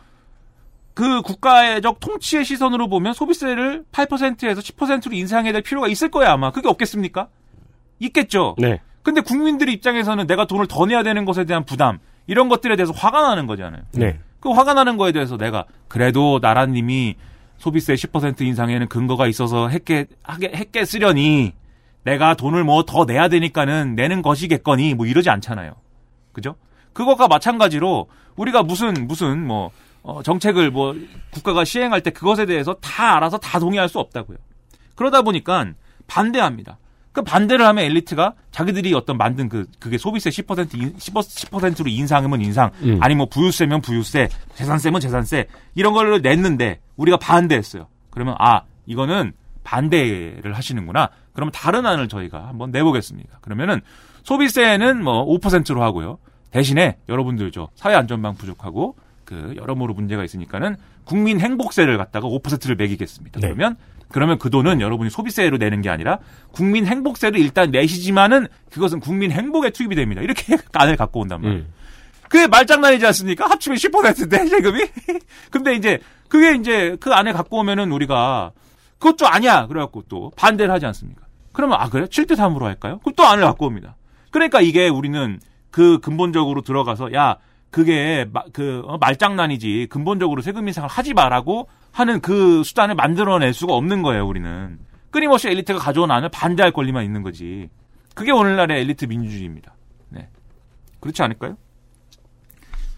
그 0.95 1.23
국가적 1.23 2.01
통치의 2.01 2.45
시선으로 2.45 2.89
보면 2.89 3.13
소비세를 3.13 3.85
8%에서 3.93 4.61
10%로 4.61 5.15
인상해야 5.15 5.53
될 5.53 5.63
필요가 5.63 5.87
있을 5.89 6.11
거야 6.11 6.33
아마. 6.33 6.51
그게 6.51 6.69
없겠습니까? 6.69 7.29
있겠죠. 8.01 8.57
네. 8.59 8.81
근데 9.03 9.21
국민들 9.21 9.69
입장에서는 9.69 10.27
내가 10.27 10.47
돈을 10.47 10.67
더 10.67 10.87
내야 10.87 11.03
되는 11.03 11.25
것에 11.25 11.45
대한 11.45 11.65
부담 11.65 11.99
이런 12.27 12.49
것들에 12.49 12.77
대해서 12.77 12.93
화가 12.93 13.23
나는 13.23 13.47
거잖아요. 13.47 13.83
네. 13.93 14.19
그 14.41 14.51
화가 14.51 14.75
나는 14.75 14.97
거에 14.97 15.13
대해서 15.13 15.37
내가 15.37 15.67
그래도 15.89 16.39
나라님이 16.43 17.17
소비세 17.59 17.95
10% 17.95 18.41
인상에는 18.41 18.89
근거가 18.89 19.27
있어서 19.27 19.69
했게 19.69 20.07
하게 20.23 20.53
했겠으려니 20.55 21.55
내가 22.05 22.35
돈을 22.35 22.65
뭐 22.65 22.83
더 22.85 23.05
내야 23.05 23.29
되니까는 23.29 23.95
내는 23.95 24.23
것이겠거니 24.23 24.95
뭐 24.95 25.07
이러지 25.07 25.29
않잖아요. 25.31 25.73
그죠? 26.33 26.55
그것과 26.93 27.29
마찬가지로 27.29 28.09
우리가 28.37 28.63
무슨 28.63 29.07
무슨 29.07 29.47
뭐 29.47 29.71
어, 30.03 30.23
정책을 30.23 30.71
뭐 30.71 30.95
국가가 31.31 31.65
시행할 31.65 32.01
때 32.03 32.11
그것에 32.11 32.47
대해서 32.47 32.75
다 32.81 33.17
알아서 33.17 33.37
다 33.39 33.59
동의할 33.59 33.89
수 33.89 33.99
없다고요. 33.99 34.39
그러다 34.95 35.23
보니까 35.23 35.67
반대합니다. 36.07 36.79
그 37.13 37.23
반대를 37.23 37.67
하면 37.67 37.85
엘리트가 37.85 38.35
자기들이 38.53 38.95
어떤 38.95 39.17
만든 39.17 39.49
그 39.49 39.67
그게 39.79 39.99
소비세 39.99 40.31
10% 40.31 40.75
인, 40.81 40.95
10%로 40.97 41.89
인상이면 41.89 42.41
인상, 42.41 42.71
음. 42.83 42.99
아니 43.03 43.15
뭐 43.15 43.27
부유세면 43.27 43.81
부유세, 43.81 44.29
재산세면 44.55 45.01
재산세 45.01 45.47
이런 45.75 45.95
걸 45.95 46.23
냈는데 46.23 46.81
우리가 46.97 47.17
반대했어요. 47.17 47.89
그러면 48.11 48.37
아 48.39 48.63
이거는 48.87 49.33
반대를 49.65 50.53
하시는구나. 50.55 51.11
그러면 51.39 51.53
다른 51.53 51.87
안을 51.87 52.09
저희가 52.09 52.49
한번 52.49 52.73
내보겠습니다. 52.73 53.39
그러면은 53.43 53.81
소비세는 54.25 55.05
뭐 55.05 55.25
5%로 55.25 55.85
하고요. 55.85 56.19
대신에 56.51 56.97
여러분들 57.09 57.53
저 57.53 57.69
사회 57.77 57.95
안전망 57.95 58.35
부족하고 58.35 58.97
그 59.25 59.55
여러모로 59.57 59.95
문제가 59.95 60.25
있으니까는 60.25 60.75
국민 61.05 61.39
행복세를 61.39 61.97
갖다가 61.97 62.27
5%를 62.27 62.75
매기겠습니다. 62.75 63.39
네. 63.39 63.47
그러면 63.47 63.77
그러면 64.09 64.39
그 64.41 64.51
돈은 64.51 64.81
여러분이 64.81 65.11
소비세로 65.11 65.59
내는 65.59 65.81
게 65.81 65.91
아니라 65.91 66.19
국민 66.51 66.87
행복세를 66.87 67.39
일단 67.39 67.71
내시지만은 67.71 68.49
그것은 68.73 68.99
국민 68.99 69.31
행복에 69.31 69.71
투입이 69.71 69.95
됩니다. 69.95 70.23
이렇게 70.23 70.57
안을 70.75 70.97
갖고 70.97 71.21
온단 71.21 71.41
말이에요. 71.41 71.61
음. 71.61 71.73
그게 72.29 72.49
말장난이지 72.49 73.07
않습니까? 73.07 73.49
합치면 73.49 73.77
10%인데 73.77 74.45
세금이. 74.51 74.83
근데 75.53 75.77
이제 75.77 76.01
그게 76.29 76.57
이제 76.57 76.97
그 76.99 77.13
안에 77.13 77.31
갖고 77.31 77.59
오면은 77.59 77.93
우리가 77.93 78.51
그것도 78.99 79.29
아니야. 79.29 79.69
그래갖고 79.69 80.03
또 80.09 80.33
반대를 80.35 80.75
하지 80.75 80.85
않습니까? 80.87 81.28
그러면 81.59 81.77
아 81.81 81.89
그래 81.89 82.05
7대 82.05 82.37
3으로 82.37 82.61
할까요? 82.63 83.01
그럼 83.03 83.15
또 83.17 83.25
안을 83.25 83.43
갖고 83.43 83.67
옵니다. 83.67 83.97
그러니까 84.31 84.61
이게 84.61 84.89
우리는 84.89 85.41
그 85.73 85.99
근본적으로 85.99 86.63
들어가서 86.63 87.13
야 87.15 87.39
그게 87.73 88.27
마- 88.33 88.45
그 88.53 88.83
어, 88.87 88.97
말장난이지 88.99 89.89
근본적으로 89.91 90.41
세금 90.41 90.69
인상을 90.69 90.89
하지 90.89 91.15
마라고 91.15 91.67
하는 91.91 92.21
그 92.21 92.63
수단을 92.63 92.95
만들어낼 92.95 93.53
수가 93.55 93.75
없는 93.75 94.03
거예요. 94.03 94.25
우리는 94.25 94.79
끊임없이 95.11 95.49
엘리트가 95.49 95.81
가져온 95.81 96.13
안을 96.13 96.29
반대할 96.29 96.71
권리만 96.71 97.05
있는 97.05 97.25
거지. 97.25 97.69
그게 98.15 98.31
오늘날의 98.31 98.81
엘리트 98.83 99.07
민주주의입니다. 99.07 99.75
네, 100.11 100.29
그렇지 101.01 101.21
않을까요? 101.25 101.57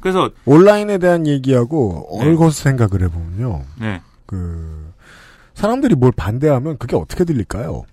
그래서 0.01 0.29
온라인에 0.45 0.99
대한 0.99 1.27
얘기하고 1.27 2.07
네. 2.21 2.29
얽어서 2.29 2.63
생각을 2.63 3.05
해보면요. 3.05 3.63
네, 3.81 4.03
그 4.27 4.93
사람들이 5.55 5.95
뭘 5.95 6.13
반대하면 6.15 6.77
그게 6.77 6.95
어떻게 6.97 7.25
들릴까요? 7.25 7.85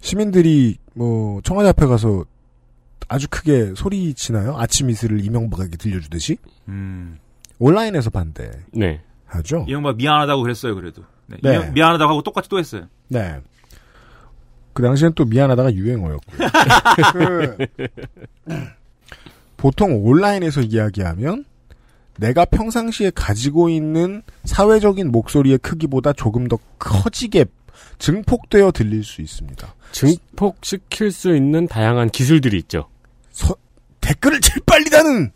시민들이 0.00 0.78
뭐 0.94 1.40
청와대 1.42 1.68
앞에 1.70 1.86
가서 1.86 2.24
아주 3.08 3.26
크게 3.28 3.74
소리치나요? 3.74 4.56
아침 4.58 4.90
이슬을 4.90 5.24
이명박에게 5.24 5.76
들려주듯이 5.76 6.36
음, 6.68 7.18
온라인에서 7.58 8.10
반대하죠. 8.10 8.60
네. 8.72 9.00
이영박 9.66 9.96
미안하다고 9.96 10.42
그랬어요. 10.42 10.74
그래도 10.74 11.02
네, 11.26 11.38
네. 11.42 11.70
미안하다고 11.70 12.10
하고 12.10 12.22
똑같이 12.22 12.48
또 12.48 12.58
했어요. 12.58 12.86
네. 13.08 13.40
그 14.72 14.82
당시엔 14.82 15.14
또 15.14 15.24
미안하다가 15.24 15.74
유행어였고요. 15.74 16.38
그, 17.12 17.56
보통 19.56 20.04
온라인에서 20.04 20.60
이야기하면 20.60 21.44
내가 22.18 22.44
평상시에 22.44 23.10
가지고 23.14 23.68
있는 23.68 24.22
사회적인 24.44 25.10
목소리의 25.10 25.58
크기보다 25.58 26.12
조금 26.12 26.46
더 26.48 26.58
커지게 26.78 27.46
증폭되어 27.98 28.70
들릴 28.72 29.04
수 29.04 29.20
있습니다. 29.22 29.74
증폭시킬 29.92 31.10
수 31.12 31.34
있는 31.34 31.66
다양한 31.66 32.10
기술들이 32.10 32.58
있죠. 32.58 32.88
서- 33.30 33.56
댓글을 34.00 34.40
제일 34.40 34.60
빨리 34.66 34.90
다는 34.90 35.32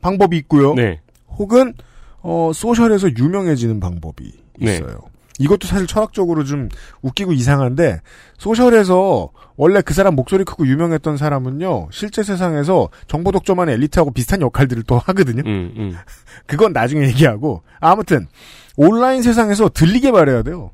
방법이 0.00 0.36
있고요. 0.38 0.74
네. 0.74 1.00
혹은 1.38 1.74
어, 2.22 2.50
social에서 2.54 3.08
유명해지는 3.16 3.80
방법이 3.80 4.32
네. 4.58 4.74
있어요. 4.74 4.98
이것도 5.38 5.66
사실 5.66 5.86
철학적으로 5.86 6.44
좀 6.44 6.68
웃기고 7.00 7.32
이상한데 7.32 8.00
social에서 8.36 9.30
원래 9.56 9.80
그 9.80 9.94
사람 9.94 10.14
목소리 10.14 10.44
크고 10.44 10.66
유명했던 10.66 11.16
사람은요 11.16 11.88
실제 11.92 12.22
세상에서 12.22 12.90
정보 13.08 13.32
독점하는 13.32 13.72
엘리트하고 13.72 14.10
비슷한 14.10 14.42
역할들을 14.42 14.82
또 14.82 14.98
하거든요. 14.98 15.42
음, 15.46 15.72
음. 15.76 15.96
그건 16.46 16.74
나중에 16.74 17.06
얘기하고 17.06 17.62
아무튼 17.78 18.26
온라인 18.76 19.22
세상에서 19.22 19.70
들리게 19.70 20.10
말해야 20.10 20.42
돼요. 20.42 20.72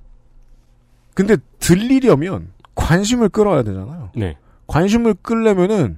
근데 1.17 1.39
들리려면 1.61 2.49
관심을 2.75 3.31
끌어야 3.31 3.63
되잖아요. 3.63 4.11
네. 4.15 4.37
관심을 4.67 5.15
끌려면은 5.23 5.97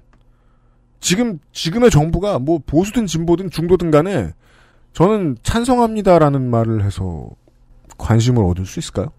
지금 1.01 1.41
지금의 1.53 1.91
정부가 1.91 2.39
뭐 2.39 2.61
보수든 2.65 3.07
진보든 3.07 3.51
중도든 3.51 3.91
간에 3.91 4.33
저는 4.93 5.37
찬성합니다라는 5.43 6.49
말을 6.49 6.85
해서 6.85 7.31
관심을 7.99 8.45
얻을 8.45 8.65
수 8.65 8.79
있을까요? 8.79 9.11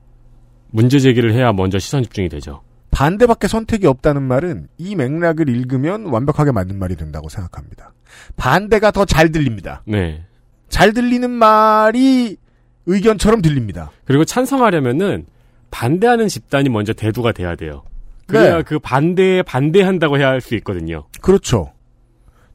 문제 0.72 1.00
제기를 1.00 1.34
해야 1.34 1.52
먼저 1.52 1.80
시선 1.80 2.02
집중이 2.04 2.30
되죠. 2.30 2.62
반대밖에 2.92 3.50
선택이 3.50 3.86
없다는 3.86 4.24
말은 4.24 4.70
이 4.78 4.96
맥락을 4.96 5.50
읽으면 5.50 6.06
완벽하게 6.06 6.54
맞는 6.54 6.80
말이 6.80 6.96
된다고 6.96 7.28
생각합니다. 7.28 7.92
반대가 8.38 8.92
더 8.92 9.04
잘 9.04 9.34
들립니다. 9.34 9.84
네. 9.86 10.24
잘 10.70 10.94
들리는 10.94 11.30
말이 11.30 12.38
의견처럼 12.86 13.42
들립니다. 13.42 13.92
그리고 14.06 14.24
찬성하려면은 14.24 15.26
반대하는 15.72 16.28
집단이 16.28 16.70
먼저 16.70 16.94
대두가 16.94 17.32
돼야 17.32 17.56
돼요. 17.56 17.84
그래야 18.28 18.58
네. 18.58 18.64
그 18.64 18.80
반대에 18.80 19.42
반대한다고 19.42 20.18
해야 20.18 20.28
할 20.30 20.42
수 20.42 20.56
있거든요. 20.56 21.06
그렇죠. 21.22 21.74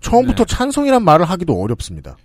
처음부터 0.01 0.45
네. 0.45 0.55
찬성이란 0.55 1.05
말을 1.05 1.27
하기도 1.27 1.61
어렵습니다. 1.61 2.17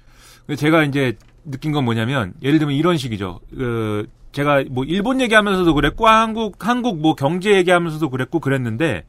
제가 0.55 0.83
이제 0.83 1.15
느낀 1.45 1.71
건 1.71 1.85
뭐냐면 1.85 2.33
예를 2.41 2.59
들면 2.59 2.75
이런 2.75 2.97
식이죠. 2.97 3.39
그 3.49 4.07
제가 4.31 4.63
뭐 4.69 4.83
일본 4.83 5.21
얘기하면서도 5.21 5.73
그랬고 5.73 6.07
한국 6.07 6.63
한국 6.65 6.99
뭐 6.99 7.15
경제 7.15 7.55
얘기하면서도 7.55 8.09
그랬고 8.09 8.39
그랬는데 8.39 9.03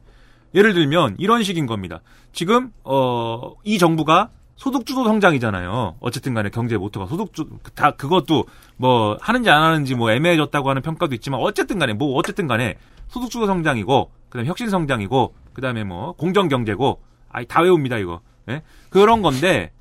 예를 0.55 0.73
들면 0.75 1.17
이런 1.19 1.43
식인 1.43 1.67
겁니다. 1.67 2.01
지금 2.33 2.71
어 2.85 3.53
이 3.65 3.79
정부가 3.79 4.31
소득주도 4.61 5.05
성장이잖아요. 5.05 5.97
어쨌든 6.01 6.35
간에 6.35 6.51
경제 6.51 6.77
모토가 6.77 7.07
소득주 7.07 7.49
다 7.75 7.93
그것도 7.93 8.45
뭐 8.77 9.17
하는지 9.19 9.49
안 9.49 9.63
하는지 9.63 9.95
뭐 9.95 10.13
애매해졌다고 10.13 10.69
하는 10.69 10.83
평가도 10.83 11.15
있지만 11.15 11.41
어쨌든 11.41 11.79
간에 11.79 11.95
뭐 11.95 12.15
어쨌든 12.17 12.47
간에 12.47 12.77
소득주도 13.09 13.47
성장이고 13.47 14.11
그다음에 14.29 14.47
혁신 14.47 14.69
성장이고 14.69 15.35
그다음에 15.55 15.83
뭐 15.85 16.13
공정 16.13 16.49
경제고 16.49 17.01
아이 17.31 17.47
다 17.47 17.63
외웁니다 17.63 17.97
이거. 17.97 18.21
예? 18.51 18.61
그런 18.91 19.23
건데 19.23 19.73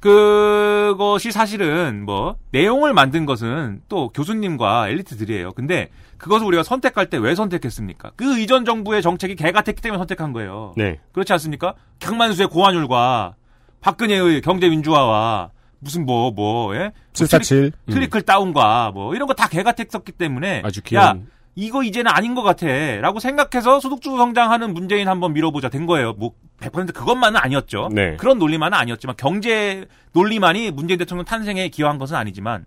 그것이 0.00 1.32
사실은 1.32 2.04
뭐 2.04 2.36
내용을 2.50 2.92
만든 2.92 3.24
것은 3.24 3.80
또 3.88 4.10
교수님과 4.10 4.90
엘리트들이에요. 4.90 5.52
근데 5.52 5.88
그것을 6.18 6.46
우리가 6.46 6.62
선택할 6.62 7.08
때 7.08 7.16
왜 7.16 7.34
선택했습니까? 7.34 8.10
그 8.16 8.38
이전 8.38 8.66
정부의 8.66 9.00
정책이 9.00 9.34
개같았기 9.36 9.80
때문에 9.80 9.98
선택한 9.98 10.34
거예요. 10.34 10.74
네. 10.76 11.00
그렇지 11.12 11.32
않습니까? 11.32 11.72
강만수의 12.02 12.48
고환율과 12.48 13.34
박근혜의 13.80 14.40
경제 14.40 14.68
민주화와 14.68 15.50
무슨 15.78 16.06
뭐 16.06 16.30
뭐 16.30 16.74
예? 16.76 16.92
747. 17.12 17.72
클리클 17.92 18.22
다운과 18.22 18.90
뭐 18.92 19.14
이런 19.14 19.26
거 19.28 19.34
다 19.34 19.48
개같았었기 19.48 20.12
때문에 20.12 20.62
아주 20.64 20.80
야 20.80 20.82
귀여운. 21.12 21.28
이거 21.54 21.82
이제는 21.82 22.10
아닌 22.10 22.34
것 22.34 22.42
같아 22.42 22.66
라고 23.00 23.18
생각해서 23.20 23.80
소득주도 23.80 24.16
성장하는 24.18 24.74
문재인 24.74 25.08
한번 25.08 25.32
밀어보자 25.32 25.68
된 25.68 25.86
거예요. 25.86 26.12
뭐 26.14 26.32
100% 26.60 26.92
그것만은 26.92 27.38
아니었죠. 27.40 27.88
네. 27.92 28.16
그런 28.16 28.38
논리만은 28.38 28.76
아니었지만 28.76 29.16
경제 29.16 29.86
논리만이 30.12 30.70
문재인 30.70 30.98
대통령 30.98 31.24
탄생에 31.24 31.68
기여한 31.68 31.98
것은 31.98 32.16
아니지만 32.16 32.64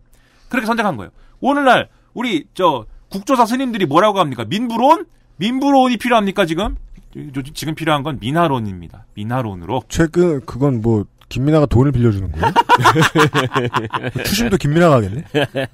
그렇게 0.50 0.66
선택한 0.66 0.98
거예요. 0.98 1.12
오늘날 1.40 1.90
우리 2.14 2.46
저 2.54 2.86
국조사 3.10 3.46
스님들이 3.46 3.86
뭐라고 3.86 4.20
합니까? 4.20 4.46
민부론? 4.48 5.06
민부론이 5.38 5.98
필요합니까 5.98 6.46
지금? 6.46 6.76
요- 7.18 7.44
지금 7.54 7.76
필요한 7.76 8.04
건 8.04 8.18
민하론입니다. 8.20 9.06
민하론으로. 9.16 9.84
최근 9.90 10.42
그건 10.46 10.82
뭐 10.82 11.06
김민아가 11.30 11.66
돈을 11.68 11.92
빌려주는 11.92 12.32
거예요? 12.32 12.54
추심도 14.26 14.58
김민아가 14.58 14.96
하겠네. 14.96 15.24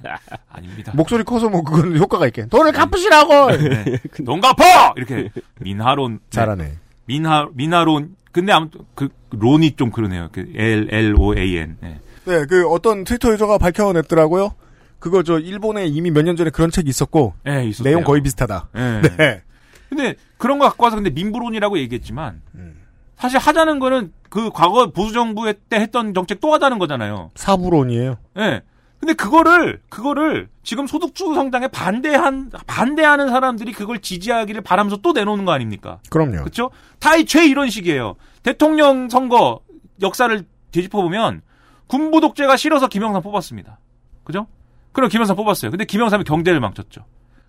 아닙니다. 0.50 0.92
목소리 0.94 1.24
커서 1.24 1.48
뭐 1.48 1.62
그건 1.62 1.96
효과가 1.96 2.26
있겠네. 2.26 2.48
돈을 2.48 2.72
갚으시라고. 2.72 3.50
네. 3.56 3.98
돈 4.24 4.40
갚아! 4.40 4.92
이렇게 4.96 5.30
민하론. 5.60 6.12
네. 6.14 6.18
잘하네. 6.30 6.72
민하 7.06 7.48
민하론. 7.54 8.16
근데 8.32 8.52
아무튼 8.52 8.80
그 8.94 9.08
론이 9.30 9.76
좀 9.76 9.90
그러네요. 9.90 10.28
그 10.32 10.40
L 10.54 10.88
L 10.90 11.14
O 11.18 11.34
A 11.36 11.56
N. 11.58 11.76
네. 11.80 12.00
네, 12.26 12.44
그 12.46 12.68
어떤 12.68 13.04
트위터 13.04 13.32
유저가 13.32 13.56
밝혀냈더라고요. 13.58 14.52
그거 14.98 15.22
저 15.22 15.38
일본에 15.38 15.86
이미 15.86 16.10
몇 16.10 16.22
년 16.24 16.36
전에 16.36 16.50
그런 16.50 16.70
책이 16.70 16.88
있었고 16.90 17.34
네, 17.44 17.66
있었대요. 17.66 17.92
내용 17.94 18.04
거의 18.04 18.20
비슷하다. 18.22 18.68
네. 18.74 19.02
네. 19.16 19.42
근데 19.88 20.14
그런 20.36 20.58
거 20.58 20.66
갖고 20.66 20.84
와서 20.84 20.96
근데 20.96 21.10
민부론이라고 21.10 21.78
얘기했지만 21.78 22.42
음. 22.54 22.82
사실 23.16 23.38
하자는 23.38 23.78
거는 23.78 24.12
그 24.28 24.50
과거 24.50 24.90
보수 24.90 25.12
정부 25.12 25.52
때 25.52 25.76
했던 25.76 26.12
정책 26.14 26.40
또 26.40 26.52
하자는 26.52 26.78
거잖아요. 26.78 27.30
사부론이에요. 27.34 28.16
예. 28.38 28.62
근데 28.98 29.14
그거를 29.14 29.80
그거를 29.88 30.48
지금 30.62 30.86
소득주도 30.86 31.34
성장에 31.34 31.68
반대한 31.68 32.50
반대하는 32.66 33.28
사람들이 33.28 33.72
그걸 33.72 34.00
지지하기를 34.00 34.62
바라면서 34.62 34.96
또 34.98 35.12
내놓는 35.12 35.44
거 35.44 35.52
아닙니까? 35.52 35.98
그럼요. 36.10 36.38
그렇죠? 36.38 36.70
다이죄 36.98 37.46
이런 37.46 37.70
식이에요. 37.70 38.16
대통령 38.42 39.08
선거 39.08 39.60
역사를 40.02 40.44
되짚어 40.72 41.02
보면 41.02 41.42
군부 41.86 42.20
독재가 42.20 42.56
싫어서 42.56 42.88
김영삼 42.88 43.22
뽑았습니다. 43.22 43.78
그죠? 44.24 44.46
그럼 44.92 45.08
김영삼 45.08 45.36
뽑았어요. 45.36 45.70
근데 45.70 45.84
김영삼이 45.84 46.24
경제를 46.24 46.58
망쳤죠. 46.60 47.04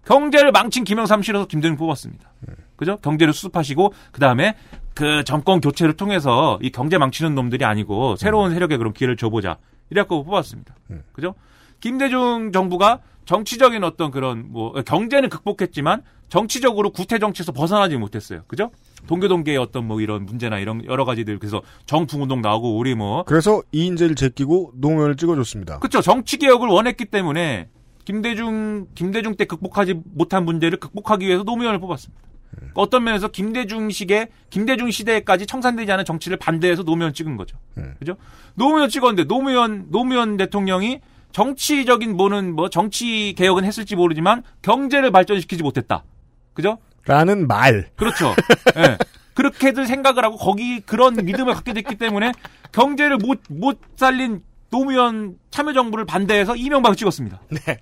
경제를 0.05 0.51
망친 0.51 0.83
김영삼 0.83 1.21
싫어서 1.21 1.47
김대중 1.47 1.77
뽑았습니다. 1.77 2.31
그죠? 2.75 2.97
경제를 2.97 3.33
수습하시고 3.33 3.93
그다음에 4.11 4.55
그 4.93 5.23
정권 5.23 5.61
교체를 5.61 5.95
통해서 5.97 6.59
이 6.61 6.71
경제 6.71 6.97
망치는 6.97 7.35
놈들이 7.35 7.65
아니고 7.65 8.15
새로운 8.15 8.53
세력에 8.53 8.77
그런 8.77 8.93
기회를 8.93 9.17
줘보자. 9.17 9.57
이래갖고 9.89 10.23
뽑았습니다. 10.23 10.75
그죠? 11.11 11.35
김대중 11.79 12.51
정부가 12.51 12.99
정치적인 13.25 13.83
어떤 13.83 14.09
그런 14.11 14.45
뭐 14.51 14.71
경제는 14.73 15.29
극복했지만 15.29 16.01
정치적으로 16.29 16.91
구태 16.91 17.19
정치에서 17.19 17.51
벗어나지 17.51 17.97
못했어요. 17.97 18.41
그죠? 18.47 18.71
동교동계의 19.07 19.57
어떤 19.57 19.85
뭐 19.85 20.01
이런 20.01 20.25
문제나 20.25 20.59
이런 20.59 20.83
여러 20.85 21.05
가지들 21.05 21.39
그래서 21.39 21.61
정풍운동 21.85 22.41
나오고 22.41 22.77
우리 22.77 22.95
뭐 22.95 23.23
그래서 23.23 23.61
이인재를 23.71 24.15
제끼고 24.15 24.73
노무현을 24.75 25.15
찍어줬습니다. 25.15 25.79
그렇죠. 25.79 26.01
정치 26.01 26.37
개혁을 26.37 26.67
원했기 26.67 27.05
때문에 27.05 27.69
김대중 28.07 28.87
김대중 28.95 29.35
때 29.35 29.43
극복하지 29.43 29.95
못한 30.05 30.45
문제를 30.45 30.79
극복하기 30.79 31.27
위해서 31.27 31.43
노무현을 31.43 31.77
뽑았습니다. 31.81 32.23
그러니까 32.51 32.81
어떤 32.81 33.03
면에서 33.03 33.27
김대중식의 33.27 34.29
김대중 34.49 34.89
시대까지 34.89 35.45
청산되지 35.45 35.91
않은 35.91 36.05
정치를 36.05 36.37
반대해서 36.37 36.83
노무현 36.83 37.13
찍은 37.13 37.35
거죠. 37.35 37.57
그죠? 37.99 38.15
노무현 38.55 38.87
찍었는데 38.87 39.27
노무현 39.27 39.87
노무현 39.91 40.37
대통령이 40.37 41.01
정치적인 41.33 42.15
뭐는 42.15 42.55
뭐 42.55 42.69
정치 42.69 43.33
개혁은 43.37 43.65
했을지 43.65 43.97
모르지만 43.97 44.41
경제를 44.61 45.11
발전시키지 45.11 45.61
못했다. 45.61 46.05
그죠? 46.53 46.77
라는 47.03 47.45
말. 47.45 47.89
그렇죠. 47.97 48.33
예. 48.77 48.97
그렇게들 49.33 49.85
생각을 49.85 50.23
하고 50.23 50.37
거기 50.37 50.79
그런 50.79 51.13
믿음을 51.13 51.53
갖게 51.53 51.73
됐기 51.73 51.95
때문에 51.95 52.31
경제를 52.71 53.17
못, 53.17 53.41
못 53.49 53.81
살린 53.97 54.43
노무현 54.69 55.37
참여정부를 55.51 56.05
반대해서 56.05 56.55
이명박을 56.55 56.95
찍었습니다. 56.95 57.41
네. 57.49 57.79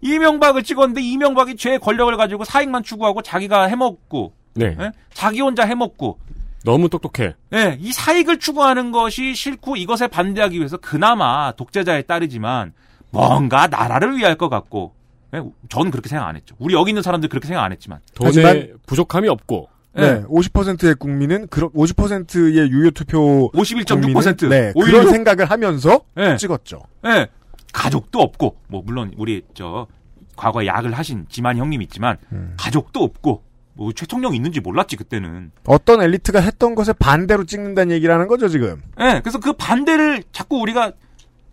이명박을 0.00 0.62
찍었는데 0.62 1.00
이명박이 1.02 1.56
죄 1.56 1.78
권력을 1.78 2.16
가지고 2.16 2.44
사익만 2.44 2.82
추구하고 2.82 3.22
자기가 3.22 3.64
해먹고, 3.64 4.32
네. 4.54 4.76
예? 4.78 4.92
자기 5.12 5.40
혼자 5.40 5.64
해먹고, 5.64 6.18
너무 6.64 6.88
똑똑해. 6.88 7.34
예, 7.54 7.76
이 7.80 7.92
사익을 7.92 8.38
추구하는 8.38 8.90
것이 8.92 9.34
싫고 9.34 9.76
이것에 9.76 10.08
반대하기 10.08 10.58
위해서 10.58 10.76
그나마 10.76 11.52
독재자에 11.52 12.02
따르지만 12.02 12.72
뭔가 13.10 13.66
나라를 13.68 14.16
위할 14.16 14.34
것 14.36 14.48
같고, 14.48 14.92
예, 15.34 15.42
저는 15.68 15.90
그렇게 15.90 16.08
생각 16.08 16.26
안 16.26 16.36
했죠. 16.36 16.54
우리 16.58 16.74
여기 16.74 16.90
있는 16.90 17.02
사람들 17.02 17.28
그렇게 17.28 17.46
생각 17.46 17.64
안 17.64 17.72
했지만. 17.72 18.00
돈에 18.14 18.28
하지만- 18.28 18.68
부족함이 18.86 19.28
없고. 19.28 19.68
네. 19.94 20.22
50%의 20.28 20.94
국민은 20.94 21.48
그런 21.48 21.70
50%의 21.70 22.70
유효 22.70 22.90
투표 22.92 23.50
51.6%. 23.52 24.48
네, 24.48 24.70
오히려 24.76 24.98
그런 24.98 25.10
생각을 25.12 25.46
하면서 25.50 26.00
예. 26.18 26.36
찍었죠. 26.36 26.82
예. 27.06 27.26
가족도 27.72 28.20
없고, 28.20 28.56
뭐, 28.68 28.82
물론, 28.84 29.12
우리, 29.16 29.42
저, 29.54 29.86
과거에 30.36 30.66
약을 30.66 30.92
하신 30.92 31.26
지만 31.28 31.56
형님 31.56 31.82
있지만, 31.82 32.16
음. 32.32 32.54
가족도 32.58 33.02
없고, 33.02 33.42
뭐, 33.74 33.92
최통령 33.92 34.34
있는지 34.34 34.60
몰랐지, 34.60 34.96
그때는. 34.96 35.52
어떤 35.66 36.02
엘리트가 36.02 36.40
했던 36.40 36.74
것에 36.74 36.92
반대로 36.92 37.44
찍는다는 37.44 37.94
얘기라는 37.96 38.26
거죠, 38.28 38.48
지금. 38.48 38.82
예. 39.00 39.20
그래서 39.22 39.38
그 39.38 39.52
반대를 39.52 40.24
자꾸 40.32 40.58
우리가, 40.58 40.92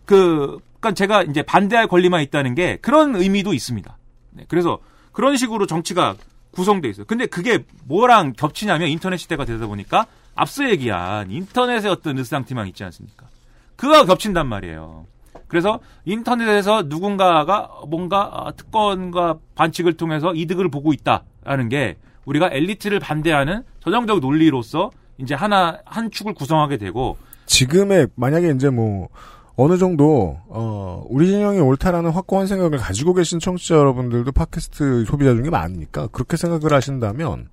그, 0.06 0.60
그니까 0.86 0.93
제가 0.93 1.23
이제 1.23 1.41
반대할 1.41 1.88
권리만 1.88 2.21
있다는 2.21 2.54
게 2.54 2.78
그런 2.82 3.15
의미도 3.15 3.54
있습니다. 3.54 3.97
네, 4.32 4.45
그래서 4.47 4.80
그런 5.12 5.36
식으로 5.36 5.65
정치가 5.65 6.15
구성돼 6.51 6.89
있어요. 6.89 7.06
근데 7.06 7.25
그게 7.25 7.65
뭐랑 7.86 8.34
겹치냐면 8.34 8.89
인터넷 8.89 9.17
시대가 9.17 9.45
되다 9.45 9.65
보니까 9.65 10.06
앞서 10.36 10.69
얘기한 10.69 11.32
인터넷의 11.32 11.89
어떤 11.89 12.17
으스랑티만 12.19 12.67
있지 12.67 12.84
않습니까? 12.84 13.28
그거와 13.75 14.06
겹친단 14.06 14.47
말이에요. 14.47 15.06
그래서 15.48 15.80
인터넷에서 16.06 16.84
누군가가 16.88 17.69
뭔가 17.88 18.30
아, 18.34 18.52
특권과 18.52 19.38
반칙을 19.56 19.93
통해서 19.93 20.34
이득을 20.34 20.69
보고 20.69 20.93
있다라는 20.93 21.69
게 21.69 21.98
우리가 22.26 22.50
엘리트를 22.52 23.00
반대하는 23.00 23.63
전형적 23.82 24.19
논리로서 24.19 24.91
이제 25.17 25.36
하나 25.36 25.78
한 25.86 26.10
축을 26.12 26.34
구성하게 26.34 26.78
되고 26.78 27.17
지금의 27.45 28.08
만약에 28.15 28.52
이제 28.52 28.69
뭐 28.69 29.08
어느 29.56 29.78
정도 29.78 30.38
어 30.47 31.05
우리 31.07 31.28
진영이 31.28 31.59
옳다라는 31.59 32.09
확고한 32.12 32.47
생각을 32.47 32.78
가지고 32.78 33.14
계신 33.14 33.39
청취자 33.39 33.76
여러분들도 33.76 34.32
팟캐스트 34.32 35.05
소비자 35.05 35.34
중에 35.34 35.49
많으니까 35.49 36.07
그렇게 36.07 36.36
생각을 36.36 36.74
하신다면 36.74 37.47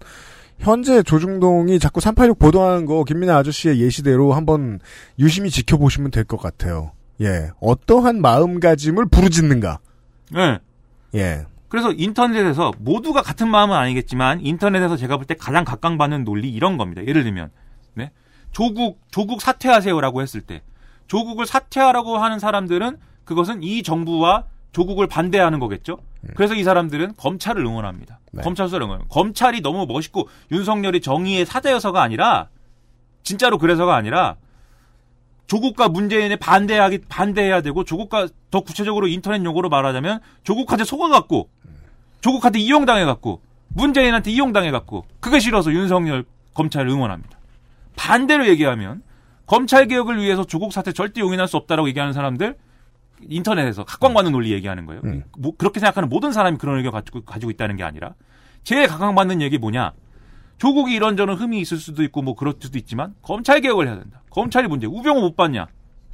현재 0.58 1.02
조중동이 1.02 1.78
자꾸 1.78 2.00
386 2.00 2.38
보도하는 2.38 2.86
거 2.86 3.04
김민아 3.04 3.36
아저씨의 3.36 3.80
예시대로 3.80 4.32
한번 4.32 4.80
유심히 5.18 5.50
지켜보시면 5.50 6.10
될 6.10 6.24
것 6.24 6.40
같아요. 6.40 6.92
예, 7.22 7.50
어떠한 7.60 8.20
마음가짐을 8.20 9.06
부르짖는가. 9.08 9.78
예. 10.36 10.58
예, 11.14 11.46
그래서 11.68 11.92
인터넷에서 11.92 12.72
모두가 12.78 13.22
같은 13.22 13.48
마음은 13.48 13.76
아니겠지만 13.76 14.40
인터넷에서 14.40 14.96
제가 14.96 15.16
볼 15.16 15.26
때 15.26 15.34
가장 15.34 15.64
각광받는 15.64 16.24
논리 16.24 16.50
이런 16.50 16.76
겁니다. 16.76 17.04
예를 17.06 17.22
들면 17.22 17.50
네? 17.94 18.10
조국 18.50 19.00
조국 19.10 19.40
사퇴하세요라고 19.40 20.20
했을 20.22 20.40
때 20.40 20.62
조국을 21.06 21.46
사퇴하라고 21.46 22.18
하는 22.18 22.38
사람들은 22.38 22.98
그것은 23.24 23.62
이 23.62 23.82
정부와 23.82 24.44
조국을 24.72 25.06
반대하는 25.06 25.58
거겠죠. 25.58 25.98
그래서 26.34 26.54
이 26.54 26.62
사람들은 26.64 27.14
검찰을 27.16 27.64
응원합니다. 27.64 28.20
네. 28.32 28.42
검찰 28.42 28.66
수사를 28.68 28.84
응원. 28.84 29.02
검찰이 29.08 29.60
너무 29.60 29.86
멋있고 29.86 30.28
윤석열이 30.50 31.00
정의의 31.02 31.44
사자여서가 31.44 32.00
아니라 32.02 32.48
진짜로 33.22 33.58
그래서가 33.58 33.94
아니라 33.96 34.36
조국과 35.46 35.88
문재인에 35.88 36.36
반대하기 36.36 37.02
반대해야 37.08 37.60
되고 37.60 37.84
조국과 37.84 38.28
더 38.50 38.60
구체적으로 38.60 39.06
인터넷 39.06 39.44
용어로 39.44 39.68
말하자면 39.68 40.20
조국한테 40.44 40.84
속아갖고 40.84 41.50
조국한테 42.20 42.58
이용당해갖고 42.60 43.40
문재인한테 43.74 44.30
이용당해갖고 44.30 45.04
그게 45.20 45.38
싫어서 45.38 45.72
윤석열 45.72 46.24
검찰을 46.54 46.90
응원합니다. 46.90 47.38
반대로 47.96 48.46
얘기하면 48.48 49.02
검찰 49.46 49.86
개혁을 49.86 50.18
위해서 50.18 50.44
조국 50.44 50.72
사태 50.72 50.92
절대 50.92 51.20
용인할 51.20 51.48
수 51.48 51.56
없다라고 51.56 51.88
얘기하는 51.88 52.12
사람들 52.12 52.56
인터넷에서 53.28 53.84
각광받는 53.84 54.32
논리 54.32 54.52
얘기하는 54.52 54.86
거예요. 54.86 55.02
음. 55.04 55.24
뭐 55.38 55.52
그렇게 55.56 55.80
생각하는 55.80 56.08
모든 56.08 56.32
사람이 56.32 56.58
그런 56.58 56.78
의견 56.78 56.92
가지고 56.92 57.22
가지고 57.22 57.50
있다는 57.50 57.76
게 57.76 57.84
아니라 57.84 58.14
제일 58.64 58.86
각광받는 58.88 59.42
얘기 59.42 59.58
뭐냐? 59.58 59.92
조국이 60.62 60.94
이런저런 60.94 61.36
흠이 61.36 61.58
있을 61.60 61.76
수도 61.76 62.04
있고 62.04 62.22
뭐 62.22 62.36
그럴 62.36 62.54
수도 62.60 62.78
있지만 62.78 63.16
검찰 63.20 63.60
개혁을 63.60 63.88
해야 63.88 63.96
된다. 63.98 64.22
검찰이 64.30 64.68
문제. 64.68 64.86
우병우 64.86 65.20
못 65.20 65.34
봤냐? 65.34 65.66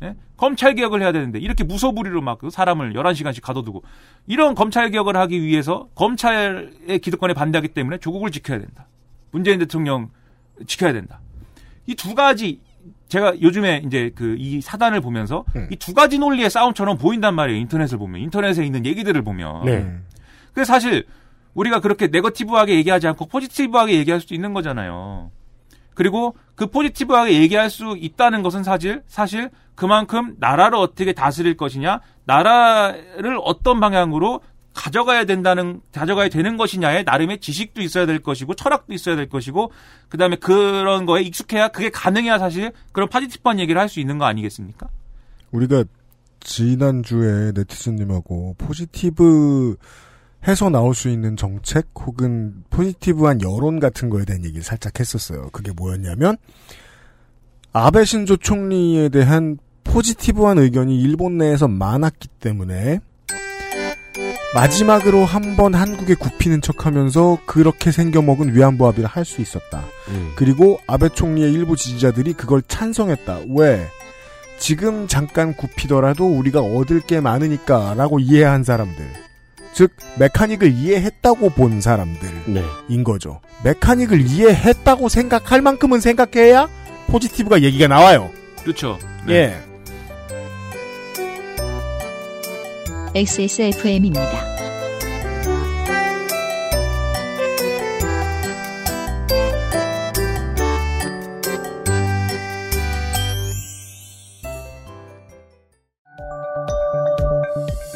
예? 0.03 0.15
검찰 0.39 0.75
개혁을 0.75 1.03
해야 1.03 1.13
되는데 1.13 1.39
이렇게 1.39 1.65
무소불위로 1.65 2.23
막그 2.23 2.49
사람을 2.49 2.95
11시간씩 2.95 3.43
가둬두고 3.43 3.83
이런 4.27 4.55
검찰 4.55 4.91
개혁을 4.91 5.19
하기 5.19 5.43
위해서 5.43 5.89
검찰의 5.97 6.99
기득권에 7.03 7.35
반대하기 7.35 7.69
때문에 7.69 7.99
조국을 7.99 8.31
지켜야 8.31 8.59
된다. 8.59 8.87
문재인 9.33 9.59
대통령 9.59 10.09
지켜야 10.67 10.95
된다. 10.95 11.21
이 11.87 11.95
두 11.95 12.15
가지 12.15 12.59
제가 13.09 13.39
요즘에 13.43 13.83
이제 13.85 14.13
그 14.15 14.35
이 14.39 14.63
사단을 14.63 15.03
보면서 15.03 15.45
음. 15.57 15.69
이두 15.71 15.93
가지 15.93 16.19
논리의 16.19 16.49
싸움처럼 16.49 16.97
보인단 16.97 17.35
말이에요. 17.35 17.61
인터넷을 17.61 17.99
보면 17.99 18.23
인터넷에 18.23 18.65
있는 18.65 18.87
얘기들을 18.87 19.21
보면. 19.21 19.67
네. 19.67 19.95
그래서 20.55 20.73
사실 20.73 21.05
우리가 21.55 21.81
그렇게 21.81 22.07
네거티브하게 22.09 22.75
얘기하지 22.77 23.09
않고 23.09 23.27
포지티브하게 23.27 23.95
얘기할 23.95 24.21
수도 24.21 24.35
있는 24.35 24.53
거잖아요. 24.53 25.31
그리고 25.95 26.37
그 26.55 26.67
포지티브하게 26.67 27.35
얘기할 27.43 27.71
수 27.71 27.97
있다는 27.99 28.43
것은 28.43 28.63
사실 28.63 29.03
사실 29.09 29.51
그만큼 29.75 30.35
나라를 30.39 30.77
어떻게 30.79 31.13
다스릴 31.13 31.57
것이냐, 31.57 32.01
나라를 32.25 33.39
어떤 33.43 33.81
방향으로 33.81 34.41
가져가야 34.75 35.25
된다는 35.25 35.81
가져가야 35.93 36.29
되는 36.29 36.57
것이냐에 36.57 37.03
나름의 37.03 37.41
지식도 37.41 37.83
있어야 37.83 38.07
될 38.07 38.21
것이고 38.21 38.55
철학도 38.55 38.93
있어야 38.93 39.17
될 39.17 39.29
것이고 39.29 39.73
그다음에 40.09 40.37
그런 40.37 41.05
거에 41.05 41.23
익숙해야 41.23 41.69
그게 41.69 41.91
가능해야 41.91 42.39
사실 42.39 42.71
그런 42.93 43.09
파지티브한 43.09 43.59
얘기를 43.59 43.81
할 43.81 43.89
수 43.89 43.99
있는 43.99 44.19
거 44.19 44.27
아니겠습니까? 44.27 44.89
우리가 45.51 45.83
지난주에 46.41 47.53
네티즌님하고 47.57 48.55
포지티브 48.59 49.77
해서 50.47 50.71
나올 50.71 50.95
수 50.95 51.09
있는 51.09 51.37
정책 51.37 51.89
혹은 52.07 52.63
포지티브한 52.71 53.43
여론 53.43 53.81
같은 53.81 54.09
거에 54.09 54.25
대한 54.25 54.45
얘기를 54.45 54.63
살짝 54.63 54.99
했었어요. 55.01 55.49
그게 55.53 55.73
뭐였냐면 55.73 56.37
아베 57.73 58.05
신조 58.05 58.37
총리에 58.39 59.09
대한 59.11 59.59
포지티브한 59.85 60.59
의견이 60.59 61.01
일본 61.01 61.39
내에서 61.39 61.67
많았기 61.69 62.29
때문에 62.41 63.01
마지막으로 64.55 65.25
한 65.25 65.57
번 65.57 65.75
한국에 65.75 66.15
굽히는 66.15 66.63
척하면서 66.63 67.41
그렇게 67.47 67.91
생겨먹은 67.91 68.55
위안부 68.55 68.87
합의를 68.87 69.07
할 69.07 69.25
수 69.25 69.43
있었다. 69.43 69.85
음. 70.09 70.33
그리고 70.37 70.79
아베 70.87 71.09
총리의 71.11 71.53
일부 71.53 71.77
지지자들이 71.77 72.33
그걸 72.33 72.63
찬성했다. 72.63 73.41
왜? 73.57 73.87
지금 74.59 75.07
잠깐 75.07 75.55
굽히더라도 75.55 76.27
우리가 76.27 76.61
얻을 76.61 77.01
게 77.01 77.21
많으니까라고 77.21 78.21
이해한 78.21 78.65
사람들. 78.65 79.05
즉 79.75 79.93
메카닉을 80.19 80.73
이해했다고 80.73 81.51
본 81.51 81.81
사람들인 81.81 82.43
네. 82.47 83.03
거죠. 83.05 83.41
메카닉을 83.65 84.23
이해했다고 84.23 85.09
생각할 85.09 85.63
만큼은 85.63 86.01
생각해야 86.01 86.69
포지티브가 87.07 87.63
얘기가 87.63 87.89
나와요. 87.89 88.31
그렇죠. 88.63 88.99
예. 89.29 89.57
XSFM입니다. 93.15 94.59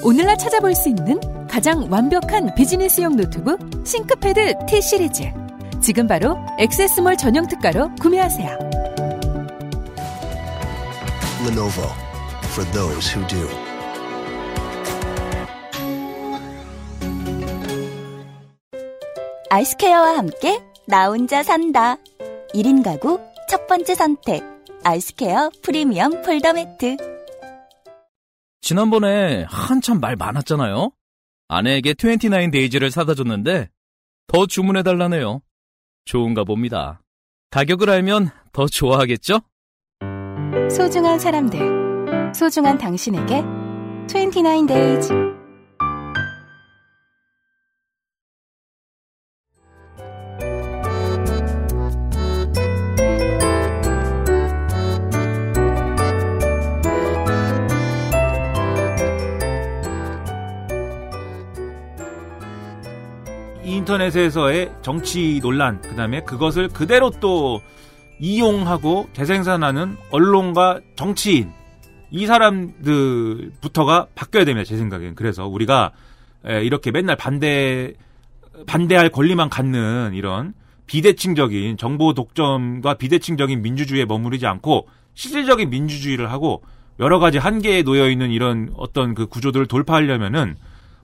오늘날 0.03 0.37
찾아볼 0.37 0.75
수 0.75 0.89
있는 0.89 1.21
가장 1.53 1.87
완벽한 1.93 2.55
비즈니스용 2.55 3.15
노트북 3.15 3.61
싱크패드 3.85 4.55
T 4.67 4.81
시리즈. 4.81 5.25
지금 5.83 6.07
바로 6.07 6.39
액세스몰 6.59 7.19
전용 7.19 7.47
특가로 7.47 7.95
구매하세요. 7.97 8.59
Lenovo 11.47 11.91
for 12.45 12.65
those 12.73 13.15
who 13.15 13.29
do. 13.29 13.47
아이스케어와 19.51 20.17
함께 20.17 20.59
나 20.87 21.09
혼자 21.09 21.43
산다. 21.43 21.97
1인 22.55 22.83
가구 22.83 23.21
첫 23.51 23.67
번째 23.67 23.95
선택. 23.95 24.43
아이스케어 24.85 25.51
프리미엄 25.63 26.23
폴더 26.23 26.55
매트. 26.55 26.97
지난번에 28.63 29.45
한참 29.51 30.01
말 30.01 30.17
많았잖아요. 30.17 30.93
아내에게 31.53 31.93
29 31.93 32.51
데이즈를 32.51 32.91
사다 32.91 33.15
줬는데 33.15 33.69
더 34.27 34.47
주문해 34.47 34.83
달라네요. 34.83 35.43
좋은가 36.07 36.45
봅니다. 36.45 37.03
가격을 37.51 37.91
알면 37.91 38.31
더 38.53 38.67
좋아하겠죠? 38.67 39.41
소중한 40.71 41.19
사람들, 41.19 42.33
소중한 42.35 42.79
당신에게 42.79 43.43
29 44.09 44.67
days. 44.67 45.13
인터넷에서의 63.83 64.73
정치 64.83 65.41
논란, 65.41 65.81
그 65.81 65.95
다음에 65.97 66.21
그것을 66.23 66.69
그대로 66.69 67.11
또 67.11 67.61
이용하고 68.21 69.09
재생산하는 69.13 69.97
언론과 70.11 70.81
정치인, 70.97 71.53
이 72.11 72.27
사람들부터가 72.27 74.09
바뀌어야 74.15 74.45
됩니다, 74.45 74.65
제 74.65 74.77
생각엔. 74.77 75.15
그래서 75.15 75.47
우리가 75.47 75.93
에, 76.47 76.63
이렇게 76.65 76.91
맨날 76.91 77.17
반대, 77.17 77.95
반대할 78.67 79.09
권리만 79.09 79.49
갖는 79.49 80.13
이런 80.15 80.55
비대칭적인 80.87 81.77
정보 81.77 82.13
독점과 82.15 82.95
비대칭적인 82.95 83.63
민주주의에 83.63 84.05
머무르지 84.05 84.47
않고 84.47 84.89
실질적인 85.15 85.71
민주주의를 85.71 86.31
하고 86.31 86.63
여러 87.01 87.19
가지 87.19 87.39
한계에 87.39 87.83
놓여 87.83 88.11
있는 88.11 88.31
이런 88.31 88.73
어떤 88.77 89.15
그 89.15 89.27
구조들을 89.27 89.67
돌파하려면은 89.67 90.57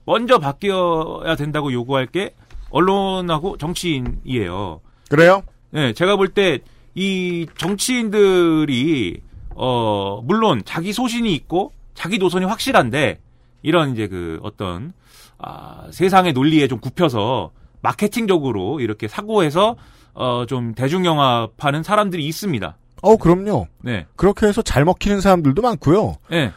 먼저 0.05 0.37
바뀌어야 0.37 1.35
된다고 1.35 1.73
요구할 1.73 2.05
게 2.05 2.33
언론하고 2.69 3.57
정치인이에요. 3.57 4.81
그래요? 5.09 5.43
네, 5.71 5.93
제가 5.93 6.15
볼 6.15 6.33
때 6.33 6.59
이 6.95 7.45
정치인들이 7.57 9.21
어 9.55 10.21
물론 10.23 10.61
자기 10.65 10.91
소신이 10.91 11.33
있고 11.35 11.71
자기 11.93 12.17
노선이 12.17 12.45
확실한데 12.45 13.19
이런 13.61 13.91
이제 13.93 14.07
그 14.07 14.39
어떤 14.41 14.93
아, 15.37 15.87
세상의 15.91 16.33
논리에 16.33 16.67
좀 16.67 16.79
굽혀서 16.79 17.51
마케팅적으로 17.81 18.79
이렇게 18.81 19.07
사고해서 19.07 19.75
어 20.13 20.45
좀 20.47 20.73
대중영화파는 20.73 21.83
사람들이 21.83 22.25
있습니다. 22.25 22.77
어, 23.01 23.15
그럼요. 23.17 23.67
네. 23.81 24.05
그렇게 24.17 24.47
해서 24.47 24.61
잘 24.61 24.83
먹히는 24.83 25.21
사람들도 25.21 25.61
많고요. 25.61 26.15
네. 26.29 26.51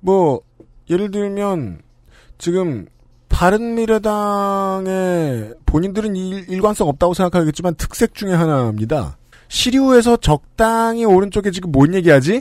뭐 0.00 0.40
예를 0.90 1.10
들면 1.10 1.80
지금 2.38 2.86
바른미래당의 3.36 4.86
본인들은 5.66 6.16
일, 6.16 6.46
일관성 6.48 6.88
없다고 6.88 7.12
생각하겠지만 7.12 7.74
특색 7.74 8.14
중에 8.14 8.32
하나입니다. 8.32 9.18
시류에서 9.48 10.16
적당히 10.16 11.04
오른쪽에 11.04 11.50
지금 11.50 11.70
뭔 11.70 11.92
얘기하지? 11.92 12.40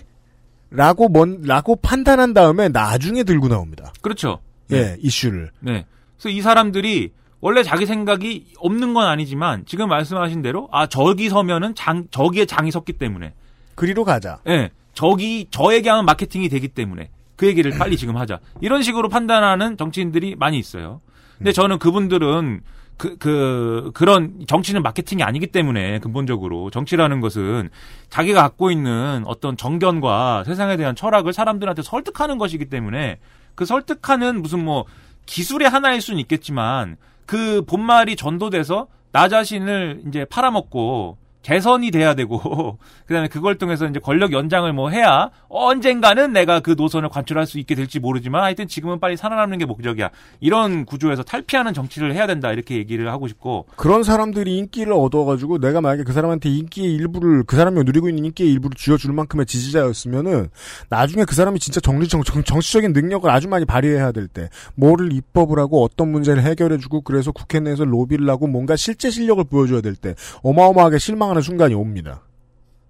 라고 0.71 1.09
뭔 1.09 1.41
라고 1.41 1.75
판단한 1.75 2.33
다음에 2.33 2.69
나중에 2.69 3.23
들고 3.23 3.49
나옵니다. 3.49 3.91
그렇죠. 4.01 4.39
예, 4.71 4.95
이슈를. 5.01 5.51
네. 5.59 5.85
그래서 6.15 6.29
이 6.29 6.41
사람들이 6.41 7.11
원래 7.41 7.61
자기 7.61 7.85
생각이 7.85 8.53
없는 8.57 8.93
건 8.93 9.05
아니지만 9.05 9.65
지금 9.65 9.89
말씀하신 9.89 10.41
대로 10.41 10.69
아 10.71 10.87
저기 10.87 11.27
서면은 11.27 11.75
장 11.75 12.07
저기에 12.09 12.45
장이 12.45 12.71
섰기 12.71 12.93
때문에 12.93 13.33
그리로 13.75 14.05
가자. 14.05 14.39
예. 14.47 14.71
저기 14.93 15.47
저에게 15.51 15.89
하면 15.89 16.05
마케팅이 16.05 16.47
되기 16.47 16.69
때문에 16.69 17.09
그 17.35 17.47
얘기를 17.47 17.71
빨리 17.77 17.97
지금 17.97 18.17
하자. 18.17 18.39
이런 18.61 18.81
식으로 18.81 19.09
판단하는 19.09 19.77
정치인들이 19.77 20.35
많이 20.37 20.57
있어요. 20.57 21.01
근데 21.37 21.51
저는 21.51 21.79
그분들은 21.79 22.61
그, 22.97 23.17
그, 23.17 23.91
그런 23.93 24.45
정치는 24.47 24.81
마케팅이 24.81 25.21
아니기 25.21 25.47
때문에 25.47 25.99
근본적으로 25.99 26.69
정치라는 26.69 27.19
것은 27.19 27.69
자기가 28.09 28.41
갖고 28.41 28.71
있는 28.71 29.23
어떤 29.25 29.57
정견과 29.57 30.45
세상에 30.45 30.77
대한 30.77 30.95
철학을 30.95 31.33
사람들한테 31.33 31.81
설득하는 31.81 32.37
것이기 32.37 32.65
때문에 32.65 33.19
그 33.53 33.65
설득하는 33.65 34.41
무슨 34.41 34.63
뭐 34.63 34.85
기술의 35.25 35.69
하나일 35.69 36.01
수는 36.01 36.19
있겠지만 36.21 36.95
그 37.25 37.63
본말이 37.65 38.15
전도돼서 38.15 38.87
나 39.11 39.27
자신을 39.27 40.03
이제 40.07 40.25
팔아먹고 40.25 41.17
개선이 41.45 41.91
돼야 41.91 42.15
되고 42.15 42.79
그다음에 43.05 43.27
그걸 43.27 43.59
통해서 43.59 43.85
이제 43.85 43.99
권력 43.99 44.31
연장을 44.31 44.73
뭐 44.73 44.89
해야 44.89 45.29
언젠가는 45.47 46.33
내가 46.33 46.59
그 46.59 46.73
노선을 46.75 47.09
관철할 47.09 47.45
수 47.45 47.59
있게 47.59 47.75
될지 47.75 47.99
모르지만 47.99 48.41
하여튼 48.41 48.67
지금은 48.67 48.99
빨리 48.99 49.15
살아남는 49.15 49.59
게 49.59 49.65
목적이야. 49.65 50.09
이런 50.39 50.85
구조에서 50.85 51.21
탈피하는 51.21 51.75
정치를 51.75 52.15
해야 52.15 52.25
된다 52.25 52.51
이렇게 52.51 52.77
얘기를 52.77 53.11
하고 53.11 53.27
싶고. 53.27 53.67
그런 53.75 54.01
사람들이 54.01 54.57
인기를 54.57 54.91
얻어가지고 54.91 55.59
내가 55.59 55.81
만약에 55.81 56.03
그 56.03 56.13
사람한테 56.13 56.49
인기의 56.49 56.91
일부를 56.95 57.43
그 57.43 57.55
사람이 57.55 57.83
누리고 57.83 58.09
있는 58.09 58.25
인기의 58.25 58.51
일부를 58.51 58.75
쥐어줄 58.75 59.13
만큼의 59.13 59.45
지지자였으면은 59.45 60.49
나중에 60.89 61.25
그 61.25 61.35
사람이 61.35 61.59
진짜 61.59 61.79
정리 61.79 62.07
정, 62.07 62.23
정, 62.23 62.43
정치적인 62.43 62.91
능력을 62.93 63.29
아주 63.29 63.47
많이 63.47 63.65
발휘해야 63.65 64.11
될 64.13 64.27
때 64.27 64.49
뭐를 64.73 65.13
입법을 65.13 65.59
하고 65.59 65.83
어떤 65.83 66.11
문제를 66.11 66.41
해결해주고 66.41 67.01
그래서 67.01 67.31
국회 67.31 67.59
내에서 67.59 67.85
로비를 67.85 68.27
하고 68.27 68.47
뭔가 68.47 68.75
실제 68.75 69.11
실력을 69.11 69.43
보여줘야 69.43 69.81
될 69.81 69.95
때 69.95 70.15
어마어마하게 70.41 70.97
실망 70.97 71.34
하는 71.35 71.41
순간이 71.41 71.73
옵니다. 71.73 72.21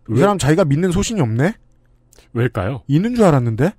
이 0.08 0.14
왜? 0.14 0.20
사람 0.20 0.38
자기가 0.38 0.66
믿는 0.66 0.92
소신이 0.92 1.20
없네? 1.20 1.56
왜일까요? 2.34 2.84
있는 2.88 3.16
줄 3.16 3.26
알았는데? 3.26 3.72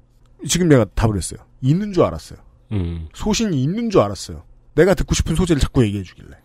지금 0.49 0.69
내가 0.69 0.85
답을 0.85 1.17
했어요. 1.17 1.41
있는 1.61 1.93
줄 1.93 2.03
알았어요. 2.03 2.39
음, 2.73 3.09
소신이 3.14 3.62
있는 3.62 3.91
줄 3.91 4.01
알았어요. 4.01 4.43
내가 4.75 4.95
듣고 4.95 5.14
싶은 5.14 5.37
소재를 5.37 5.61
자꾸 5.61 5.85
얘기해 5.85 6.03
주길래. 6.03 6.37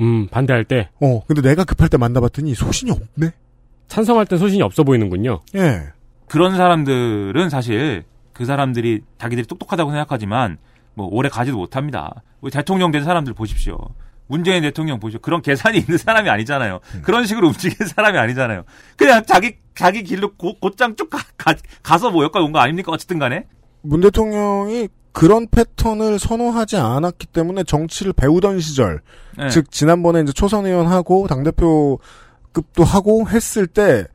음, 0.00 0.28
반대할 0.28 0.64
때 0.64 0.88
어, 1.00 1.22
근데 1.26 1.42
내가 1.42 1.64
급할 1.64 1.88
때 1.88 1.96
만나봤더니 1.96 2.54
소신이 2.54 2.92
없네? 2.92 3.32
찬성할 3.88 4.26
땐 4.26 4.38
소신이 4.38 4.62
없어 4.62 4.84
보이는군요. 4.84 5.40
예. 5.56 5.88
그런 6.28 6.56
사람들은 6.56 7.50
사실 7.50 8.04
그 8.32 8.44
사람들이 8.44 9.00
자기들이 9.18 9.46
똑똑하다고 9.46 9.90
생각하지만 9.90 10.58
뭐 10.94 11.08
오래 11.10 11.28
가지도 11.28 11.58
못합니다. 11.58 12.22
우리 12.40 12.50
대통령 12.50 12.90
된 12.90 13.04
사람들 13.04 13.34
보십시오. 13.34 13.76
문재인 14.26 14.62
대통령 14.62 14.98
보십시오. 14.98 15.20
그런 15.20 15.42
계산이 15.42 15.78
있는 15.78 15.98
사람이 15.98 16.28
아니잖아요. 16.30 16.80
그런 17.02 17.26
식으로 17.26 17.48
움직이는 17.48 17.88
사람이 17.88 18.16
아니잖아요. 18.18 18.64
그냥 18.96 19.24
자기 19.26 19.56
자기 19.74 20.02
길로 20.02 20.32
고, 20.34 20.58
곧장 20.58 20.94
쭉 20.96 21.10
가, 21.10 21.98
서뭐 21.98 22.22
여기까지 22.24 22.44
온 22.44 22.52
거 22.52 22.58
아닙니까? 22.58 22.92
어쨌든 22.92 23.18
간에. 23.18 23.46
문 23.82 24.00
대통령이 24.00 24.88
그런 25.12 25.46
패턴을 25.48 26.18
선호하지 26.18 26.76
않았기 26.78 27.26
때문에 27.26 27.64
정치를 27.64 28.12
배우던 28.14 28.60
시절, 28.60 29.00
네. 29.36 29.48
즉 29.50 29.70
지난번에 29.70 30.20
이제 30.22 30.32
초선 30.32 30.64
의원하고 30.66 31.26
당 31.26 31.42
대표급도 31.42 32.84
하고 32.84 33.28
했을 33.28 33.66
때 33.66 34.06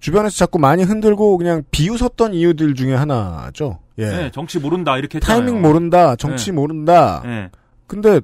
주변에서 0.00 0.36
자꾸 0.36 0.58
많이 0.58 0.82
흔들고 0.82 1.38
그냥 1.38 1.62
비웃었던 1.70 2.34
이유들 2.34 2.74
중에 2.74 2.94
하나죠. 2.94 3.78
예. 3.98 4.06
네, 4.06 4.30
정치 4.32 4.58
모른다 4.58 4.98
이렇게 4.98 5.18
했잖아요. 5.18 5.44
타이밍 5.46 5.62
모른다, 5.62 6.16
정치 6.16 6.46
네. 6.46 6.52
모른다. 6.52 7.22
네. 7.24 7.50
근데 7.86 8.20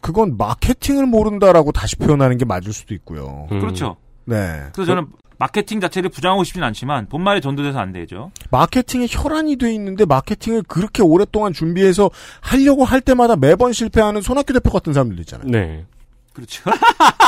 그건 0.00 0.36
마케팅을 0.36 1.06
모른다라고 1.06 1.72
다시 1.72 1.96
표현하는 1.96 2.38
게 2.38 2.44
맞을 2.44 2.72
수도 2.72 2.94
있고요. 2.94 3.48
음. 3.52 3.60
그렇죠. 3.60 3.96
네. 4.24 4.68
그래서 4.72 4.94
저는 4.94 5.08
마케팅 5.38 5.80
자체를 5.80 6.10
부정하고 6.10 6.44
싶진 6.44 6.62
않지만 6.64 7.08
본말에 7.08 7.40
전도돼서 7.40 7.78
안 7.78 7.92
되죠. 7.92 8.32
마케팅에 8.50 9.06
혈안이 9.08 9.56
돼 9.56 9.72
있는데 9.74 10.04
마케팅을 10.04 10.64
그렇게 10.64 11.02
오랫동안 11.02 11.52
준비해서 11.52 12.10
하려고 12.40 12.84
할 12.84 13.00
때마다 13.00 13.36
매번 13.36 13.72
실패하는 13.72 14.20
손학규 14.20 14.52
대표 14.52 14.70
같은 14.70 14.92
사람들 14.92 15.18
있잖아요. 15.20 15.48
네. 15.48 15.86
그렇죠. 16.32 16.70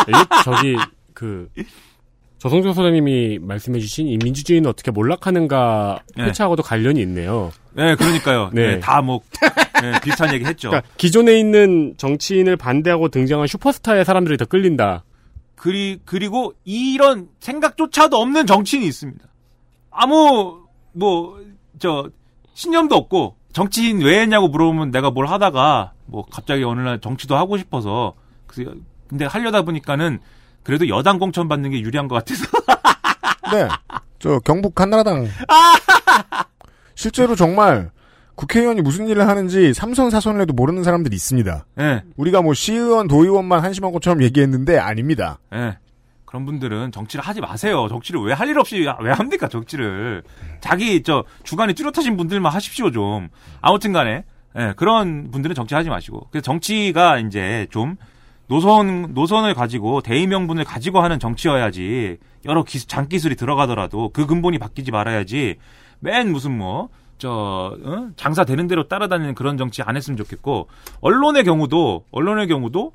이게 0.09 0.19
저기 0.45 0.77
그 1.15 1.49
조성조 2.41 2.73
소장님이 2.73 3.39
말씀해주신 3.39 4.09
이 4.09 4.17
민주주의는 4.17 4.69
어떻게 4.69 4.91
몰락하는가 4.91 6.01
네. 6.17 6.25
회차하고도 6.25 6.63
관련이 6.63 6.99
있네요. 7.03 7.53
네, 7.75 7.95
그러니까요. 7.97 8.49
네. 8.55 8.77
네, 8.77 8.81
다 8.81 9.03
뭐, 9.03 9.21
네, 9.83 10.01
비슷한 10.03 10.33
얘기 10.33 10.47
했죠. 10.47 10.71
그러니까 10.71 10.91
기존에 10.97 11.39
있는 11.39 11.95
정치인을 11.99 12.57
반대하고 12.57 13.11
등장한 13.11 13.47
슈퍼스타의 13.47 14.07
사람들이 14.07 14.39
더 14.39 14.47
끌린다. 14.47 15.05
그리, 15.55 15.99
그리고 16.07 16.55
이런 16.65 17.29
생각조차도 17.41 18.17
없는 18.17 18.47
정치인이 18.47 18.87
있습니다. 18.87 19.23
아무, 19.91 20.63
뭐, 20.93 21.39
저, 21.79 22.09
신념도 22.55 22.95
없고, 22.97 23.37
정치인 23.53 24.01
왜 24.01 24.21
했냐고 24.23 24.49
물어보면 24.49 24.93
내가 24.93 25.11
뭘 25.11 25.27
하다가, 25.27 25.93
뭐, 26.07 26.25
갑자기 26.31 26.65
어느 26.65 26.81
날 26.81 27.01
정치도 27.01 27.37
하고 27.37 27.59
싶어서, 27.59 28.15
그- 28.47 28.83
근데 29.09 29.27
하려다 29.27 29.61
보니까는, 29.63 30.21
그래도 30.63 30.89
여당 30.89 31.19
공천 31.19 31.49
받는 31.49 31.71
게 31.71 31.81
유리한 31.81 32.09
것 32.09 32.15
같아서. 32.17 32.45
네. 33.53 33.69
저 34.19 34.39
경북 34.41 34.81
한나라당. 34.81 35.27
실제로 36.95 37.35
정말 37.35 37.91
국회의원이 38.35 38.83
무슨 38.83 39.09
일을 39.09 39.27
하는지 39.29 39.73
삼선 39.75 40.11
사선을 40.11 40.43
해도 40.43 40.53
모르는 40.55 40.83
사람들이 40.85 41.15
있습니다. 41.15 41.67
예, 41.81 42.03
우리가 42.17 42.43
뭐 42.43 42.55
시의원, 42.55 43.07
도의원만 43.09 43.63
한심한 43.63 43.93
것처럼 43.93 44.23
얘기했는데 44.23 44.79
아닙니다. 44.79 45.39
예. 45.55 45.79
그런 46.25 46.47
분들은 46.47 46.93
정치를 46.93 47.25
하지 47.25 47.41
마세요. 47.41 47.87
정치를 47.89 48.21
왜 48.23 48.33
할 48.35 48.49
일 48.49 48.59
없이 48.59 48.87
왜 49.01 49.11
합니까 49.11 49.49
정치를? 49.49 50.23
자기 50.61 51.03
저 51.03 51.25
주관이 51.43 51.75
뚜렷하신 51.75 52.17
분들만 52.17 52.53
하십시오 52.53 52.91
좀. 52.93 53.29
아무튼 53.61 53.93
간에 53.93 54.25
예, 54.57 54.73
그런 54.77 55.31
분들은 55.31 55.55
정치하지 55.57 55.89
마시고. 55.91 56.29
그래서 56.31 56.43
정치가 56.45 57.19
이제 57.19 57.67
좀 57.71 57.97
노선 58.51 59.15
노선을 59.15 59.55
가지고 59.55 60.01
대의 60.01 60.27
명분을 60.27 60.65
가지고 60.65 61.01
하는 61.01 61.21
정치여야지 61.21 62.19
여러 62.47 62.65
기술, 62.65 62.89
장기술이 62.89 63.37
들어가더라도 63.37 64.11
그 64.13 64.27
근본이 64.27 64.59
바뀌지 64.59 64.91
말아야지 64.91 65.55
맨 66.01 66.33
무슨 66.33 66.59
뭐저 66.59 67.77
장사 68.17 68.45
되는 68.45 68.67
대로 68.67 68.89
따라다니는 68.89 69.37
그런 69.37 69.57
정치 69.57 69.83
안 69.83 69.97
했으면 69.97 70.17
좋겠고 70.17 70.67
언론의 71.01 71.45
경우도 71.45 72.07
언론의 72.11 72.49
경우도 72.49 72.91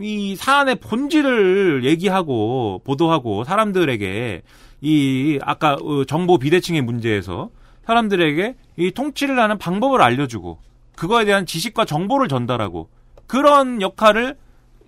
이 0.00 0.36
사안의 0.36 0.76
본질을 0.76 1.82
얘기하고 1.84 2.80
보도하고 2.84 3.42
사람들에게 3.42 4.42
이 4.82 5.38
아까 5.42 5.74
어, 5.74 6.04
정보 6.04 6.38
비대칭의 6.38 6.80
문제에서 6.82 7.50
사람들에게 7.86 8.54
이 8.76 8.90
통치를 8.92 9.36
하는 9.36 9.58
방법을 9.58 10.00
알려주고 10.00 10.60
그거에 10.94 11.24
대한 11.24 11.44
지식과 11.44 11.86
정보를 11.86 12.28
전달하고 12.28 12.88
그런 13.26 13.82
역할을 13.82 14.36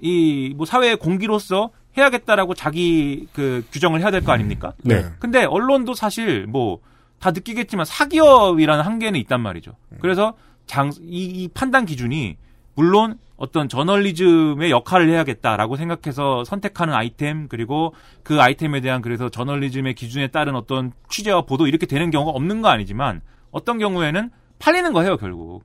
이 0.04 0.54
뭐 0.56 0.66
사회의 0.66 0.96
공기로서 0.96 1.70
해야겠다라고 1.96 2.54
자기 2.54 3.26
그 3.32 3.64
규정을 3.72 4.00
해야 4.00 4.10
될 4.10 4.20
거 4.22 4.32
아닙니까? 4.32 4.72
네. 4.82 5.04
근데 5.18 5.44
언론도 5.44 5.94
사실 5.94 6.46
뭐 6.46 6.80
다 7.20 7.30
느끼겠지만 7.30 7.86
사기업이라는 7.86 8.84
한계는 8.84 9.18
있단 9.20 9.40
말이죠. 9.40 9.72
그래서 10.02 10.34
장, 10.66 10.90
이, 11.00 11.24
이 11.24 11.48
판단 11.54 11.86
기준이 11.86 12.36
물론 12.74 13.16
어떤 13.38 13.66
저널리즘의 13.70 14.70
역할을 14.70 15.08
해야겠다라고 15.08 15.76
생각해서 15.76 16.44
선택하는 16.44 16.92
아이템 16.92 17.48
그리고 17.48 17.94
그 18.22 18.42
아이템에 18.42 18.82
대한 18.82 19.00
그래서 19.00 19.30
저널리즘의 19.30 19.94
기준에 19.94 20.26
따른 20.26 20.54
어떤 20.54 20.92
취재와 21.08 21.42
보도 21.42 21.66
이렇게 21.66 21.86
되는 21.86 22.10
경우가 22.10 22.32
없는 22.32 22.60
거 22.60 22.68
아니지만 22.68 23.22
어떤 23.52 23.78
경우에는 23.78 24.30
팔리는 24.58 24.92
거예요 24.92 25.16
결국 25.16 25.64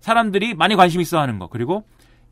사람들이 0.00 0.54
많이 0.54 0.76
관심 0.76 1.00
있어 1.00 1.18
하는 1.18 1.40
거 1.40 1.48
그리고 1.48 1.82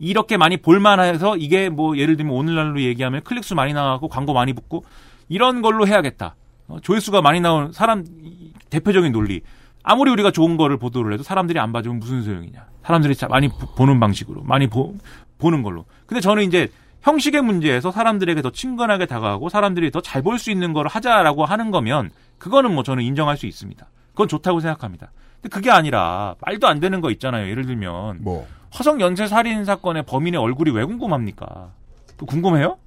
이렇게 0.00 0.36
많이 0.36 0.56
볼만해서 0.56 1.36
이게 1.36 1.68
뭐 1.68 1.96
예를 1.96 2.16
들면 2.16 2.34
오늘날로 2.34 2.80
얘기하면 2.80 3.22
클릭수 3.22 3.54
많이 3.54 3.72
나가고 3.72 4.08
광고 4.08 4.32
많이 4.32 4.52
붙고 4.52 4.84
이런 5.28 5.62
걸로 5.62 5.86
해야겠다 5.86 6.34
어, 6.68 6.78
조회수가 6.80 7.22
많이 7.22 7.40
나오는 7.40 7.70
사람 7.72 8.04
이- 8.22 8.52
대표적인 8.70 9.12
논리 9.12 9.40
아무리 9.82 10.10
우리가 10.10 10.30
좋은 10.30 10.56
거를 10.56 10.76
보도를 10.78 11.12
해도 11.12 11.22
사람들이 11.22 11.58
안 11.58 11.72
봐주면 11.72 12.00
무슨 12.00 12.22
소용이냐. 12.22 12.66
사람들이 12.82 13.14
자- 13.14 13.28
많이 13.28 13.48
보- 13.48 13.74
보는 13.74 13.98
방식으로, 13.98 14.42
많이 14.42 14.66
보, 14.66 14.94
보는 15.38 15.62
걸로. 15.62 15.84
근데 16.06 16.20
저는 16.20 16.42
이제 16.42 16.68
형식의 17.02 17.40
문제에서 17.42 17.90
사람들에게 17.90 18.42
더 18.42 18.50
친근하게 18.50 19.06
다가가고 19.06 19.48
사람들이 19.48 19.90
더 19.90 20.00
잘 20.02 20.22
볼 20.22 20.38
수 20.38 20.50
있는 20.50 20.72
걸 20.74 20.86
하자라고 20.86 21.44
하는 21.46 21.70
거면 21.70 22.10
그거는 22.38 22.74
뭐 22.74 22.82
저는 22.82 23.02
인정할 23.02 23.36
수 23.38 23.46
있습니다. 23.46 23.86
그건 24.12 24.28
좋다고 24.28 24.60
생각합니다. 24.60 25.10
근데 25.40 25.48
그게 25.48 25.70
아니라 25.70 26.34
말도 26.42 26.68
안 26.68 26.78
되는 26.80 27.00
거 27.00 27.10
있잖아요. 27.12 27.48
예를 27.48 27.64
들면 27.64 28.18
뭐 28.22 28.46
화성 28.70 29.00
연쇄 29.00 29.26
살인 29.26 29.64
사건의 29.64 30.04
범인의 30.04 30.40
얼굴이 30.40 30.70
왜 30.70 30.84
궁금합니까? 30.84 31.72
그 32.16 32.26
궁금해요? 32.26 32.78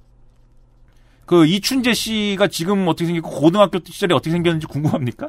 그 1.26 1.46
이춘재 1.46 1.94
씨가 1.94 2.48
지금 2.48 2.86
어떻게 2.88 3.06
생겼고 3.06 3.30
고등학교 3.30 3.78
시절에 3.84 4.14
어떻게 4.14 4.30
생겼는지 4.30 4.66
궁금합니까? 4.66 5.28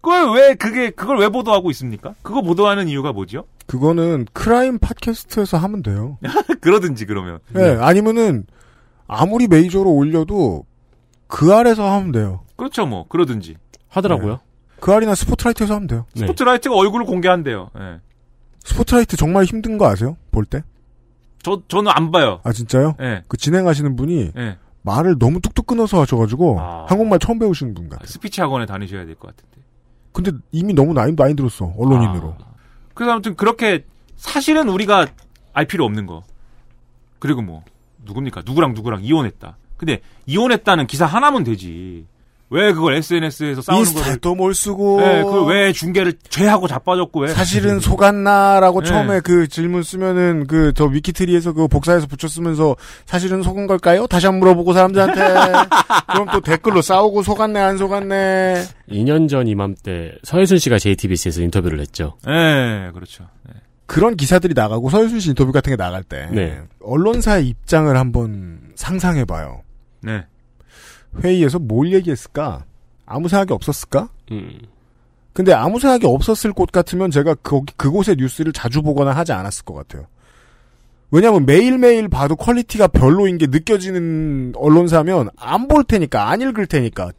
그걸 0.00 0.32
왜 0.34 0.54
그게 0.54 0.90
그걸 0.90 1.18
왜 1.18 1.28
보도하고 1.28 1.70
있습니까? 1.70 2.14
그거 2.22 2.42
보도하는 2.42 2.88
이유가 2.88 3.12
뭐죠? 3.12 3.44
그거는 3.66 4.26
크라임 4.32 4.78
팟캐스트에서 4.78 5.56
하면 5.58 5.82
돼요. 5.82 6.18
그러든지 6.60 7.06
그러면. 7.06 7.38
네. 7.52 7.76
아니면은 7.80 8.44
아무리 9.06 9.48
메이저로 9.48 9.90
올려도 9.90 10.66
그 11.26 11.54
아래서 11.54 11.90
하면 11.90 12.12
돼요. 12.12 12.44
그렇죠, 12.56 12.86
뭐 12.86 13.06
그러든지. 13.08 13.56
하더라고요. 13.88 14.40
그 14.80 14.92
아리나 14.92 15.14
스포트라이트에서 15.14 15.74
하면 15.74 15.86
돼요. 15.86 16.06
네. 16.14 16.20
스포트라이트가 16.20 16.74
얼굴을 16.76 17.06
공개한대요. 17.06 17.70
예. 17.78 18.00
스포트라이트 18.64 19.16
정말 19.16 19.44
힘든 19.44 19.78
거 19.78 19.86
아세요? 19.86 20.16
볼 20.30 20.44
때? 20.44 20.62
저 21.42 21.62
저는 21.68 21.92
안 21.94 22.10
봐요. 22.10 22.40
아 22.44 22.52
진짜요? 22.52 22.96
예. 23.00 23.22
그 23.28 23.36
진행하시는 23.36 23.96
분이 23.96 24.32
예. 24.36 24.58
말을 24.82 25.18
너무 25.18 25.40
뚝뚝 25.40 25.66
끊어서 25.66 26.00
하셔가지고 26.00 26.60
아. 26.60 26.86
한국말 26.88 27.18
처음 27.18 27.38
배우시는 27.38 27.74
분 27.74 27.88
같아요. 27.88 28.06
스피치 28.06 28.40
학원에 28.40 28.66
다니셔야 28.66 29.04
될 29.04 29.14
것 29.16 29.28
같은데. 29.34 29.62
근데 30.12 30.32
이미 30.52 30.72
너무 30.74 30.94
나이 30.94 31.12
많이 31.12 31.34
들었어 31.34 31.72
언론인으로. 31.76 32.36
그래서 32.94 33.12
아무튼 33.12 33.34
그렇게 33.36 33.84
사실은 34.16 34.68
우리가 34.68 35.06
알 35.52 35.66
필요 35.66 35.84
없는 35.84 36.06
거. 36.06 36.22
그리고 37.18 37.42
뭐 37.42 37.62
누굽니까? 38.04 38.42
누구랑 38.46 38.74
누구랑 38.74 39.02
이혼했다. 39.04 39.56
근데 39.76 40.00
이혼했다는 40.26 40.86
기사 40.86 41.04
하나면 41.06 41.44
되지. 41.44 42.06
왜 42.50 42.72
그걸 42.72 42.94
SNS에서 42.94 43.62
싸우는 43.62 43.94
거를 43.94 44.16
또뭘 44.18 44.54
쓰고. 44.54 45.00
네, 45.00 45.22
그걸 45.22 45.46
왜 45.46 45.72
중계를 45.72 46.12
죄하고 46.28 46.68
자빠졌고 46.68 47.20
왜 47.20 47.28
사실은 47.28 47.80
속았나라고 47.80 48.82
네. 48.82 48.88
처음에 48.88 49.20
그 49.20 49.48
질문 49.48 49.82
쓰면은 49.82 50.46
그 50.46 50.72
저 50.74 50.84
위키트리에서 50.86 51.52
그 51.52 51.68
복사해서 51.68 52.06
붙였으면서 52.06 52.76
사실은 53.06 53.42
속은 53.42 53.66
걸까요? 53.66 54.06
다시 54.06 54.26
한번 54.26 54.40
물어보고 54.40 54.72
사람들한테 54.72 55.20
그럼 56.12 56.28
또 56.32 56.40
댓글로 56.40 56.82
싸우고 56.82 57.22
속았네 57.22 57.60
안 57.60 57.78
속았네 57.78 58.64
2년 58.90 59.28
전 59.28 59.46
이맘때 59.46 60.12
서혜순 60.24 60.58
씨가 60.58 60.78
JTBC에서 60.78 61.42
인터뷰를 61.42 61.80
했죠. 61.80 62.16
네, 62.26 62.90
그렇죠. 62.92 63.28
네. 63.48 63.54
그런 63.86 64.16
기사들이 64.16 64.54
나가고 64.54 64.90
서유순 64.90 65.20
씨 65.20 65.28
인터뷰 65.30 65.52
같은 65.52 65.70
게 65.70 65.76
나갈 65.76 66.02
때 66.02 66.28
네. 66.32 66.60
언론사의 66.80 67.46
입장을 67.48 67.94
한번 67.96 68.60
상상해 68.76 69.24
봐요. 69.24 69.62
네. 70.02 70.24
회의에서 71.22 71.58
뭘 71.58 71.92
얘기했을까? 71.92 72.64
아무 73.06 73.28
생각이 73.28 73.52
없었을까? 73.52 74.08
음. 74.32 74.58
근데 75.32 75.52
아무 75.52 75.80
생각이 75.80 76.06
없었을 76.06 76.52
곳 76.52 76.70
같으면 76.70 77.10
제가 77.10 77.34
거기 77.42 77.72
그곳의 77.76 78.16
뉴스를 78.18 78.52
자주 78.52 78.82
보거나 78.82 79.10
하지 79.12 79.32
않았을 79.32 79.64
것 79.64 79.74
같아요. 79.74 80.06
왜냐하면 81.10 81.44
매일매일 81.46 82.08
봐도 82.08 82.34
quality가 82.36 82.88
별로인 82.88 83.38
게 83.38 83.46
느껴지는 83.46 84.52
언론사면 84.56 85.28
안 85.36 85.68
볼 85.68 85.84
테니까 85.84 86.28
안 86.30 86.40
읽을 86.40 86.66
테니까 86.66 87.12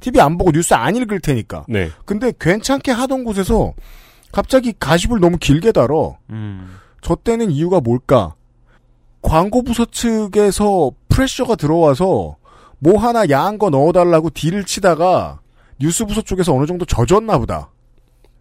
TV 0.00 0.20
안 0.20 0.38
보고 0.38 0.50
뉴스 0.52 0.74
안 0.74 0.96
읽을 0.96 1.20
테니까. 1.20 1.64
네. 1.68 1.90
근데 2.04 2.32
괜찮게 2.38 2.92
하던 2.92 3.24
곳에서 3.24 3.74
갑자기 4.32 4.72
가십을 4.78 5.20
너무 5.20 5.36
길게 5.38 5.72
달어. 5.72 6.16
음. 6.30 6.76
저 7.02 7.14
때는 7.14 7.50
이유가 7.50 7.80
뭘까? 7.80 8.34
광고 9.20 9.62
부서 9.62 9.84
측에서 9.84 10.90
프레셔가 11.08 11.54
들어와서 11.56 12.36
뭐 12.82 12.98
하나 12.98 13.24
야한 13.30 13.58
거 13.58 13.70
넣어달라고 13.70 14.30
딜을 14.30 14.64
치다가 14.64 15.40
뉴스 15.78 16.04
부서 16.04 16.20
쪽에서 16.20 16.52
어느 16.52 16.66
정도 16.66 16.84
젖었나 16.84 17.38
보다. 17.38 17.70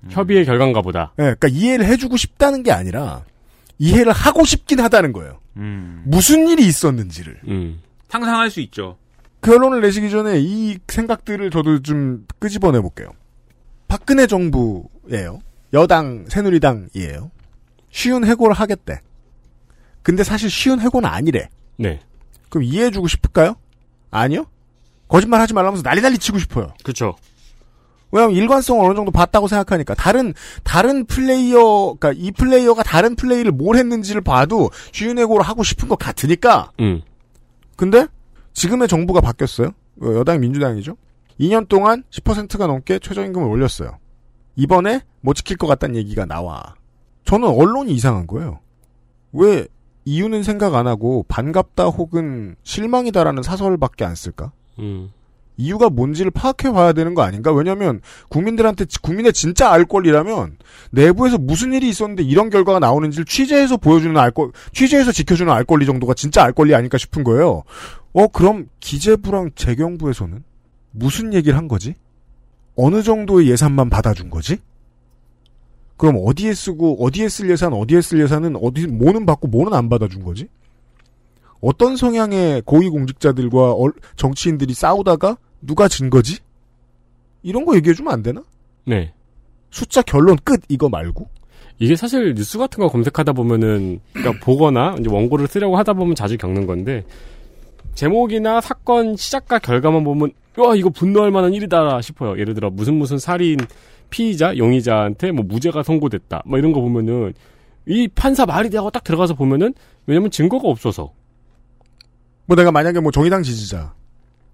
협의의 0.09 0.45
결과인가 0.45 0.81
보다. 0.81 1.13
예, 1.19 1.35
그러니까 1.35 1.47
이해를 1.47 1.85
해주고 1.85 2.17
싶다는 2.17 2.63
게 2.63 2.71
아니라 2.71 3.23
이해를 3.77 4.11
하고 4.11 4.43
싶긴 4.43 4.79
하다는 4.79 5.13
거예요. 5.13 5.39
음. 5.57 6.01
무슨 6.07 6.47
일이 6.47 6.65
있었는지를. 6.65 7.39
음. 7.49 7.81
상상할 8.09 8.49
수 8.49 8.61
있죠. 8.61 8.97
결론을 9.43 9.79
내시기 9.81 10.09
전에 10.09 10.39
이 10.39 10.79
생각들을 10.87 11.51
저도 11.51 11.83
좀 11.83 12.25
끄집어내 12.39 12.79
볼게요. 12.81 13.11
박근혜 13.87 14.25
정부예요. 14.25 15.39
여당 15.73 16.25
새누리당이에요. 16.29 17.29
쉬운 17.91 18.25
해고를 18.25 18.55
하겠대. 18.55 19.01
근데 20.01 20.23
사실 20.23 20.49
쉬운 20.49 20.79
해고는 20.79 21.07
아니래. 21.07 21.49
네. 21.77 21.99
그럼 22.49 22.63
이해해주고 22.63 23.07
싶을까요? 23.07 23.55
아니요. 24.11 24.45
거짓말 25.07 25.41
하지 25.41 25.53
말라면서 25.53 25.83
난리 25.83 26.01
난리 26.01 26.17
치고 26.17 26.39
싶어요. 26.39 26.73
그렇죠. 26.83 27.15
왜냐면 28.11 28.35
일관성을 28.35 28.85
어느 28.85 28.93
정도 28.93 29.11
봤다고 29.11 29.47
생각하니까 29.47 29.95
다른 29.95 30.33
다른 30.63 31.05
플레이어 31.05 31.95
그러니까 31.97 32.11
이 32.13 32.31
플레이어가 32.31 32.83
다른 32.83 33.15
플레이를 33.15 33.51
뭘 33.51 33.77
했는지를 33.77 34.21
봐도 34.21 34.69
해고를 34.93 35.45
하고 35.45 35.63
싶은 35.63 35.87
것 35.87 35.97
같으니까 35.97 36.71
음. 36.81 37.01
근데 37.77 38.07
지금의 38.53 38.87
정부가 38.87 39.21
바뀌었어요. 39.21 39.69
어, 40.01 40.13
여당 40.15 40.39
민주당이죠. 40.41 40.97
2년 41.39 41.67
동안 41.67 42.03
10%가 42.11 42.67
넘게 42.67 42.99
최저임금을 42.99 43.47
올렸어요. 43.47 43.97
이번에 44.55 45.01
못 45.21 45.33
지킬 45.33 45.57
것 45.57 45.67
같다는 45.67 45.95
얘기가 45.95 46.25
나와. 46.25 46.75
저는 47.25 47.47
언론이 47.47 47.93
이상한 47.93 48.27
거예요. 48.27 48.59
왜 49.31 49.67
이유는 50.05 50.43
생각 50.43 50.75
안 50.75 50.87
하고 50.87 51.25
반갑다 51.27 51.85
혹은 51.85 52.55
실망이다라는 52.63 53.43
사설밖에 53.43 54.05
안 54.05 54.15
쓸까? 54.15 54.51
음. 54.79 55.11
이유가 55.57 55.89
뭔지를 55.89 56.31
파악해 56.31 56.71
봐야 56.71 56.91
되는 56.93 57.13
거 57.13 57.21
아닌가? 57.21 57.51
왜냐면 57.51 58.01
국민들한테 58.29 58.85
국민의 59.01 59.33
진짜 59.33 59.71
알 59.71 59.85
권리라면 59.85 60.57
내부에서 60.91 61.37
무슨 61.37 61.73
일이 61.73 61.87
있었는데 61.89 62.23
이런 62.23 62.49
결과가 62.49 62.79
나오는지를 62.79 63.25
취재해서 63.25 63.77
보여주는 63.77 64.15
알 64.17 64.31
권, 64.31 64.51
취재해서 64.73 65.11
지켜주는 65.11 65.51
알 65.51 65.63
권리 65.63 65.85
정도가 65.85 66.15
진짜 66.15 66.43
알 66.43 66.51
권리 66.51 66.73
아닐까 66.73 66.97
싶은 66.97 67.23
거예요. 67.23 67.63
어 68.13 68.27
그럼 68.27 68.69
기재부랑 68.79 69.51
재경부에서는 69.55 70.43
무슨 70.91 71.33
얘기를 71.33 71.57
한 71.57 71.67
거지? 71.67 71.93
어느 72.75 73.03
정도의 73.03 73.49
예산만 73.49 73.89
받아준 73.89 74.29
거지? 74.29 74.57
그럼 76.01 76.19
어디에 76.25 76.55
쓰고 76.55 77.05
어디에 77.05 77.29
쓸 77.29 77.47
예산 77.51 77.73
어디에 77.73 78.01
쓸 78.01 78.19
예산은 78.21 78.55
어디 78.55 78.87
뭐는 78.87 79.27
받고 79.27 79.47
뭐는 79.49 79.71
안 79.75 79.87
받아준 79.87 80.23
거지? 80.23 80.47
어떤 81.61 81.95
성향의 81.95 82.63
고위공직자들과 82.65 83.73
얼- 83.73 83.93
정치인들이 84.15 84.73
싸우다가 84.73 85.37
누가 85.61 85.87
진 85.87 86.09
거지? 86.09 86.39
이런 87.43 87.65
거 87.65 87.75
얘기해주면 87.75 88.11
안 88.11 88.23
되나? 88.23 88.43
네. 88.87 89.13
숫자 89.69 90.01
결론 90.01 90.37
끝 90.43 90.61
이거 90.69 90.89
말고 90.89 91.29
이게 91.77 91.95
사실 91.95 92.33
뉴스 92.33 92.57
같은 92.57 92.81
거 92.81 92.89
검색하다 92.89 93.33
보면은 93.33 93.99
그러니까 94.13 94.43
보거나 94.43 94.95
이제 94.99 95.07
원고를 95.07 95.47
쓰려고 95.47 95.77
하다 95.77 95.93
보면 95.93 96.15
자주 96.15 96.35
겪는 96.35 96.65
건데 96.65 97.05
제목이나 97.93 98.59
사건 98.59 99.15
시작과 99.15 99.59
결과만 99.59 100.03
보면 100.03 100.31
와 100.57 100.73
이거 100.75 100.89
분노할 100.89 101.29
만한 101.29 101.53
일이다 101.53 102.01
싶어요. 102.01 102.39
예를 102.39 102.55
들어 102.55 102.71
무슨 102.71 102.95
무슨 102.95 103.19
살인 103.19 103.59
피의자 104.11 104.55
용의자한테 104.55 105.31
뭐 105.31 105.43
무죄가 105.43 105.81
선고됐다. 105.81 106.43
뭐 106.45 106.59
이런 106.59 106.71
거 106.71 106.81
보면은 106.81 107.33
이 107.87 108.07
판사 108.07 108.45
말이 108.45 108.69
되고 108.69 108.91
딱 108.91 109.03
들어가서 109.03 109.33
보면은 109.33 109.73
왜냐면 110.05 110.29
증거가 110.29 110.67
없어서 110.67 111.11
뭐 112.45 112.55
내가 112.55 112.71
만약에 112.71 112.99
뭐 112.99 113.11
정의당 113.11 113.41
지지자 113.41 113.93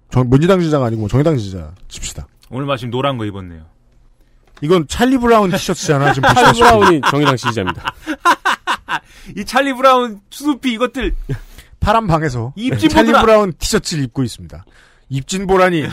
정, 0.10 0.30
민주당 0.30 0.60
지지자가 0.60 0.86
아니고 0.86 1.02
뭐 1.02 1.10
정의당 1.10 1.36
지지자 1.36 1.74
칩시다 1.90 2.26
오늘 2.50 2.66
마침 2.66 2.90
노란 2.90 3.18
거 3.18 3.26
입었네요. 3.26 3.66
이건 4.62 4.88
찰리 4.88 5.18
브라운 5.18 5.52
티셔츠잖아 5.52 6.14
지금 6.14 6.30
찰리. 6.34 6.60
브라운이 6.60 7.02
정의당 7.12 7.36
지지자입니다. 7.36 7.94
이 9.36 9.44
찰리 9.44 9.74
브라운, 9.74 10.22
스누피 10.30 10.72
이것들 10.74 11.14
파란 11.82 12.08
방에서 12.08 12.54
입진 12.56 12.90
찰리. 12.90 13.12
브라운 13.12 13.52
티셔츠를 13.60 14.04
입고 14.06 14.24
있습니다 14.24 14.66
입진보라니 15.10 15.86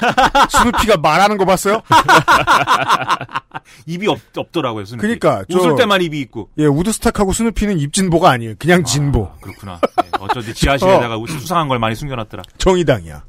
스누피가 0.51 0.97
말하는 0.99 1.37
거 1.37 1.45
봤어요? 1.45 1.83
입이 3.87 4.07
없, 4.09 4.21
없더라고요. 4.37 4.85
스누피. 4.85 5.01
그러니까 5.03 5.45
저- 5.51 5.59
웃을 5.59 5.77
때만 5.77 6.03
입이 6.03 6.21
있고. 6.23 6.51
예 6.59 6.67
우드스탁하고 6.67 7.33
스누피는 7.33 7.79
입진보가 7.79 8.31
아니에요 8.31 8.55
그냥 8.59 8.85
진보 8.85 9.31
그렇구나. 9.41 9.81
네, 10.03 10.09
어쩐지 10.21 10.55
지하실에다가 10.55 11.17
수상한 11.29 11.69
걸 11.69 11.79
많이 11.79 11.95
숨겨놨더라. 11.95 12.43
정의당이야. 12.59 13.25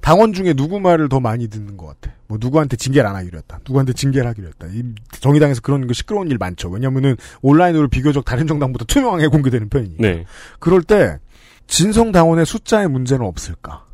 당원 0.00 0.32
중에 0.32 0.54
누구 0.54 0.80
말을 0.80 1.10
더 1.10 1.20
많이 1.20 1.48
듣는 1.48 1.76
것 1.76 1.86
같아. 1.86 2.14
뭐 2.26 2.38
누구한테 2.40 2.76
징계를 2.78 3.06
안 3.08 3.16
하기로 3.16 3.36
했다. 3.38 3.58
누구한테 3.66 3.92
징계를 3.92 4.26
하기로 4.30 4.48
했다. 4.48 4.66
이 4.72 4.82
정의당에서 5.20 5.60
그런 5.60 5.86
거 5.86 5.92
시끄러운 5.92 6.30
일 6.30 6.38
많죠. 6.38 6.70
왜냐면은 6.70 7.16
온라인으로 7.42 7.88
비교적 7.88 8.24
다른 8.24 8.46
정당보다 8.46 8.86
투명하게 8.86 9.26
공개되는 9.26 9.68
편이니까. 9.68 10.02
네. 10.02 10.24
그럴 10.58 10.82
때 10.82 11.18
진성 11.66 12.12
당원의 12.12 12.46
숫자의 12.46 12.88
문제는 12.88 13.26
없을까? 13.26 13.84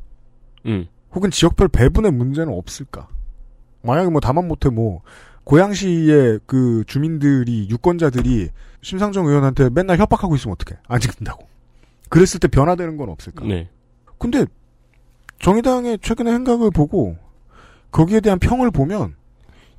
음. 0.67 0.87
혹은 1.17 1.31
지역별 1.31 1.69
배분의 1.69 2.13
문제는 2.13 2.53
없을까? 2.53 3.09
만약에 3.81 4.11
뭐 4.11 4.21
다만 4.21 4.47
못해 4.47 4.69
뭐 4.69 5.01
고양시의 5.45 6.41
그 6.45 6.85
주민들이 6.87 7.69
유권자들이 7.71 8.51
심상정 8.83 9.27
의원한테 9.27 9.71
맨날 9.71 9.97
협박하고 9.97 10.37
있으면 10.37 10.53
어떡해? 10.53 10.79
안 10.87 11.01
찍는다고. 11.01 11.49
그랬을 12.11 12.39
때 12.39 12.49
변화되는 12.49 12.99
건 12.99 13.09
없을까? 13.09 13.47
네. 13.47 13.71
근데 14.19 14.45
정의당의 15.41 16.01
최근의 16.03 16.35
행각을 16.35 16.71
보고 16.71 17.17
거기에 17.91 18.21
대한 18.21 18.39
평을 18.39 18.71
보면 18.71 19.15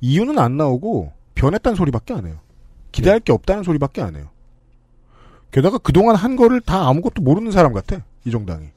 이유는 0.00 0.40
안 0.40 0.56
나오고 0.56 1.12
변했다는 1.36 1.76
소리밖에 1.76 2.14
안 2.14 2.26
해요. 2.26 2.40
기대할 2.90 3.20
게 3.20 3.32
없다는 3.32 3.62
소리밖에 3.62 4.02
안 4.02 4.16
해요. 4.16 4.28
게다가 5.52 5.78
그동안 5.78 6.16
한 6.16 6.34
거를 6.34 6.60
다 6.60 6.88
아무것도 6.88 7.22
모르는 7.22 7.52
사람 7.52 7.72
같아. 7.72 8.04
이 8.24 8.30
정당이. 8.32 8.70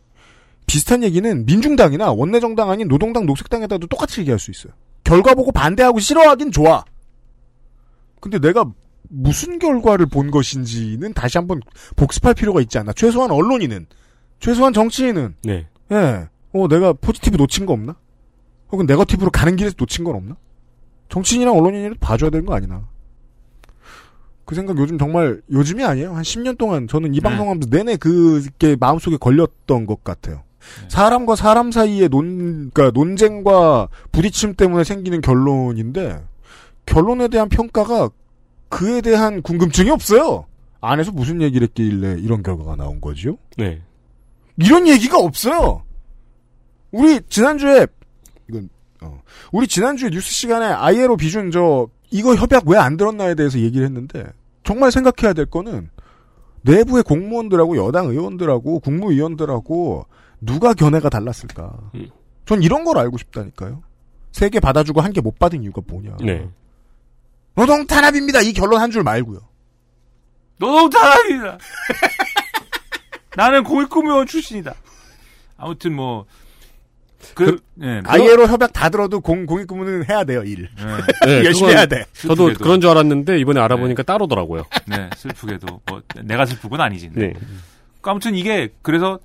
비슷한 0.66 1.04
얘기는 1.04 1.46
민중당이나 1.46 2.12
원내정당 2.12 2.70
아닌 2.70 2.88
노동당, 2.88 3.26
녹색당에다도 3.26 3.88
똑같이 3.88 4.22
얘기할 4.22 4.40
수 4.40 4.52
있어요. 4.52 4.74
결과 5.04 5.34
보고 5.34 5.52
반대하고 5.52 6.00
싫어하긴 6.00 6.52
좋아. 6.52 6.86
근데 8.20 8.40
내가 8.40 8.66
무슨 9.10 9.60
결과를 9.60 10.06
본 10.06 10.32
것인지는 10.32 11.14
다시 11.14 11.38
한번 11.38 11.60
복습할 11.98 12.34
필요가 12.34 12.62
있지 12.62 12.78
않나. 12.78 12.94
최소한 12.94 13.32
언론인은, 13.32 13.88
최소한 14.40 14.72
정치인은, 14.72 15.36
네. 15.44 15.68
예. 15.92 16.30
어, 16.54 16.68
내가 16.68 16.94
포지티브 16.94 17.36
놓친 17.38 17.66
거 17.66 17.74
없나? 17.74 17.96
혹은 18.72 18.86
네거티브로 18.86 19.32
가는 19.32 19.56
길에서 19.56 19.76
놓친 19.78 20.06
건 20.06 20.16
없나? 20.16 20.38
정치인이랑 21.10 21.58
언론인이라도 21.58 22.00
봐줘야 22.00 22.30
되는 22.30 22.46
거 22.46 22.54
아니나. 22.56 22.88
그 24.46 24.56
생각 24.56 24.78
요즘 24.78 24.98
정말 24.98 25.42
요즘이 25.52 25.84
아니에요. 25.84 26.14
한 26.16 26.24
10년 26.24 26.58
동안 26.58 26.88
저는 26.88 27.14
이 27.14 27.18
네. 27.18 27.22
방송하면서 27.22 27.70
내내 27.70 27.98
그게 27.98 28.76
마음속에 28.80 29.18
걸렸던 29.18 29.86
것 29.86 30.04
같아요. 30.04 30.44
네. 30.82 30.88
사람과 30.90 31.36
사람 31.36 31.72
사이의 31.72 32.10
논, 32.10 32.70
그러니까 32.72 32.92
논쟁과 33.00 33.90
부딪힘 34.12 34.56
때문에 34.56 34.84
생기는 34.84 35.22
결론인데 35.22 36.24
결론에 36.86 37.28
대한 37.28 37.50
평가가 37.50 38.10
그에 38.70 39.02
대한 39.02 39.42
궁금증이 39.42 39.90
없어요. 39.90 40.46
안에서 40.80 41.12
무슨 41.12 41.42
얘기를 41.42 41.68
했길래 41.68 42.18
이런 42.20 42.42
결과가 42.44 42.76
나온 42.76 43.02
거지요? 43.02 43.38
네. 43.58 43.82
이런 44.58 44.88
얘기가 44.88 45.18
없어요. 45.20 45.84
우리 46.92 47.20
지난주에 47.30 47.88
이건 48.50 48.70
어, 49.02 49.22
우리 49.52 49.68
지난주에 49.68 50.10
뉴스 50.10 50.32
시간에 50.32 50.66
아이에로 50.66 51.18
비준 51.18 51.52
저 51.52 51.88
이거 52.10 52.36
협약 52.36 52.68
왜 52.68 52.78
안 52.78 52.98
들었나에 52.98 53.36
대해서 53.36 53.60
얘기를 53.60 53.86
했는데 53.86 54.26
정말 54.64 54.92
생각해야 54.92 55.34
될 55.34 55.46
거는 55.46 55.90
내부의 56.64 57.04
공무원들하고 57.04 57.78
여당 57.78 58.08
의원들하고 58.08 58.80
국무위원들하고 58.80 60.06
누가 60.42 60.74
견해가 60.74 61.10
달랐을까? 61.10 61.72
전 62.46 62.62
이런 62.64 62.84
걸 62.84 62.98
알고 62.98 63.18
싶다니까요. 63.18 63.84
세 64.32 64.50
개 64.50 64.60
받아주고 64.60 65.02
한 65.02 65.14
개 65.14 65.22
못 65.22 65.38
받은 65.40 65.62
이유가 65.64 65.82
뭐냐? 65.86 66.18
네. 66.22 66.48
노동 67.56 67.86
탄압입니다. 67.86 68.42
이 68.42 68.54
결론 68.54 68.80
한 68.82 68.90
줄 68.92 69.04
말고요. 69.04 69.40
노동 70.58 70.90
탄압이다. 70.90 71.58
나는 73.36 73.64
공익구무원 73.64 74.28
출신이다. 74.28 74.74
아무튼 75.58 75.94
뭐, 75.96 76.26
그, 77.36 77.60
예, 77.82 78.02
뭐- 78.02 78.12
아이에로 78.12 78.48
협약 78.48 78.74
다 78.74 78.90
들어도 78.90 79.22
공, 79.22 79.46
공익근무는 79.46 80.10
해야 80.10 80.24
돼요, 80.24 80.44
일. 80.44 80.70
네, 81.26 81.46
열심히 81.46 81.68
그건 81.70 81.78
해야 81.78 81.86
돼. 81.86 82.06
저도 82.14 82.48
슬프게도. 82.48 82.64
그런 82.64 82.82
줄 82.82 82.90
알았는데 82.90 83.40
이번에 83.40 83.60
알아보니까 83.62 84.04
따로더라고요. 84.04 84.64
네, 84.88 85.10
슬프게도. 85.16 85.82
뭐, 85.88 86.02
내가 86.24 86.46
건 86.70 86.82
아니지. 86.82 87.12
네. 87.14 87.34
아무튼 88.02 88.36
이게, 88.36 88.74
그래서 88.82 89.20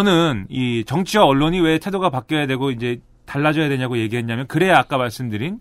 저는 0.00 0.46
이 0.48 0.84
정치와 0.86 1.24
언론이 1.24 1.58
왜 1.60 1.78
태도가 1.78 2.10
바뀌어야 2.10 2.46
되고 2.46 2.70
이제 2.70 3.00
달라져야 3.26 3.68
되냐고 3.68 3.98
얘기했냐면, 3.98 4.46
그래야 4.46 4.78
아까 4.78 4.96
말씀드린 4.98 5.58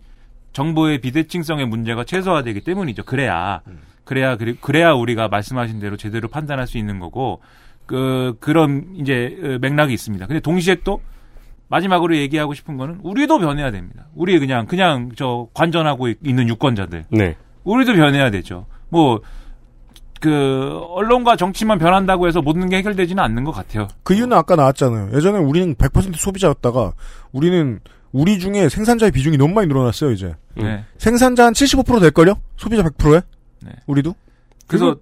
정보의 0.53 0.99
비대칭성의 1.01 1.65
문제가 1.65 2.03
최소화되기 2.03 2.61
때문이죠. 2.61 3.05
그래야. 3.05 3.61
그래야, 4.03 4.37
그래- 4.37 4.53
그래야 4.61 4.91
우리가 4.93 5.29
말씀하신 5.29 5.79
대로 5.79 5.97
제대로 5.97 6.27
판단할 6.27 6.67
수 6.67 6.77
있는 6.77 6.99
거고, 6.99 7.41
그, 7.87 8.35
그런 8.39 8.93
이제 8.97 9.35
어, 9.43 9.57
맥락이 9.61 9.91
있습니다. 9.93 10.27
근데 10.27 10.39
동시에 10.39 10.77
또 10.83 11.01
마지막으로 11.69 12.15
얘기하고 12.17 12.53
싶은 12.53 12.77
거는 12.77 12.99
우리도 13.01 13.39
변해야 13.39 13.71
됩니다. 13.71 14.05
우리 14.13 14.37
그냥, 14.37 14.67
그냥 14.67 15.09
저 15.15 15.47
관전하고 15.55 16.07
있- 16.09 16.19
있는 16.23 16.47
유권자들. 16.49 17.05
네. 17.09 17.35
우리도 17.63 17.93
변해야 17.93 18.29
되죠. 18.29 18.67
뭐, 18.89 19.21
그, 20.19 20.79
언론과 20.89 21.35
정치만 21.35 21.79
변한다고 21.79 22.27
해서 22.27 22.41
모든 22.41 22.69
게 22.69 22.77
해결되지는 22.77 23.23
않는 23.23 23.43
것 23.43 23.51
같아요. 23.51 23.87
그 24.03 24.13
이유는 24.13 24.35
아까 24.35 24.55
나왔잖아요. 24.55 25.15
예전에 25.15 25.39
우리는 25.39 25.75
100% 25.75 26.15
소비자였다가 26.15 26.93
우리는 27.31 27.79
우리 28.11 28.39
중에 28.39 28.69
생산자의 28.69 29.11
비중이 29.11 29.37
너무 29.37 29.53
많이 29.53 29.67
늘어났어요, 29.67 30.11
이제. 30.11 30.35
네. 30.55 30.83
생산자 30.97 31.45
한 31.45 31.53
75% 31.53 32.01
될걸요? 32.01 32.35
소비자 32.57 32.83
100%에? 32.83 33.21
우리도? 33.87 34.15
그래서 34.67 34.95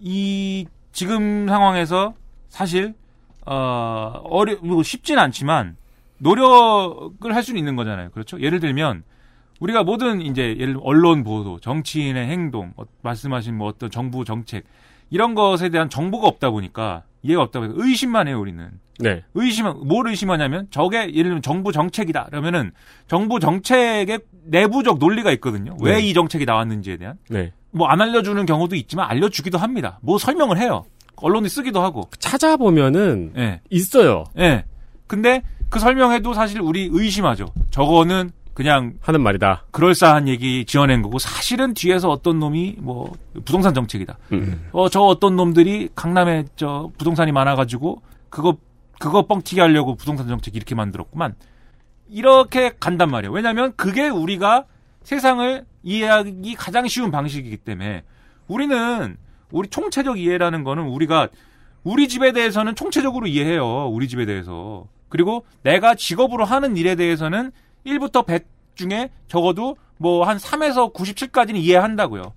이 0.00 0.66
지금 0.92 1.46
상황에서 1.48 2.14
사실 2.48 2.94
어 3.46 4.20
어려 4.24 4.56
뭐 4.62 4.82
쉽진 4.82 5.18
않지만 5.18 5.76
노력을 6.18 7.34
할 7.34 7.42
수는 7.42 7.58
있는 7.58 7.76
거잖아요. 7.76 8.10
그렇죠? 8.10 8.40
예를 8.40 8.60
들면 8.60 9.04
우리가 9.60 9.84
모든 9.84 10.20
이제 10.22 10.42
예를 10.42 10.58
들면 10.74 10.80
언론 10.82 11.22
보도, 11.22 11.60
정치인의 11.60 12.26
행동, 12.28 12.72
어, 12.76 12.84
말씀하신 13.02 13.56
뭐 13.56 13.68
어떤 13.68 13.90
정부 13.90 14.24
정책 14.24 14.64
이런 15.10 15.34
것에 15.34 15.68
대한 15.68 15.88
정보가 15.90 16.26
없다 16.26 16.50
보니까 16.50 17.04
이해가 17.22 17.42
없다 17.42 17.60
보니까 17.60 17.76
의심만 17.84 18.26
해요, 18.28 18.40
우리는. 18.40 18.70
네. 18.98 19.22
의심, 19.34 19.66
뭘 19.86 20.08
의심하냐면, 20.08 20.66
저게, 20.70 20.98
예를 21.10 21.24
들면 21.24 21.42
정부 21.42 21.72
정책이다. 21.72 22.26
그러면은, 22.26 22.70
정부 23.08 23.40
정책의 23.40 24.20
내부적 24.44 24.98
논리가 24.98 25.30
있거든요. 25.32 25.74
왜 25.82 25.96
네. 25.96 26.02
이 26.02 26.12
정책이 26.14 26.44
나왔는지에 26.44 26.96
대한. 26.98 27.16
네. 27.28 27.52
뭐 27.72 27.86
안 27.88 28.00
알려주는 28.00 28.44
경우도 28.46 28.74
있지만 28.76 29.08
알려주기도 29.08 29.56
합니다. 29.58 29.98
뭐 30.02 30.18
설명을 30.18 30.58
해요. 30.58 30.84
언론이 31.16 31.48
쓰기도 31.48 31.82
하고. 31.82 32.08
찾아보면은 32.18 33.32
예. 33.36 33.60
있어요. 33.70 34.24
예. 34.38 34.64
근데 35.06 35.42
그 35.68 35.78
설명해도 35.78 36.32
사실 36.34 36.60
우리 36.60 36.88
의심하죠. 36.90 37.46
저거는 37.70 38.30
그냥 38.60 38.92
하는 39.00 39.22
말이다. 39.22 39.64
그럴싸한 39.70 40.28
얘기 40.28 40.66
지어낸 40.66 41.00
거고 41.00 41.18
사실은 41.18 41.72
뒤에서 41.72 42.10
어떤 42.10 42.38
놈이 42.38 42.76
뭐 42.76 43.10
부동산 43.46 43.72
정책이다. 43.72 44.18
음. 44.32 44.68
어저 44.72 45.00
어떤 45.00 45.34
놈들이 45.34 45.88
강남에 45.94 46.44
저 46.56 46.90
부동산이 46.98 47.32
많아가지고 47.32 48.02
그거 48.28 48.58
그거 48.98 49.26
뻥튀기 49.26 49.60
하려고 49.60 49.94
부동산 49.94 50.28
정책 50.28 50.56
이렇게 50.56 50.74
만들었구만. 50.74 51.36
이렇게 52.10 52.72
간단 52.78 53.10
말이에요. 53.10 53.32
왜냐하면 53.32 53.72
그게 53.76 54.10
우리가 54.10 54.66
세상을 55.04 55.64
이해하기 55.82 56.54
가장 56.56 56.86
쉬운 56.86 57.10
방식이기 57.10 57.56
때문에 57.56 58.02
우리는 58.46 59.16
우리 59.52 59.70
총체적 59.70 60.18
이해라는 60.18 60.64
거는 60.64 60.82
우리가 60.82 61.28
우리 61.82 62.08
집에 62.08 62.32
대해서는 62.32 62.74
총체적으로 62.74 63.26
이해해요. 63.26 63.88
우리 63.88 64.06
집에 64.06 64.26
대해서. 64.26 64.86
그리고 65.08 65.46
내가 65.62 65.94
직업으로 65.94 66.44
하는 66.44 66.76
일에 66.76 66.94
대해서는 66.94 67.52
1부터 67.86 68.26
100 68.26 68.46
중에 68.74 69.10
적어도 69.28 69.76
뭐 69.98 70.24
한 70.24 70.38
3에서 70.38 70.92
97까지는 70.94 71.56
이해한다고요. 71.56 72.32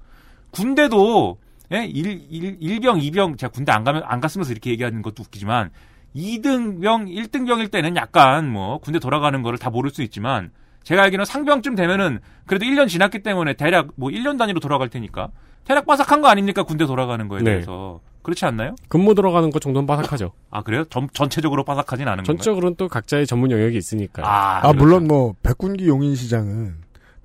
군대도 0.52 1.38
예? 1.72 1.86
일, 1.86 2.22
일, 2.30 2.58
일병, 2.60 3.02
이병, 3.02 3.38
제가 3.38 3.52
군대 3.52 3.72
안 3.72 3.84
가면, 3.84 4.04
안 4.06 4.20
갔으면서 4.20 4.52
이렇게 4.52 4.70
얘기하는 4.72 5.02
것도 5.02 5.24
웃기지만, 5.24 5.72
2등병, 6.16 7.08
1등병일 7.08 7.72
때는 7.72 7.96
약간 7.96 8.50
뭐, 8.50 8.78
군대 8.78 9.00
돌아가는 9.00 9.42
거를 9.42 9.58
다 9.58 9.70
모를 9.70 9.90
수 9.90 10.04
있지만, 10.04 10.52
제가 10.84 11.04
알기로는 11.04 11.26
상병쯤 11.26 11.76
되면은, 11.76 12.20
그래도 12.46 12.66
1년 12.66 12.88
지났기 12.88 13.24
때문에 13.24 13.54
대략 13.54 13.88
뭐 13.96 14.10
1년 14.10 14.38
단위로 14.38 14.60
돌아갈 14.60 14.90
테니까, 14.90 15.30
대략 15.64 15.86
바삭한 15.88 16.22
거 16.22 16.28
아닙니까? 16.28 16.64
군대 16.64 16.86
돌아가는 16.86 17.28
거에 17.28 17.40
네. 17.40 17.52
대해서. 17.54 18.02
그렇지 18.24 18.46
않나요? 18.46 18.76
근무 18.88 19.14
들어가는 19.16 19.50
것 19.52 19.62
정도는 19.62 19.86
바삭하죠. 19.86 20.32
아, 20.50 20.64
그래요? 20.64 20.86
전, 20.90 21.08
전체적으로 21.14 21.64
바삭하진 21.64 22.08
않은 22.08 22.24
건가요? 22.24 22.38
전적으로는 22.38 22.76
또 22.78 22.88
각자의 22.88 23.28
전문 23.28 23.52
영역이 23.52 23.78
있으니까요. 23.78 24.26
아, 24.26 24.62
아, 24.64 24.74
물론 24.74 25.08
뭐, 25.08 25.36
백군기 25.44 25.88
용인시장은 25.88 26.76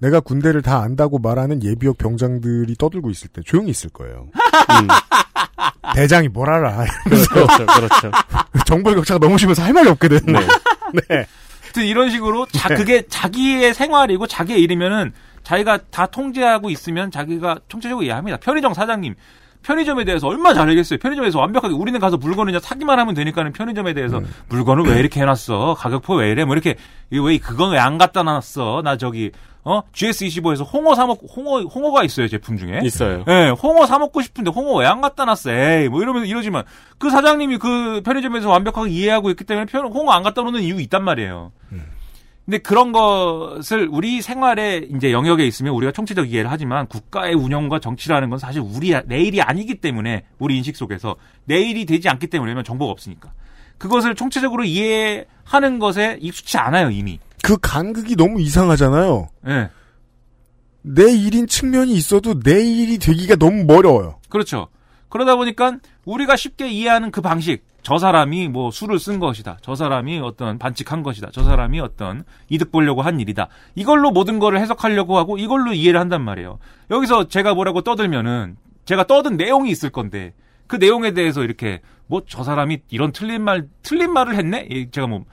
내가 0.00 0.20
군대를 0.20 0.62
다 0.62 0.80
안다고 0.80 1.18
말하는 1.18 1.62
예비역 1.62 1.98
병장들이 1.98 2.74
떠들고 2.76 3.10
있을 3.10 3.28
때 3.28 3.42
조용히 3.44 3.70
있을 3.70 3.90
거예요. 3.90 4.28
대장이 5.94 6.28
뭘 6.28 6.50
알아. 6.50 6.84
이러면서 7.06 7.34
그렇죠, 7.34 7.66
그렇죠. 7.66 8.10
정보의 8.66 8.96
격차가 8.96 9.18
너무 9.18 9.38
심해서 9.38 9.62
할 9.62 9.72
말이 9.72 9.88
없거든. 9.88 10.20
네. 10.26 10.40
네. 11.08 11.26
하여튼 11.62 11.84
이런 11.84 12.10
식으로 12.10 12.46
자, 12.46 12.68
네. 12.68 12.76
그게 12.76 13.02
자기의 13.08 13.74
생활이고 13.74 14.26
자기의 14.26 14.60
일이면은 14.62 15.12
자기가 15.42 15.78
다 15.90 16.06
통제하고 16.06 16.70
있으면 16.70 17.10
자기가 17.10 17.60
총체적으로 17.68 18.04
이해합니다. 18.04 18.38
편의점 18.38 18.74
사장님. 18.74 19.14
편의점에 19.62 20.04
대해서 20.04 20.26
얼마 20.28 20.50
나 20.50 20.54
잘 20.54 20.68
알겠어요. 20.68 20.98
편의점에서 20.98 21.38
완벽하게 21.38 21.74
우리는 21.74 21.98
가서 22.00 22.16
물건을 22.16 22.46
그냥 22.52 22.60
사기만 22.60 22.98
하면 22.98 23.14
되니까는 23.14 23.52
편의점에 23.52 23.92
대해서 23.94 24.20
물건을 24.48 24.84
왜 24.84 24.98
이렇게 24.98 25.20
해놨어? 25.20 25.74
가격표 25.78 26.14
왜 26.16 26.30
이래? 26.30 26.44
뭐 26.44 26.54
이렇게 26.54 26.76
왜 27.10 27.38
그건 27.38 27.72
왜 27.72 27.78
안 27.78 27.98
갖다 27.98 28.22
놨어? 28.22 28.82
나 28.82 28.96
저기 28.96 29.30
어 29.64 29.82
GS25에서 29.92 30.66
홍어 30.72 30.94
사 30.94 31.06
먹고 31.06 31.26
홍어 31.26 31.60
홍어가 31.62 32.02
있어요 32.04 32.26
제품 32.28 32.56
중에. 32.56 32.80
있어요. 32.84 33.24
예, 33.28 33.50
홍어 33.50 33.84
사 33.86 33.98
먹고 33.98 34.22
싶은데 34.22 34.50
홍어 34.50 34.76
왜 34.78 34.86
안 34.86 35.00
갖다 35.02 35.24
놨어? 35.26 35.50
에이, 35.52 35.88
뭐 35.88 36.00
이러면서 36.00 36.26
이러지만 36.26 36.64
그 36.98 37.10
사장님이 37.10 37.58
그 37.58 38.00
편의점에서 38.04 38.48
완벽하게 38.48 38.90
이해하고 38.90 39.28
있기 39.30 39.44
때문에 39.44 39.66
편, 39.66 39.86
홍어 39.86 40.12
안 40.12 40.22
갖다 40.22 40.42
놓는 40.42 40.62
이유 40.62 40.80
있단 40.80 41.04
말이에요. 41.04 41.52
근데 42.48 42.56
그런 42.56 42.92
것을 42.92 43.90
우리 43.92 44.22
생활의 44.22 44.88
이제 44.96 45.12
영역에 45.12 45.46
있으면 45.46 45.74
우리가 45.74 45.92
총체적 45.92 46.30
이해를 46.32 46.50
하지만 46.50 46.86
국가의 46.86 47.34
운영과 47.34 47.78
정치라는 47.78 48.30
건 48.30 48.38
사실 48.38 48.62
우리 48.62 48.94
내일이 49.04 49.42
아니기 49.42 49.74
때문에 49.74 50.24
우리 50.38 50.56
인식 50.56 50.74
속에서 50.74 51.16
내일이 51.44 51.84
되지 51.84 52.08
않기 52.08 52.28
때문에 52.28 52.48
왜냐면 52.48 52.64
정보가 52.64 52.90
없으니까 52.90 53.32
그것을 53.76 54.14
총체적으로 54.14 54.64
이해하는 54.64 55.78
것에 55.78 56.16
익숙치 56.22 56.56
않아요 56.56 56.88
이미. 56.88 57.18
그 57.42 57.58
간극이 57.60 58.16
너무 58.16 58.40
이상하잖아요. 58.40 59.28
예. 59.48 59.68
내 60.80 61.12
일인 61.12 61.46
측면이 61.46 61.92
있어도 61.92 62.40
내 62.40 62.64
일이 62.64 62.96
되기가 62.96 63.36
너무 63.36 63.64
멀어요. 63.64 64.20
그렇죠. 64.30 64.68
그러다 65.08 65.36
보니까 65.36 65.78
우리가 66.04 66.36
쉽게 66.36 66.68
이해하는 66.68 67.10
그 67.10 67.20
방식, 67.20 67.64
저 67.82 67.98
사람이 67.98 68.48
뭐 68.48 68.70
술을 68.70 68.98
쓴 68.98 69.18
것이다. 69.18 69.58
저 69.62 69.74
사람이 69.74 70.20
어떤 70.20 70.58
반칙한 70.58 71.02
것이다. 71.02 71.28
저 71.32 71.42
사람이 71.42 71.80
어떤 71.80 72.24
이득 72.48 72.70
보려고 72.70 73.02
한 73.02 73.18
일이다. 73.20 73.48
이걸로 73.74 74.10
모든 74.10 74.38
거를 74.38 74.60
해석하려고 74.60 75.16
하고 75.16 75.38
이걸로 75.38 75.72
이해를 75.72 75.98
한단 75.98 76.22
말이에요. 76.22 76.58
여기서 76.90 77.28
제가 77.28 77.54
뭐라고 77.54 77.82
떠들면은 77.82 78.56
제가 78.84 79.04
떠든 79.06 79.36
내용이 79.36 79.70
있을 79.70 79.90
건데 79.90 80.34
그 80.66 80.76
내용에 80.76 81.12
대해서 81.12 81.42
이렇게 81.42 81.80
뭐 82.06 82.22
저 82.26 82.42
사람이 82.42 82.80
이런 82.90 83.12
틀린 83.12 83.42
말 83.42 83.68
틀린 83.82 84.12
말을 84.12 84.34
했네. 84.36 84.68
예, 84.70 84.90
제가 84.90 85.06
뭐뭐 85.06 85.24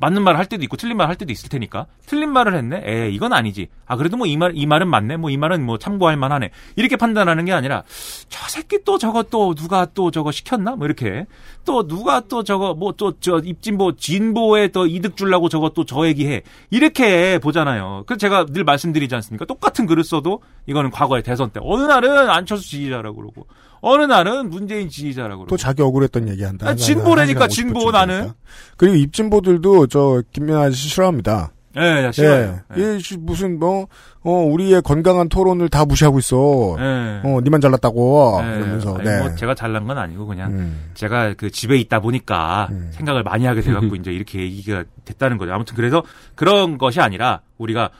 맞는 0.00 0.22
말을 0.22 0.38
할 0.38 0.46
때도 0.46 0.62
있고 0.64 0.76
틀린 0.76 0.96
말을 0.96 1.08
할 1.08 1.16
때도 1.16 1.32
있을 1.32 1.48
테니까 1.48 1.86
틀린 2.06 2.30
말을 2.30 2.54
했네. 2.54 2.82
에 2.84 3.10
이건 3.10 3.32
아니지. 3.32 3.68
아 3.86 3.96
그래도 3.96 4.16
뭐 4.16 4.26
이 4.26 4.36
말 4.36 4.52
이 4.54 4.66
말은 4.66 4.86
맞네. 4.88 5.16
뭐 5.16 5.30
이 5.30 5.36
말은 5.36 5.64
뭐 5.64 5.78
참고할 5.78 6.16
만하네. 6.16 6.50
이렇게 6.76 6.96
판단하는 6.96 7.44
게 7.44 7.52
아니라 7.52 7.82
저 8.28 8.48
새끼 8.48 8.84
또 8.84 8.98
저거 8.98 9.22
또 9.24 9.54
누가 9.54 9.86
또 9.92 10.10
저거 10.10 10.30
시켰나? 10.32 10.76
뭐 10.76 10.86
이렇게 10.86 11.26
또 11.64 11.86
누가 11.86 12.20
또 12.20 12.44
저거 12.44 12.74
뭐 12.74 12.92
또 12.92 13.14
저 13.20 13.38
입진보 13.38 13.96
진보에 13.96 14.68
또 14.68 14.86
이득 14.86 15.16
주려고 15.16 15.48
저거 15.48 15.70
또 15.70 15.84
저 15.84 16.06
얘기해. 16.06 16.42
이렇게 16.70 17.38
보잖아요. 17.38 18.04
그래서 18.06 18.18
제가 18.18 18.46
늘 18.46 18.64
말씀드리지 18.64 19.14
않습니까? 19.16 19.44
똑같은 19.44 19.86
글을 19.86 20.04
써도 20.04 20.40
이거는 20.66 20.90
과거의 20.90 21.22
대선 21.22 21.50
때 21.50 21.60
어느 21.62 21.82
날은 21.82 22.30
안철수 22.30 22.68
지지자라고 22.68 23.16
그러고 23.16 23.46
어느 23.80 24.02
날은 24.02 24.50
문재인 24.50 24.88
지지자라고 24.88 25.46
또 25.46 25.56
자기 25.56 25.82
억울했던 25.82 26.28
얘기한다. 26.28 26.68
아, 26.68 26.74
진보라니까 26.74 27.48
진보 27.48 27.90
나는. 27.90 28.32
그리고 28.76 28.96
입진보들도 28.96 29.86
저 29.86 30.22
김민아 30.32 30.60
아저씨 30.60 30.88
싫어합니다. 30.88 31.52
예, 31.76 32.04
야, 32.04 32.12
싫어요. 32.12 32.60
예. 32.76 32.96
이 32.96 33.00
씨, 33.00 33.16
무슨 33.16 33.58
뭐 33.60 33.86
어, 34.22 34.30
우리의 34.32 34.82
건강한 34.82 35.28
토론을 35.28 35.68
다 35.68 35.84
무시하고 35.84 36.18
있어. 36.18 36.76
예. 36.80 37.20
어, 37.24 37.40
니만 37.42 37.60
잘났다고. 37.60 38.40
예, 38.42 38.58
그러면서 38.58 38.94
아니, 38.96 39.04
네. 39.04 39.20
뭐 39.20 39.34
제가 39.36 39.54
잘난 39.54 39.86
건 39.86 39.96
아니고 39.96 40.26
그냥 40.26 40.50
음. 40.50 40.90
제가 40.94 41.34
그 41.34 41.50
집에 41.50 41.76
있다 41.76 42.00
보니까 42.00 42.68
생각을 42.90 43.22
많이 43.22 43.46
하게 43.46 43.60
돼갖고 43.60 43.94
이제 43.96 44.10
이렇게 44.10 44.40
얘기가 44.40 44.84
됐다는 45.04 45.38
거죠. 45.38 45.52
아무튼 45.52 45.76
그래서 45.76 46.02
그런 46.34 46.76
것이 46.76 47.00
아니라 47.00 47.42
우리가 47.58 47.90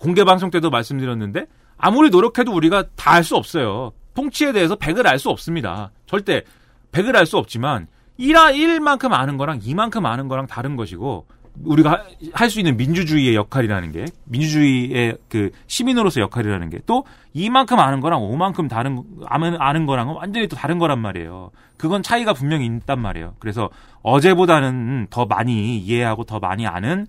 공개 0.00 0.24
방송 0.24 0.50
때도 0.50 0.68
말씀드렸는데 0.68 1.46
아무리 1.78 2.10
노력해도 2.10 2.52
우리가 2.52 2.84
다알수 2.96 3.34
없어요. 3.36 3.92
통치에 4.18 4.50
대해서 4.52 4.74
100을 4.74 5.06
알 5.06 5.18
수 5.20 5.30
없습니다. 5.30 5.92
절대 6.06 6.42
100을 6.90 7.14
알 7.14 7.24
수 7.24 7.38
없지만 7.38 7.86
1아 8.18 8.52
1만큼 8.52 9.12
아는 9.12 9.36
거랑 9.36 9.60
2만큼 9.60 10.04
아는 10.06 10.26
거랑 10.26 10.48
다른 10.48 10.74
것이고 10.74 11.26
우리가 11.64 12.04
할 12.32 12.50
수 12.50 12.58
있는 12.58 12.76
민주주의의 12.76 13.36
역할이라는 13.36 13.92
게 13.92 14.06
민주주의의 14.24 15.18
그 15.28 15.50
시민으로서 15.68 16.20
역할이라는 16.20 16.68
게 16.70 16.78
또 16.86 17.04
이만큼 17.32 17.78
아는 17.78 18.00
거랑 18.00 18.20
오만큼 18.22 18.66
다른 18.66 19.04
아는 19.26 19.56
아는 19.60 19.86
거랑은 19.86 20.14
완전히 20.14 20.48
또 20.48 20.56
다른 20.56 20.78
거란 20.78 20.98
말이에요. 20.98 21.50
그건 21.76 22.02
차이가 22.02 22.32
분명히 22.32 22.66
있단 22.66 22.98
말이에요. 23.00 23.34
그래서 23.38 23.70
어제보다는 24.02 25.06
더 25.10 25.26
많이 25.26 25.78
이해하고 25.78 26.24
더 26.24 26.40
많이 26.40 26.66
아는 26.66 27.06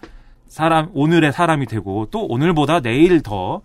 사람 0.48 0.90
오늘의 0.94 1.32
사람이 1.32 1.66
되고 1.66 2.08
또 2.12 2.28
오늘보다 2.28 2.82
내일 2.82 3.22
더 3.22 3.62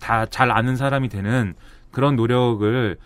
다 0.00 0.26
잘 0.26 0.50
아는 0.50 0.76
사람이 0.76 1.08
되는 1.08 1.54
그런 1.92 2.16
노력을 2.16 2.96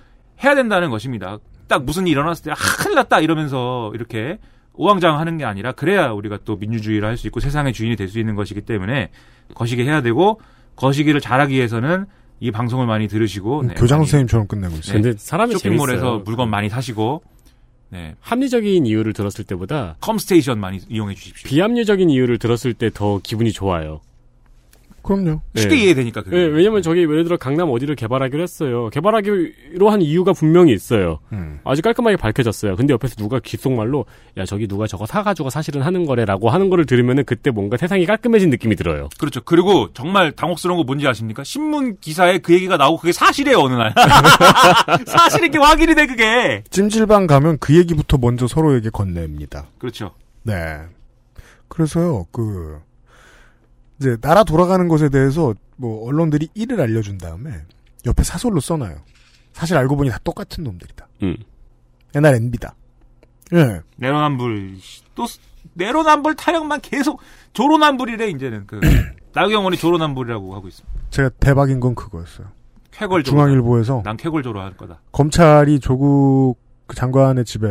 해야 0.42 0.54
된다는 0.54 0.90
것입니다. 0.90 1.38
딱 1.68 1.84
무슨 1.84 2.04
일이 2.06 2.12
일어났을 2.12 2.44
때 2.44 2.50
아, 2.52 2.54
큰일 2.54 2.94
났다 2.94 3.20
이러면서 3.20 3.90
이렇게 3.94 4.38
오왕장하는 4.74 5.38
게 5.38 5.44
아니라 5.44 5.72
그래야 5.72 6.10
우리가 6.12 6.38
또 6.44 6.56
민주주의를 6.56 7.08
할 7.08 7.16
수 7.16 7.26
있고 7.26 7.40
세상의 7.40 7.72
주인이 7.72 7.96
될 7.96 8.08
수 8.08 8.18
있는 8.18 8.34
것이기 8.36 8.60
때문에 8.62 9.10
거시기 9.54 9.82
해야 9.82 10.02
되고 10.02 10.40
거시기를 10.76 11.20
잘하기 11.20 11.54
위해서는 11.54 12.06
이 12.40 12.50
방송을 12.50 12.86
많이 12.86 13.08
들으시고 13.08 13.62
네, 13.62 13.74
교장 13.74 13.98
많이, 14.00 14.06
선생님처럼 14.08 14.46
끝내고 14.46 14.76
있어요. 14.76 15.00
근데 15.00 15.14
사람이 15.16 15.54
쇼핑몰에서 15.54 16.00
재밌어요. 16.00 16.18
물건 16.26 16.50
많이 16.50 16.68
사시고 16.68 17.22
네, 17.88 18.14
합리적인 18.20 18.84
이유를 18.84 19.12
들었을 19.14 19.44
때보다 19.46 19.96
컴스테이션 20.00 20.60
많이 20.60 20.80
이용해 20.90 21.14
주십시오. 21.14 21.48
비합리적인 21.48 22.10
이유를 22.10 22.38
들었을 22.38 22.74
때 22.74 22.90
더 22.90 23.18
기분이 23.22 23.52
좋아요. 23.52 24.00
그럼요. 25.06 25.40
쉽게 25.54 25.76
이해되니까 25.76 26.22
그게. 26.22 26.36
네, 26.36 26.42
왜냐면 26.46 26.82
저기 26.82 27.02
예를 27.02 27.24
들어 27.24 27.36
강남 27.36 27.70
어디를 27.70 27.94
개발하기로 27.94 28.42
했어요. 28.42 28.90
개발하기로 28.90 29.88
한 29.88 30.02
이유가 30.02 30.32
분명히 30.32 30.72
있어요. 30.72 31.20
음. 31.32 31.60
아주 31.64 31.80
깔끔하게 31.80 32.16
밝혀졌어요. 32.16 32.74
근데 32.74 32.92
옆에서 32.92 33.14
누가 33.14 33.38
귓속말로 33.38 34.04
야 34.36 34.44
저기 34.44 34.66
누가 34.66 34.86
저거 34.86 35.06
사가지고 35.06 35.50
사실은 35.50 35.82
하는 35.82 36.04
거래라고 36.06 36.50
하는 36.50 36.68
거를 36.68 36.86
들으면은 36.86 37.24
그때 37.24 37.50
뭔가 37.50 37.76
세상이 37.76 38.04
깔끔해진 38.04 38.50
느낌이 38.50 38.74
들어요. 38.74 39.08
그렇죠. 39.18 39.40
그리고 39.44 39.92
정말 39.94 40.32
당혹스러운 40.32 40.78
거 40.78 40.84
뭔지 40.84 41.06
아십니까? 41.06 41.44
신문 41.44 41.96
기사에 42.00 42.38
그 42.38 42.52
얘기가 42.52 42.76
나오고 42.76 42.98
그게 42.98 43.12
사실이에요 43.12 43.58
어느 43.58 43.74
날. 43.74 43.94
사실인 45.06 45.52
게 45.52 45.58
확인이 45.58 45.94
돼 45.94 46.06
그게. 46.06 46.64
찜질방 46.70 47.28
가면 47.28 47.58
그 47.60 47.76
얘기부터 47.76 48.18
먼저 48.18 48.48
서로에게 48.48 48.90
건넵니다. 48.90 49.66
그렇죠. 49.78 50.10
네. 50.42 50.80
그래서요, 51.68 52.26
그, 52.30 52.78
이제, 53.98 54.16
나라 54.20 54.44
돌아가는 54.44 54.86
것에 54.88 55.08
대해서, 55.08 55.54
뭐, 55.76 56.06
언론들이 56.08 56.48
일을 56.54 56.80
알려준 56.80 57.18
다음에, 57.18 57.50
옆에 58.04 58.22
사설로 58.22 58.60
써놔요. 58.60 58.96
사실 59.52 59.76
알고 59.76 59.96
보니 59.96 60.10
다 60.10 60.18
똑같은 60.22 60.64
놈들이다. 60.64 61.08
음. 61.22 61.36
옛날 62.14 62.34
NB다. 62.34 62.74
예. 63.54 63.80
내로남불 63.96 64.76
또 65.14 65.26
스- 65.26 65.38
내로남불 65.74 66.34
타령만 66.36 66.80
계속 66.82 67.20
조로남불이래 67.52 68.28
이제는 68.30 68.66
그 68.66 68.80
나경원이 69.34 69.76
조로남불이라고 69.78 70.54
하고 70.54 70.68
있습니다. 70.68 71.00
제가 71.10 71.28
대박인 71.40 71.80
건 71.80 71.94
그거였어요. 71.94 72.48
쾌걸 72.90 73.22
조로. 73.22 73.38
중앙일보에서 73.38 74.02
난 74.04 74.16
쾌걸 74.16 74.42
조로 74.42 74.60
할 74.60 74.76
거다. 74.76 75.00
검찰이 75.12 75.80
조국 75.80 76.56
그 76.86 76.94
장관의 76.96 77.44
집에 77.44 77.66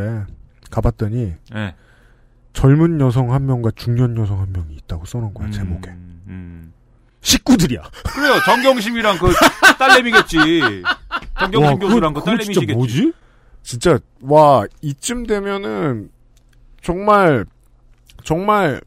가봤더니, 0.71 1.33
예. 1.55 1.75
젊은 2.53 2.99
여성 3.01 3.31
한 3.33 3.45
명과 3.45 3.71
중년 3.75 4.17
여성 4.17 4.39
한 4.41 4.51
명이 4.53 4.75
있다고 4.75 5.05
써놓은 5.05 5.33
거야, 5.33 5.49
제목에. 5.51 5.93
음. 6.27 6.73
식구들이야. 7.21 7.81
그래요. 8.13 8.39
정경심이랑 8.45 9.17
그 9.17 9.33
딸내미겠지. 9.79 10.37
정경심 11.39 11.63
와, 11.63 11.75
교수랑 11.75 12.13
그 12.13 12.19
진짜 12.21 12.31
딸내미시겠지. 12.31 12.73
뭐지? 12.73 13.13
진짜 13.63 13.99
와 14.21 14.65
이쯤 14.81 15.25
되면은 15.25 16.09
정말 16.83 17.45
정말 18.23 18.79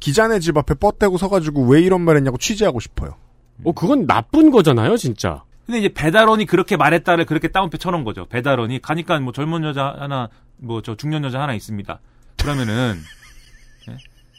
기자네 0.00 0.38
집 0.40 0.56
앞에 0.56 0.74
뻗대고 0.74 1.16
서가지고 1.16 1.66
왜 1.66 1.80
이런 1.80 2.02
말했냐고 2.02 2.36
취재하고 2.36 2.78
싶어요. 2.78 3.16
어 3.64 3.72
그건 3.72 4.06
나쁜 4.06 4.50
거잖아요, 4.50 4.96
진짜. 4.98 5.42
근데 5.66 5.80
이제 5.80 5.88
배달원이 5.88 6.46
그렇게 6.46 6.76
말했다를 6.76 7.24
그렇게 7.26 7.48
다운표 7.48 7.78
쳐놓은 7.78 8.04
거죠. 8.04 8.26
배달원이 8.26 8.80
가니까 8.80 9.18
뭐 9.20 9.32
젊은 9.32 9.64
여자 9.64 9.94
하나, 9.98 10.28
뭐 10.58 10.80
저 10.82 10.94
중년 10.94 11.24
여자 11.24 11.40
하나 11.40 11.54
있습니다. 11.54 12.00
그러면은 12.38 12.96
예? 12.96 13.27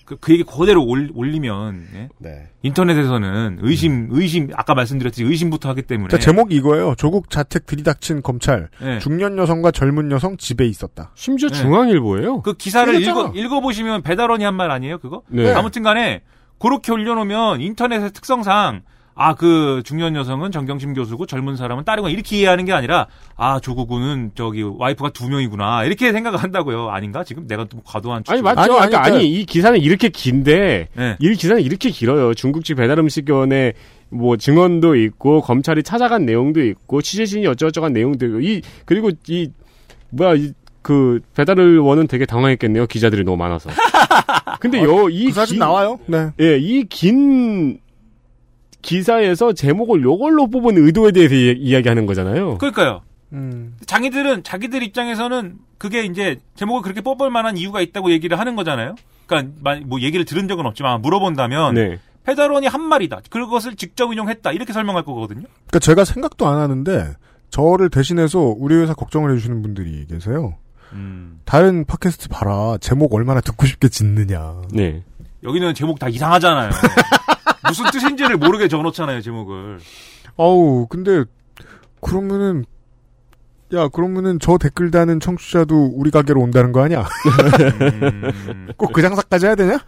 그, 0.10 0.18
그 0.20 0.34
얘기 0.34 0.44
그대로 0.44 0.84
올, 0.84 1.12
올리면 1.14 1.88
예? 1.94 2.10
네. 2.18 2.48
인터넷에서는 2.64 3.60
의심, 3.62 4.08
의심 4.10 4.50
아까 4.56 4.74
말씀드렸듯이 4.74 5.24
의심부터 5.24 5.70
하기 5.70 5.84
때문에 5.84 6.10
자, 6.10 6.18
제목이 6.18 6.56
이거예요. 6.56 6.96
조국 6.98 7.30
자택 7.30 7.68
들이닥친 7.68 8.24
검찰. 8.24 8.70
네. 8.82 8.98
중년 8.98 9.38
여성과 9.38 9.70
젊은 9.70 10.12
여성 10.12 10.36
집에 10.38 10.66
있었다. 10.66 11.12
심지어 11.14 11.50
네. 11.50 11.56
중앙일보예요. 11.56 12.42
그 12.42 12.54
기사를. 12.56 13.00
읽어, 13.00 13.32
읽어보시면 13.36 14.02
배달원이 14.02 14.44
한 14.44 14.56
말 14.56 14.72
아니에요, 14.72 14.98
그거? 14.98 15.22
네. 15.28 15.54
아무튼 15.54 15.84
간에, 15.84 16.24
그렇게 16.58 16.92
올려놓으면 16.92 17.62
인터넷의 17.62 18.12
특성상, 18.12 18.82
아, 19.22 19.36
그 19.36 19.82
중년 19.84 20.16
여성은 20.16 20.52
정경심 20.54 20.94
교수고 20.94 21.26
젊은 21.26 21.58
사람은 21.58 21.84
다른 21.84 22.04
거 22.04 22.10
이렇게 22.10 22.38
이해하는 22.38 22.64
게 22.64 22.72
아니라, 22.72 23.08
아, 23.36 23.60
조국은 23.60 24.32
저기 24.34 24.64
와이프가 24.64 25.10
두 25.10 25.28
명이구나. 25.28 25.84
이렇게 25.84 26.14
생각을 26.14 26.40
한다고요. 26.42 26.88
아닌가? 26.90 27.26
지금 27.26 27.46
내가 27.46 27.66
좀 27.66 27.82
과도한 27.84 28.24
아니 28.30 28.38
추측. 28.40 28.44
맞죠. 28.46 28.62
아니, 28.62 28.72
아니, 28.72 28.78
아니, 28.78 28.96
아니, 28.96 29.10
그러니까- 29.10 29.22
이 29.22 29.44
기사는 29.46 29.78
이렇게 29.82 30.08
긴데 30.08 30.88
네. 30.96 31.18
이 31.20 31.34
기사는 31.36 31.62
이렇게 31.62 31.90
길어요. 31.90 32.34
중국집 32.34 32.78
배달 32.78 32.98
음식원에 33.00 33.74
뭐 34.08 34.38
증언도 34.38 34.96
있고 34.96 35.42
검찰이 35.42 35.84
찾아간 35.84 36.26
내용도 36.26 36.64
있고 36.64 37.02
취재진이 37.02 37.46
어쩌고저쩌고 37.48 37.90
내용도 37.90 38.26
있고 38.26 38.40
이 38.40 38.62
그리고 38.86 39.12
이 39.28 39.50
뭐야 40.12 40.36
이그 40.36 41.20
배달을 41.36 41.80
원은 41.80 42.08
되게 42.08 42.26
당황했겠네요. 42.26 42.88
기자들이 42.88 43.26
너무 43.26 43.36
많아서. 43.36 43.70
근데 44.62 44.82
여이 44.82 45.26
그 45.26 45.32
사진 45.34 45.60
나와요? 45.60 46.00
네. 46.06 46.30
예, 46.40 46.58
이 46.58 46.86
긴 46.90 47.80
기사에서 48.82 49.54
제목을 49.54 50.02
요걸로 50.04 50.48
뽑은 50.48 50.78
의도에 50.78 51.12
대해서 51.12 51.36
이, 51.36 51.56
이야 51.60 51.82
기하는 51.82 52.06
거잖아요. 52.06 52.58
그러니까요. 52.58 53.02
음. 53.34 53.76
자기들은, 53.86 54.44
자기들 54.44 54.82
입장에서는 54.84 55.56
그게 55.78 56.04
이제 56.04 56.38
제목을 56.56 56.82
그렇게 56.82 57.02
뽑을 57.02 57.30
만한 57.30 57.58
이유가 57.58 57.82
있다고 57.82 58.12
얘기를 58.12 58.40
하는 58.40 58.56
거잖아요. 58.56 58.96
그러니까 59.28 59.54
마- 59.62 59.80
뭐 59.86 60.00
얘기를 60.02 60.26
들은 60.26 60.48
적은 60.48 60.66
없지만 60.66 61.02
물어본다면 61.02 61.76
네. 61.76 62.00
배달원이 62.26 62.68
한 62.68 62.82
말이다. 62.82 63.22
그것을 63.30 63.76
직접 63.76 64.12
인용했다. 64.12 64.52
이렇게 64.52 64.74
설명할 64.74 65.04
거거든요. 65.04 65.44
그러니까 65.68 65.80
제가 65.80 66.06
생각도 66.06 66.48
안 66.48 66.58
하는데 66.60 67.14
저를 67.50 67.90
대신해서 67.90 68.40
우리 68.40 68.76
회사 68.76 68.94
걱정을 68.94 69.32
해주시는 69.32 69.62
분들이 69.62 70.06
계세요. 70.08 70.56
음. 70.94 71.40
다른 71.46 71.86
팟캐스트 71.86 72.30
봐라. 72.30 72.78
제목 72.82 73.14
얼마나 73.14 73.42
듣고 73.42 73.66
싶게 73.68 73.90
짓느냐. 73.90 74.62
네. 74.72 75.04
여기는 75.44 75.74
제목 75.76 76.00
다 76.00 76.10
이상하잖아요. 76.10 76.70
무슨 77.70 77.86
뜻인지를 77.92 78.38
모르게 78.38 78.68
적어놓잖아요, 78.68 79.22
제목을. 79.22 79.80
어우, 80.36 80.88
근데, 80.88 81.24
그러면은, 82.02 82.66
야, 83.74 83.88
그러면은 83.88 84.40
저 84.42 84.58
댓글 84.58 84.92
다는 84.92 85.20
청취자도 85.20 85.94
우리 85.96 86.12
가게로 86.12 86.42
온다는 86.42 86.72
거 86.72 86.84
아니야? 86.84 87.06
음, 87.82 88.70
꼭그 88.78 89.02
장사까지 89.02 89.46
해야 89.46 89.56
되냐? 89.56 89.80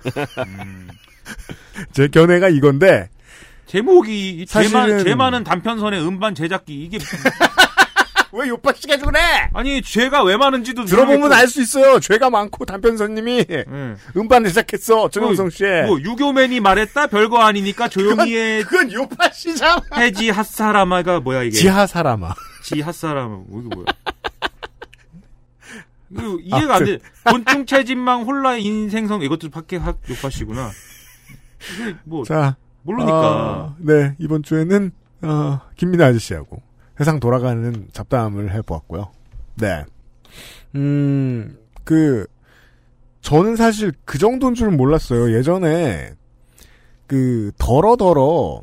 음. 0.48 0.88
제 1.92 2.08
견해가 2.08 2.50
이건데, 2.50 3.10
제목이, 3.66 4.46
제, 4.48 4.60
사실은- 4.64 4.74
많, 4.74 5.04
제 5.04 5.16
많은 5.16 5.44
단편선의 5.44 6.06
음반 6.06 6.36
제작기, 6.36 6.84
이게. 6.84 6.98
왜 8.34 8.48
요파 8.48 8.74
씨가 8.74 8.98
그래? 8.98 9.20
아니 9.54 9.82
죄가 9.82 10.24
왜 10.24 10.38
많은지도 10.38 10.86
들어보면. 10.86 11.34
알 11.34 11.48
수 11.48 11.62
있어요. 11.62 12.00
죄가 12.00 12.30
많고 12.30 12.66
단편선님이 12.66 13.46
음 13.68 13.98
반을 14.30 14.50
시작했어. 14.50 15.10
정영성 15.10 15.50
씨. 15.50 15.64
뭐 15.86 16.00
유교맨이 16.00 16.60
말했다 16.62 17.08
별거 17.08 17.40
아니니까 17.40 17.90
조용히 17.90 18.36
해. 18.38 18.64
그건 18.64 18.92
요파 18.92 19.30
씨잖아. 19.32 19.82
해지 19.98 20.30
핫사라마가 20.30 21.20
뭐야 21.20 21.44
이게? 21.44 21.58
지하 21.58 21.86
사람아. 21.86 22.34
지하 22.64 22.92
사라마 22.92 23.36
뭐 23.48 23.62
이거 23.66 23.76
뭐야? 23.76 23.86
이거 26.12 26.38
이해가 26.42 26.76
안 26.76 26.86
돼. 26.86 27.00
곤충 27.26 27.66
체진망 27.66 28.24
홀라의 28.24 28.64
인생성 28.64 29.22
이것도 29.24 29.50
밖에 29.50 29.78
학 29.78 29.98
요파씨구나. 30.10 30.70
이게 31.76 31.96
뭐 32.04 32.24
자. 32.24 32.56
모르니까. 32.84 33.14
어, 33.14 33.76
네, 33.78 34.16
이번 34.18 34.42
주에는, 34.42 34.92
어, 35.22 35.62
김민아 35.78 36.08
아저씨하고 36.08 36.64
세상 37.02 37.20
돌아가는 37.20 37.88
잡담을 37.93 38.54
해보았고요. 38.54 39.10
네. 39.56 39.84
음, 40.76 41.58
그, 41.84 42.28
저는 43.22 43.56
사실 43.56 43.91
그 44.06 44.20
정도인 44.20 44.54
줄은 44.54 44.78
몰랐어요. 44.78 45.36
예전에, 45.36 46.14
그, 47.08 47.52
더러더러, 47.58 48.62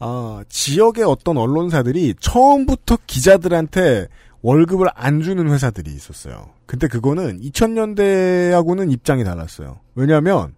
아, 0.00 0.42
지역의 0.48 1.04
어떤 1.04 1.36
언론사들이 1.36 2.16
처음부터 2.18 2.98
기자들한테 3.06 4.08
월급을 4.42 4.88
안 4.96 5.22
주는 5.22 5.48
회사들이 5.48 5.92
있었어요. 5.92 6.50
근데 6.66 6.88
그거는 6.88 7.40
2000년대하고는 7.42 8.90
입장이 8.90 9.22
달랐어요. 9.22 9.78
왜냐하면 9.94 10.56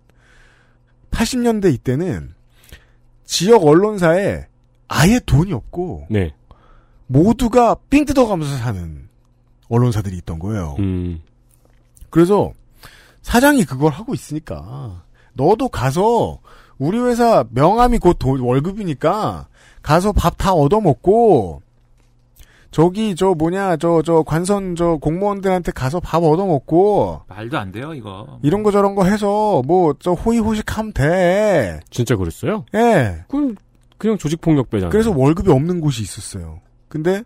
80년대 1.10 1.70
이때는 1.74 2.32
지역 3.26 3.66
언론사에 3.66 4.46
아예 4.88 5.20
돈이 5.26 5.52
없고 5.52 6.06
네. 6.08 6.32
모두가 7.08 7.74
삥 7.90 8.04
뜯어가면서 8.04 8.56
사는 8.58 9.08
언론사들이 9.68 10.16
있던 10.18 10.38
거예요. 10.38 10.76
음. 10.78 11.20
그래서 12.10 12.52
사장이 13.22 13.64
그걸 13.64 13.92
하고 13.92 14.14
있으니까 14.14 15.02
너도 15.34 15.68
가서 15.68 16.38
우리 16.78 16.98
회사 16.98 17.44
명함이 17.50 17.98
곧 17.98 18.16
돈- 18.18 18.40
월급이니까 18.40 19.48
가서 19.82 20.12
밥 20.12 20.36
다 20.38 20.52
얻어먹고 20.52 21.62
저기 22.70 23.14
저 23.16 23.34
뭐냐 23.34 23.78
저저 23.78 24.22
관선 24.24 24.76
저 24.76 24.96
공무원들한테 24.96 25.72
가서 25.72 26.00
밥 26.00 26.22
얻어먹고 26.22 27.22
말도 27.26 27.58
안 27.58 27.72
돼요 27.72 27.94
이거. 27.94 28.38
이런 28.42 28.62
거 28.62 28.70
저런 28.70 28.94
거 28.94 29.04
해서 29.04 29.62
뭐 29.66 29.94
저 29.98 30.12
호의호식하면 30.12 30.92
돼. 30.92 31.80
진짜 31.90 32.14
그랬어요? 32.16 32.64
예. 32.74 33.24
그럼 33.28 33.56
그냥 33.96 34.16
조직폭력배잖아요. 34.18 34.90
그래서 34.90 35.10
월급이 35.10 35.50
없는 35.50 35.80
곳이 35.80 36.02
있었어요. 36.02 36.60
근데 36.88 37.22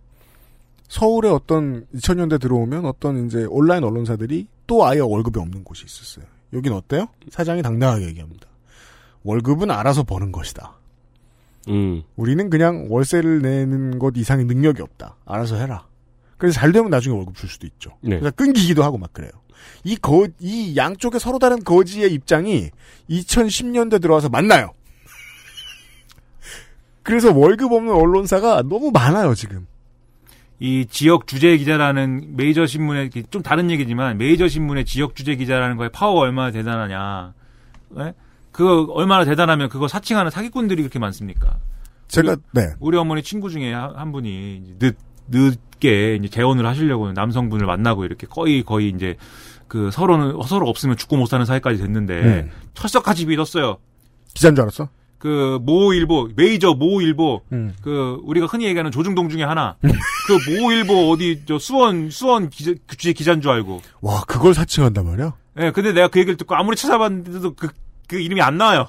서울에 0.89 1.29
어떤 1.29 1.87
2000년대 1.95 2.41
들어오면 2.41 2.85
어떤 2.85 3.27
이제 3.27 3.47
온라인 3.49 3.85
언론사들이 3.85 4.47
또 4.67 4.85
아예 4.85 5.01
월급이 5.01 5.39
없는 5.39 5.65
곳이 5.65 5.85
있었어요. 5.87 6.25
여긴 6.53 6.73
어때요? 6.73 7.07
사장이 7.31 7.63
당당하게 7.63 8.07
얘기합니다. 8.07 8.47
월급은 9.25 9.71
알아서 9.71 10.03
버는 10.03 10.33
것이다. 10.33 10.75
음. 11.69 12.03
우리는 12.17 12.51
그냥 12.51 12.89
월세를 12.91 13.41
내는 13.41 13.99
것 13.99 14.15
이상의 14.17 14.45
능력이 14.47 14.83
없다. 14.83 15.17
알아서 15.25 15.57
해라. 15.57 15.87
그래서 16.37 16.59
잘 16.59 16.73
되면 16.73 16.91
나중에 16.91 17.15
월급 17.17 17.37
줄 17.37 17.49
수도 17.49 17.67
있죠. 17.69 17.93
네. 18.01 18.19
그래서 18.19 18.33
끊기기도 18.33 18.83
하고 18.83 18.99
막 18.99 19.13
그래요. 19.13 19.31
이 19.85 19.97
거, 19.97 20.27
이 20.41 20.77
양쪽에 20.77 21.19
서로 21.19 21.39
다른 21.39 21.63
거지의 21.63 22.13
입장이 22.13 22.71
2010년대 23.09 24.03
들어와서 24.03 24.29
만나요. 24.29 24.73
그래서 27.03 27.33
월급 27.33 27.73
없는 27.73 27.93
언론사가 27.93 28.63
너무 28.63 28.91
많아요, 28.93 29.35
지금. 29.35 29.67
이 30.61 30.87
지역 30.87 31.27
주재 31.27 31.57
기자라는 31.57 32.37
메이저 32.37 32.67
신문의 32.67 33.11
좀 33.31 33.43
다른 33.43 33.71
얘기지만 33.71 34.17
메이저 34.17 34.47
신문의 34.47 34.85
지역 34.85 35.17
주재 35.17 35.35
기자라는 35.35 35.77
거에 35.77 35.89
파워가 35.89 36.21
얼마나 36.21 36.53
대단하냐. 36.53 37.35
예? 37.99 38.15
그거 38.53 38.93
얼마나 38.93 39.25
대단하면 39.25 39.69
그거 39.69 39.89
사칭하는 39.89 40.31
사기꾼들이 40.31 40.83
그렇게 40.83 40.99
많습니까? 40.99 41.59
제가, 42.07 42.37
네. 42.53 42.69
우리 42.79 42.97
어머니 42.97 43.23
친구 43.23 43.51
중에 43.51 43.73
한, 43.73 43.97
한 43.97 44.13
분이 44.13 44.77
늦 44.79 44.97
늦게 45.29 46.17
이제 46.17 46.29
재혼을 46.29 46.67
하시려고 46.67 47.13
남성분을 47.13 47.67
만나고 47.67 48.05
이렇게 48.05 48.27
거의 48.27 48.63
거의 48.63 48.91
이제 48.91 49.17
그 49.67 49.91
서로는 49.91 50.39
서로 50.47 50.69
없으면 50.69 50.97
죽고 50.97 51.17
못 51.17 51.27
사는 51.27 51.45
사이까지 51.45 51.81
됐는데 51.81 52.15
음. 52.21 52.51
철석같이 52.75 53.27
믿었어요. 53.27 53.79
기자인 54.35 54.55
줄 54.55 54.63
알았어? 54.63 54.89
그 55.23 55.61
모일보 55.63 56.31
메이저 56.35 56.75
모일보 56.75 57.43
음. 57.53 57.73
그 57.81 58.19
우리가 58.25 58.47
흔히 58.47 58.65
얘기하는 58.65 58.91
조중동 58.91 59.29
중에 59.29 59.45
하나 59.45 59.77
그 59.81 60.51
모일보 60.61 61.13
어디 61.13 61.43
저 61.47 61.61
수원 61.61 62.11
수원 62.11 62.51
기자 62.51 62.73
주재 62.89 63.13
기자인 63.13 63.41
줄 63.41 63.53
알고 63.53 63.81
와, 64.01 64.25
그걸 64.27 64.53
사칭한단 64.53 65.07
말이야? 65.07 65.33
예 65.61 65.71
근데 65.71 65.93
내가 65.93 66.09
그 66.09 66.19
얘기를 66.19 66.37
듣고 66.37 66.57
아무리 66.57 66.77
찾아봤는데도 66.77 67.55
그 67.55 67.69
그 68.09 68.19
이름이 68.19 68.43
안 68.43 68.59
나와요 68.59 68.89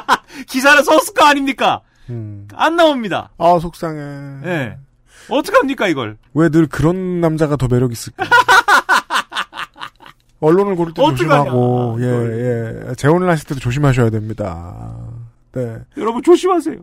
기사를 0.48 0.82
썼을 0.82 1.12
거 1.14 1.26
아닙니까 1.26 1.82
음. 2.08 2.48
안 2.54 2.76
나옵니다 2.76 3.28
아, 3.36 3.58
속상해. 3.60 4.00
예 4.46 4.78
어떡합니까 5.28 5.86
이걸 5.88 6.16
왜 6.32 6.48
늘 6.48 6.66
그런 6.66 7.20
남자가 7.20 7.56
더 7.56 7.68
매력 7.68 7.92
있을까? 7.92 8.24
언론을 10.40 10.76
고를 10.76 10.92
때 10.92 11.02
조심하고, 11.02 11.96
예, 12.00 12.04
예. 12.90 12.94
재혼을 12.96 13.30
하실 13.30 13.46
때도 13.46 13.60
조심하셔야 13.60 14.10
됩니다. 14.10 14.94
네. 15.54 15.78
여러분 15.96 16.22
조심하세요 16.22 16.78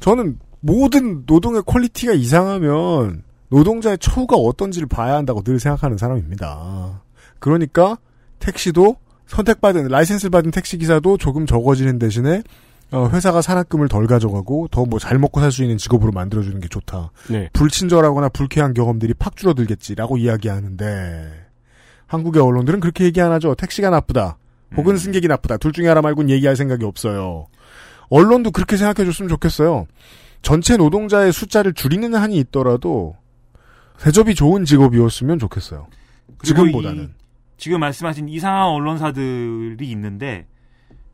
저는 0.00 0.38
모든 0.60 1.24
노동의 1.26 1.62
quality가 1.64 2.12
이상하면 2.12 3.22
노동자의 3.48 3.98
처우가 3.98 4.36
어떤지를 4.36 4.88
봐야 4.88 5.14
한다고 5.16 5.42
늘 5.42 5.58
생각하는 5.60 5.98
사람입니다. 5.98 7.02
그러니까 7.38 7.98
택시도 8.38 8.96
선택받은 9.26 9.88
라이센스를 9.88 10.30
받은 10.30 10.50
택시 10.50 10.78
기사도 10.78 11.16
조금 11.18 11.46
적어지는 11.46 11.98
대신에 11.98 12.42
어, 12.90 13.08
회사가 13.08 13.40
산학금을 13.42 13.88
덜 13.88 14.06
가져가고 14.06 14.68
더 14.68 14.84
뭐 14.84 14.98
잘 14.98 15.18
먹고 15.18 15.40
살 15.40 15.50
수 15.50 15.62
있는 15.62 15.78
직업으로 15.78 16.12
만들어주는 16.12 16.60
게 16.60 16.68
좋다. 16.68 17.10
네. 17.30 17.48
불친절하거나 17.52 18.28
불쾌한 18.30 18.74
경험들이 18.74 19.14
팍 19.14 19.36
줄어들겠지라고 19.36 20.18
이야기하는데 20.18 21.32
한국의 22.06 22.42
언론들은 22.42 22.80
그렇게 22.80 23.04
얘기 23.04 23.20
안 23.20 23.32
하죠. 23.32 23.54
택시가 23.54 23.90
나쁘다. 23.90 24.36
혹은 24.76 24.96
승객이 24.96 25.28
나쁘다. 25.28 25.56
둘 25.58 25.72
중에 25.72 25.88
하나 25.88 26.00
말고는 26.02 26.30
얘기할 26.30 26.56
생각이 26.56 26.84
없어요. 26.84 27.46
언론도 28.16 28.50
그렇게 28.50 28.76
생각해 28.76 29.06
줬으면 29.06 29.28
좋겠어요. 29.30 29.86
전체 30.42 30.76
노동자의 30.76 31.32
숫자를 31.32 31.72
줄이는 31.72 32.14
한이 32.14 32.36
있더라도 32.36 33.16
대접이 33.98 34.34
좋은 34.34 34.64
직업이었으면 34.66 35.38
좋겠어요. 35.38 35.86
지금보다는. 36.42 37.04
이- 37.04 37.08
지금 37.56 37.80
말씀하신 37.80 38.28
이상한 38.28 38.66
언론사들이 38.68 39.78
있는데 39.92 40.46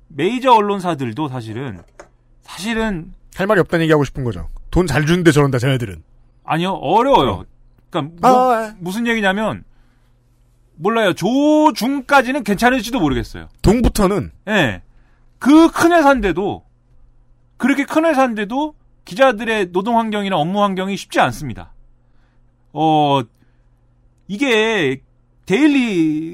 메이저 0.09 0.53
언론사들도 0.53 1.28
사실은 1.28 1.78
사실은 2.40 3.12
할 3.36 3.46
말이 3.46 3.61
없다는 3.61 3.84
얘기하고 3.84 4.03
싶은 4.05 4.24
거죠. 4.24 4.49
돈 4.70 4.86
잘 4.86 5.07
주는데 5.07 5.30
저런다, 5.30 5.59
쟤네들은. 5.59 6.03
아니요 6.44 6.72
어려워요. 6.72 7.44
그러니까 7.90 8.14
뭐- 8.28 8.53
아, 8.55 8.74
무슨 8.80 9.07
얘기냐면 9.07 9.62
몰라요 10.76 11.12
조중까지는 11.12 12.42
괜찮을지도 12.44 12.99
모르겠어요. 12.99 13.49
동부터는 13.62 14.30
예. 14.49 14.82
그 15.38 15.68
큰 15.70 15.92
회사인데도 15.92 16.64
그렇게 17.59 17.84
큰 17.84 18.04
회사인데도 18.06 18.74
기자들의 19.04 19.72
노동 19.72 19.98
환경이나 19.98 20.36
업무 20.36 20.62
환경이 20.62 20.96
쉽지 20.96 21.20
않습니다. 21.20 21.72
어 22.72 23.20
이게 24.28 25.02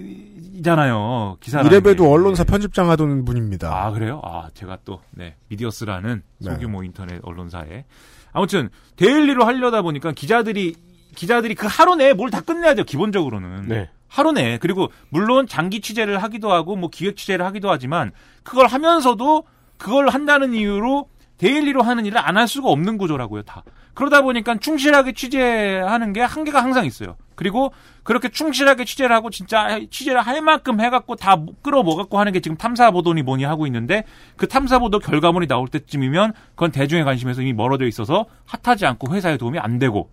daily잖아요. 0.05 1.37
기사라는 1.41 1.71
이래봬도 1.71 2.05
게. 2.05 2.09
언론사 2.11 2.45
편집장 2.45 2.91
하던 2.91 3.25
분입니다. 3.25 3.71
아 3.73 3.91
그래요? 3.91 4.21
아 4.25 4.49
제가 4.55 4.79
또 4.85 5.01
네, 5.11 5.37
미디어스라는 5.49 6.23
네. 6.39 6.51
소규모 6.51 6.83
인터넷 6.83 7.21
언론사에 7.23 7.85
아무튼 8.33 8.69
daily로 8.97 9.45
하려다 9.45 9.83
보니까 9.83 10.13
기자들이 10.13 10.75
기자들이 11.15 11.55
그 11.55 11.67
하루 11.71 11.95
내에 11.97 12.13
뭘 12.13 12.31
다 12.31 12.41
끝내야 12.41 12.75
돼요. 12.75 12.85
기본적으로는 12.85 13.69
네. 13.69 13.89
하루 14.09 14.33
내에 14.33 14.59
그리고 14.59 14.91
물론 15.11 15.47
장기 15.47 15.81
취재를 15.81 16.23
하기도 16.23 16.53
하고 16.53 16.75
뭐 16.77 16.91
기획 16.91 17.17
취재를 17.17 17.45
하기도 17.47 17.71
하지만 17.71 18.11
그걸 18.43 18.67
하면서도 18.67 19.45
그걸 19.79 20.09
한다는 20.09 20.55
이유로 20.55 21.09
daily로 21.45 21.83
하는 21.83 22.07
일을 22.07 22.19
안 22.19 22.35
할 22.39 22.49
수가 22.49 22.69
없는 22.71 22.97
구조라고요, 22.99 23.43
다. 23.43 23.63
그러다 23.93 24.23
보니까 24.23 24.57
충실하게 24.59 25.13
취재하는 25.13 26.13
게 26.13 26.21
한계가 26.23 26.61
항상 26.63 26.85
있어요. 26.87 27.17
그리고 27.37 27.73
그렇게 28.03 28.29
충실하게 28.29 28.85
취재를 28.85 29.15
하고 29.15 29.29
진짜 29.31 29.79
취재를 29.91 30.21
할 30.21 30.41
만큼 30.41 30.81
해갖고 30.81 31.15
다 31.17 31.37
끌어모갖고 31.63 32.19
하는 32.19 32.33
게 32.33 32.41
지금 32.41 32.57
탐사보도니 32.57 33.23
뭐니 33.23 33.45
하고 33.45 33.67
있는데 33.67 34.05
그 34.37 34.49
탐사보도 34.49 34.99
결과물이 35.01 35.47
나올 35.47 35.69
때쯤이면 35.69 36.33
그건 36.51 36.71
대중의 36.73 37.05
관심에서 37.05 37.43
이미 37.43 37.53
멀어져 37.53 37.87
있어서 37.87 38.27
핫하지 38.47 38.87
않고 38.87 39.15
회사에 39.15 39.37
도움이 39.37 39.59
안 39.59 39.79
되고 39.79 40.11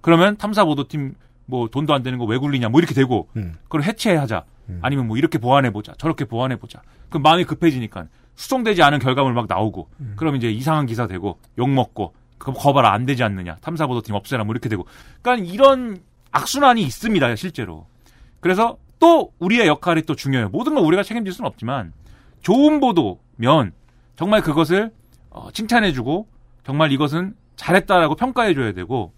그러면 0.00 0.36
탐사보도팀 0.36 1.14
뭐 1.46 1.68
돈도 1.68 1.94
안 1.94 2.02
되는 2.02 2.18
거 2.18 2.24
왜 2.26 2.36
굴리냐 2.38 2.68
뭐 2.70 2.80
이렇게 2.80 2.94
되고 2.94 3.28
음. 3.36 3.54
그걸 3.64 3.82
해체하자 3.84 4.44
아니면 4.80 5.06
뭐 5.06 5.16
이렇게 5.16 5.38
보완해 5.38 5.70
보자 5.70 5.92
저렇게 5.98 6.24
보완해 6.24 6.56
보자 6.56 6.80
그럼 7.08 7.22
마음이 7.22 7.44
급해지니까 7.44 8.06
수송되지 8.34 8.82
않은 8.82 8.98
결과물 8.98 9.32
막 9.34 9.46
나오고 9.48 9.88
그럼 10.16 10.36
이제 10.36 10.50
이상한 10.50 10.86
기사 10.86 11.06
되고 11.06 11.38
욕 11.58 11.68
먹고 11.68 12.14
그 12.38 12.52
거봐라 12.52 12.92
안 12.92 13.06
되지 13.06 13.22
않느냐 13.22 13.56
탐사보도팀 13.60 14.14
없애라 14.14 14.44
뭐 14.44 14.52
이렇게 14.52 14.68
되고. 14.68 14.86
그러니까 15.20 15.52
이런 15.52 16.02
악순환이 16.32 16.82
있습니다 16.82 17.36
실제로. 17.36 17.86
그래서 18.40 18.76
또 18.98 19.32
우리의 19.38 19.66
역할이 19.66 20.02
또 20.02 20.14
중요해요. 20.14 20.48
모든 20.48 20.74
걸 20.74 20.84
우리가 20.84 21.02
책임질 21.02 21.32
수는 21.32 21.48
없지만 21.48 21.92
좋은 22.40 22.80
보도면 22.80 23.72
정말 24.16 24.42
그것을 24.42 24.90
어, 25.30 25.50
칭찬해주고 25.52 26.26
정말 26.64 26.92
이것은 26.92 27.34
잘했다라고 27.56 28.16
평가해줘야 28.16 28.72
되고 28.72 29.12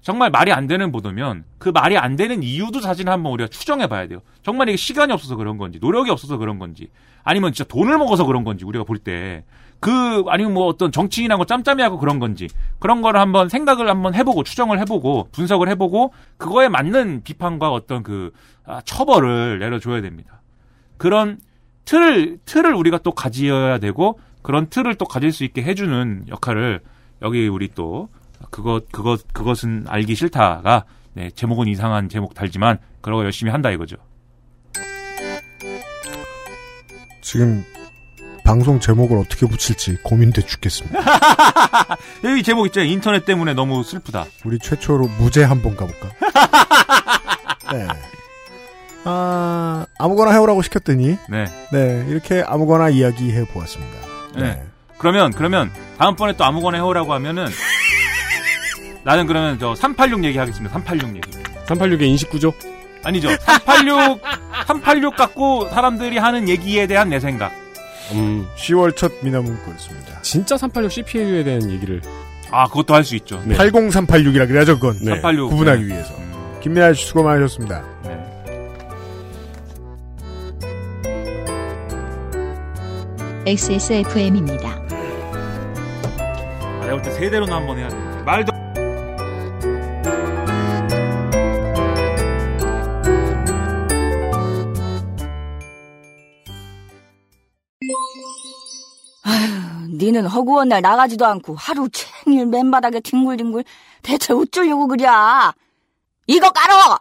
정말 0.00 0.30
말이 0.30 0.52
안 0.52 0.66
되는 0.66 0.92
보도면 0.92 1.44
그 1.58 1.68
말이 1.70 1.98
안 1.98 2.16
되는 2.16 2.42
이유도 2.42 2.80
사실 2.80 3.08
한번 3.08 3.32
우리가 3.32 3.48
추정해 3.48 3.86
봐야 3.86 4.06
돼요. 4.06 4.20
정말 4.42 4.68
이게 4.68 4.76
시간이 4.76 5.12
없어서 5.12 5.36
그런 5.36 5.58
건지, 5.58 5.78
노력이 5.80 6.10
없어서 6.10 6.36
그런 6.38 6.58
건지, 6.58 6.88
아니면 7.24 7.52
진짜 7.52 7.68
돈을 7.68 7.98
먹어서 7.98 8.24
그런 8.24 8.44
건지 8.44 8.64
우리가 8.64 8.84
볼 8.84 8.98
때, 8.98 9.44
그, 9.80 10.24
아니면 10.28 10.54
뭐 10.54 10.66
어떤 10.66 10.90
정치인하고 10.90 11.44
짬짬이하고 11.44 11.98
그런 11.98 12.18
건지, 12.18 12.48
그런 12.78 13.02
거를 13.02 13.20
한번 13.20 13.48
생각을 13.48 13.88
한번 13.88 14.14
해보고, 14.14 14.42
추정을 14.44 14.78
해보고, 14.80 15.28
분석을 15.32 15.68
해보고, 15.68 16.12
그거에 16.36 16.68
맞는 16.68 17.22
비판과 17.22 17.70
어떤 17.70 18.02
그, 18.02 18.32
아, 18.64 18.80
처벌을 18.84 19.58
내려줘야 19.58 20.00
됩니다. 20.00 20.42
그런 20.96 21.38
틀을, 21.84 22.38
틀을 22.44 22.74
우리가 22.74 22.98
또 22.98 23.12
가지어야 23.12 23.78
되고, 23.78 24.18
그런 24.42 24.68
틀을 24.68 24.96
또 24.96 25.04
가질 25.04 25.32
수 25.32 25.44
있게 25.44 25.62
해주는 25.62 26.24
역할을 26.28 26.80
여기 27.22 27.46
우리 27.48 27.68
또 27.74 28.08
그것 28.50 28.90
그것 28.90 29.26
그것은 29.32 29.84
알기 29.88 30.14
싫다가 30.14 30.84
네, 31.14 31.30
제목은 31.30 31.68
이상한 31.68 32.08
제목 32.08 32.34
달지만 32.34 32.78
그러고 33.00 33.24
열심히 33.24 33.50
한다 33.50 33.70
이거죠. 33.70 33.96
지금 37.22 37.64
방송 38.44 38.80
제목을 38.80 39.18
어떻게 39.18 39.46
붙일지 39.46 39.98
고민돼 40.02 40.42
죽겠습니다. 40.42 40.98
여기 42.24 42.42
제목 42.42 42.66
있잖아요. 42.66 42.90
인터넷 42.90 43.26
때문에 43.26 43.52
너무 43.52 43.82
슬프다. 43.84 44.24
우리 44.44 44.58
최초로 44.58 45.08
무죄 45.18 45.44
한번 45.44 45.76
가볼까? 45.76 46.08
네. 47.72 47.86
아, 49.04 49.84
아무거나 49.98 50.32
해오라고 50.32 50.62
시켰더니. 50.62 51.18
네. 51.28 51.44
네, 51.72 52.06
이렇게 52.08 52.42
아무거나 52.46 52.88
이야기해 52.88 53.44
보았습니다. 53.48 53.98
네. 54.36 54.62
그러면 54.96 55.30
그러면 55.32 55.70
다음번에 55.98 56.32
또 56.36 56.44
아무거나 56.44 56.78
해오라고 56.78 57.12
하면은 57.12 57.46
나는 59.08 59.26
그러면 59.26 59.58
저 59.58 59.74
386 59.74 60.22
얘기하겠습니다. 60.24 60.70
386 60.70 61.16
얘기. 61.16 61.30
386의 61.66 62.02
인식구조? 62.02 62.52
아니죠. 63.02 63.28
386 63.38 64.20
386 64.66 65.16
갖고 65.16 65.66
사람들이 65.70 66.18
하는 66.18 66.46
얘기에 66.46 66.86
대한 66.86 67.08
내 67.08 67.18
생각. 67.18 67.50
음. 68.12 68.46
10월 68.58 68.94
첫 68.94 69.10
미나 69.22 69.40
문구였습니다. 69.40 70.20
진짜 70.20 70.58
386 70.58 70.92
CPU에 70.92 71.42
대한 71.42 71.70
얘기를. 71.70 72.02
아, 72.50 72.66
그것도 72.68 72.92
할 72.94 73.02
수 73.02 73.16
있죠. 73.16 73.42
네. 73.46 73.56
80386이라 73.56 74.46
그래야죠, 74.46 74.78
그건. 74.78 74.98
네. 74.98 75.12
386. 75.22 75.50
구분하기 75.52 75.84
네. 75.84 75.88
위해서. 75.94 76.12
김민아 76.60 76.92
씨 76.92 77.06
수고 77.06 77.22
많으셨습니다. 77.22 77.82
네. 78.04 78.18
XSFM입니다. 83.46 84.68
아, 86.18 86.80
내가 86.82 86.90
볼 86.92 87.02
때 87.02 87.10
세대로는 87.12 87.52
한번 87.54 87.78
해야 87.78 87.88
되 87.88 87.96
니는 100.08 100.26
허구한 100.26 100.68
날 100.68 100.80
나가지도 100.80 101.26
않고 101.26 101.54
하루 101.54 101.86
종일 101.90 102.46
맨바닥에 102.46 103.00
뒹굴뒹굴 103.00 103.62
대체 104.02 104.32
어쩌려고 104.32 104.88
그랴? 104.88 105.52
이거 106.26 106.50
깔어! 106.50 106.98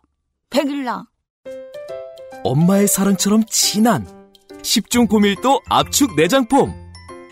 백일랑. 0.50 1.06
엄마의 2.44 2.88
사랑처럼 2.88 3.46
진한 3.46 4.06
10중 4.62 5.10
고밀도 5.10 5.62
압축 5.70 6.16
내장폼 6.16 6.74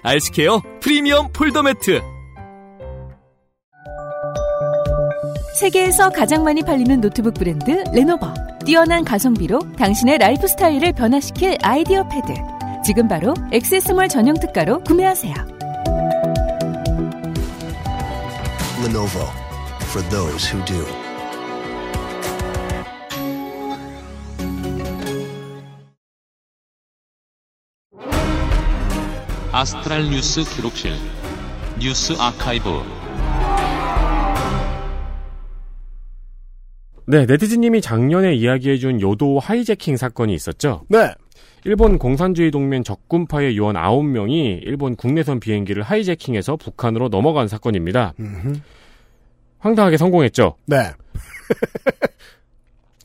알스케어 0.03 0.61
프리미엄 0.79 1.31
폴더 1.33 1.63
매트 1.63 2.01
세계에서 5.59 6.09
가장 6.09 6.43
많이 6.43 6.61
팔리는 6.61 6.99
노트북 6.99 7.33
브랜드 7.33 7.83
레노버. 7.93 8.33
뛰어난 8.65 9.05
가성비로 9.05 9.59
당신의 9.77 10.17
라이프 10.17 10.47
스타일을 10.47 10.91
변화시킬 10.93 11.57
아이디어 11.61 12.07
패드. 12.09 12.33
지금 12.83 13.07
바로 13.07 13.33
액세스몰 13.53 14.09
전용 14.09 14.35
특가로 14.37 14.83
구매하세요. 14.83 15.54
Lenovo 18.81 19.25
for 19.91 20.01
those 20.09 20.45
who 20.45 20.63
do. 20.65 20.85
아스트랄 29.51 30.09
뉴스 30.09 30.43
기록실 30.43 30.91
뉴스 31.79 32.11
아카이브 32.19 32.83
네, 37.07 37.25
네티즌님이 37.25 37.79
작년에 37.79 38.33
이야기해준 38.33 38.99
요도 38.99 39.39
하이제킹 39.39 39.95
사건이 39.95 40.33
있었죠. 40.33 40.83
네. 40.89 41.13
일본 41.63 41.97
공산주의 41.97 42.51
동맹 42.51 42.83
적군파의 42.83 43.57
요원 43.57 43.75
9명이 43.75 44.59
일본 44.63 44.95
국내선 44.95 45.39
비행기를 45.39 45.83
하이제킹해서 45.83 46.57
북한으로 46.57 47.09
넘어간 47.09 47.47
사건입니다. 47.47 48.13
음흠. 48.19 48.59
황당하게 49.59 49.97
성공했죠. 49.97 50.55
네. 50.67 50.77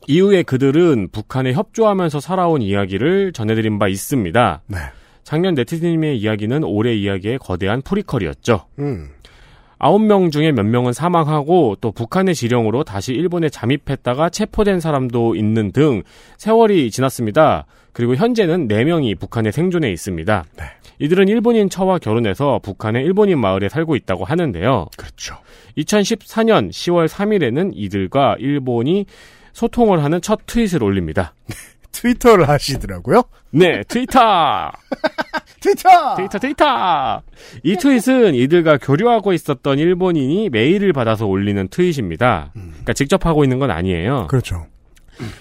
이후에 0.07 0.43
그들은 0.43 1.09
북한에 1.11 1.53
협조하면서 1.53 2.19
살아온 2.19 2.61
이야기를 2.61 3.33
전해드린 3.33 3.79
바 3.79 3.87
있습니다. 3.87 4.61
네. 4.67 4.77
작년 5.23 5.53
네티즌님의 5.53 6.19
이야기는 6.19 6.63
올해 6.63 6.93
이야기의 6.93 7.39
거대한 7.39 7.81
프리퀄이었죠. 7.81 8.65
음. 8.79 9.09
아홉 9.83 10.03
명 10.03 10.29
중에 10.29 10.51
몇 10.51 10.63
명은 10.63 10.93
사망하고 10.93 11.75
또 11.81 11.91
북한의 11.91 12.35
지령으로 12.35 12.83
다시 12.83 13.13
일본에 13.13 13.49
잠입했다가 13.49 14.29
체포된 14.29 14.79
사람도 14.79 15.35
있는 15.35 15.71
등 15.71 16.03
세월이 16.37 16.91
지났습니다. 16.91 17.65
그리고 17.93 18.15
현재는 18.15 18.67
네명이 18.67 19.15
북한에 19.15 19.51
생존해 19.51 19.91
있습니다. 19.91 20.45
네. 20.57 20.63
이들은 20.99 21.27
일본인 21.27 21.69
처와 21.69 21.97
결혼해서 21.97 22.59
북한의 22.61 23.03
일본인 23.03 23.39
마을에 23.39 23.69
살고 23.69 23.95
있다고 23.95 24.23
하는데요. 24.23 24.87
그렇죠. 24.97 25.35
2014년 25.77 26.69
10월 26.69 27.07
3일에는 27.07 27.71
이들과 27.73 28.35
일본이 28.39 29.05
소통을 29.53 30.03
하는 30.03 30.21
첫 30.21 30.45
트윗을 30.45 30.83
올립니다. 30.83 31.33
트위터를 31.91 32.47
하시더라고요. 32.47 33.23
네, 33.51 33.83
트위터! 33.87 34.71
트위터! 35.59 36.15
트위터, 36.15 36.39
트위터! 36.39 37.21
이 37.63 37.75
트윗은 37.75 38.33
이들과 38.35 38.77
교류하고 38.77 39.33
있었던 39.33 39.77
일본인이 39.77 40.49
메일을 40.49 40.93
받아서 40.93 41.27
올리는 41.27 41.67
트윗입니다. 41.67 42.51
그러니까 42.53 42.93
직접 42.93 43.25
하고 43.25 43.43
있는 43.43 43.59
건 43.59 43.71
아니에요. 43.71 44.27
그렇죠. 44.27 44.67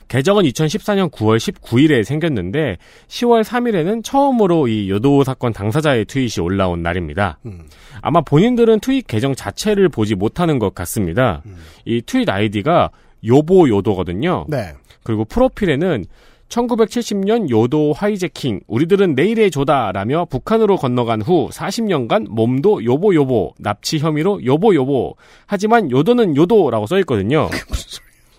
계정은 0.08 0.44
2014년 0.44 1.10
9월 1.10 1.38
19일에 1.38 2.04
생겼는데 2.04 2.78
10월 3.08 3.42
3일에는 3.42 4.04
처음으로 4.04 4.68
이 4.68 4.90
요도 4.90 5.24
사건 5.24 5.52
당사자의 5.52 6.04
트윗이 6.06 6.44
올라온 6.44 6.82
날입니다. 6.82 7.38
음. 7.46 7.62
아마 8.02 8.20
본인들은 8.20 8.80
트윗 8.80 9.07
계정 9.07 9.34
자체를 9.34 9.88
보지 9.88 10.14
못하는 10.14 10.58
것 10.58 10.74
같습니다. 10.74 11.42
이 11.84 12.02
트윗 12.02 12.28
아이디가 12.28 12.90
요보 13.24 13.68
요도거든요. 13.68 14.46
네. 14.48 14.72
그리고 15.02 15.24
프로필에는 15.24 16.04
1970년 16.50 17.48
요도 17.48 17.92
하이제킹, 17.92 18.61
우리들은 18.66 19.14
내일의 19.14 19.50
조다라며 19.50 20.26
북한으로 20.26 20.76
건너간 20.76 21.22
후 21.22 21.48
40년간 21.52 22.28
몸도 22.28 22.84
요보 22.84 23.14
요보, 23.14 23.54
납치 23.58 23.98
혐의로 23.98 24.44
요보 24.44 24.74
요보. 24.74 25.14
하지만 25.46 25.90
요도는 25.90 26.36
요도라고 26.36 26.86
써 26.86 26.98
있거든요. 27.00 27.48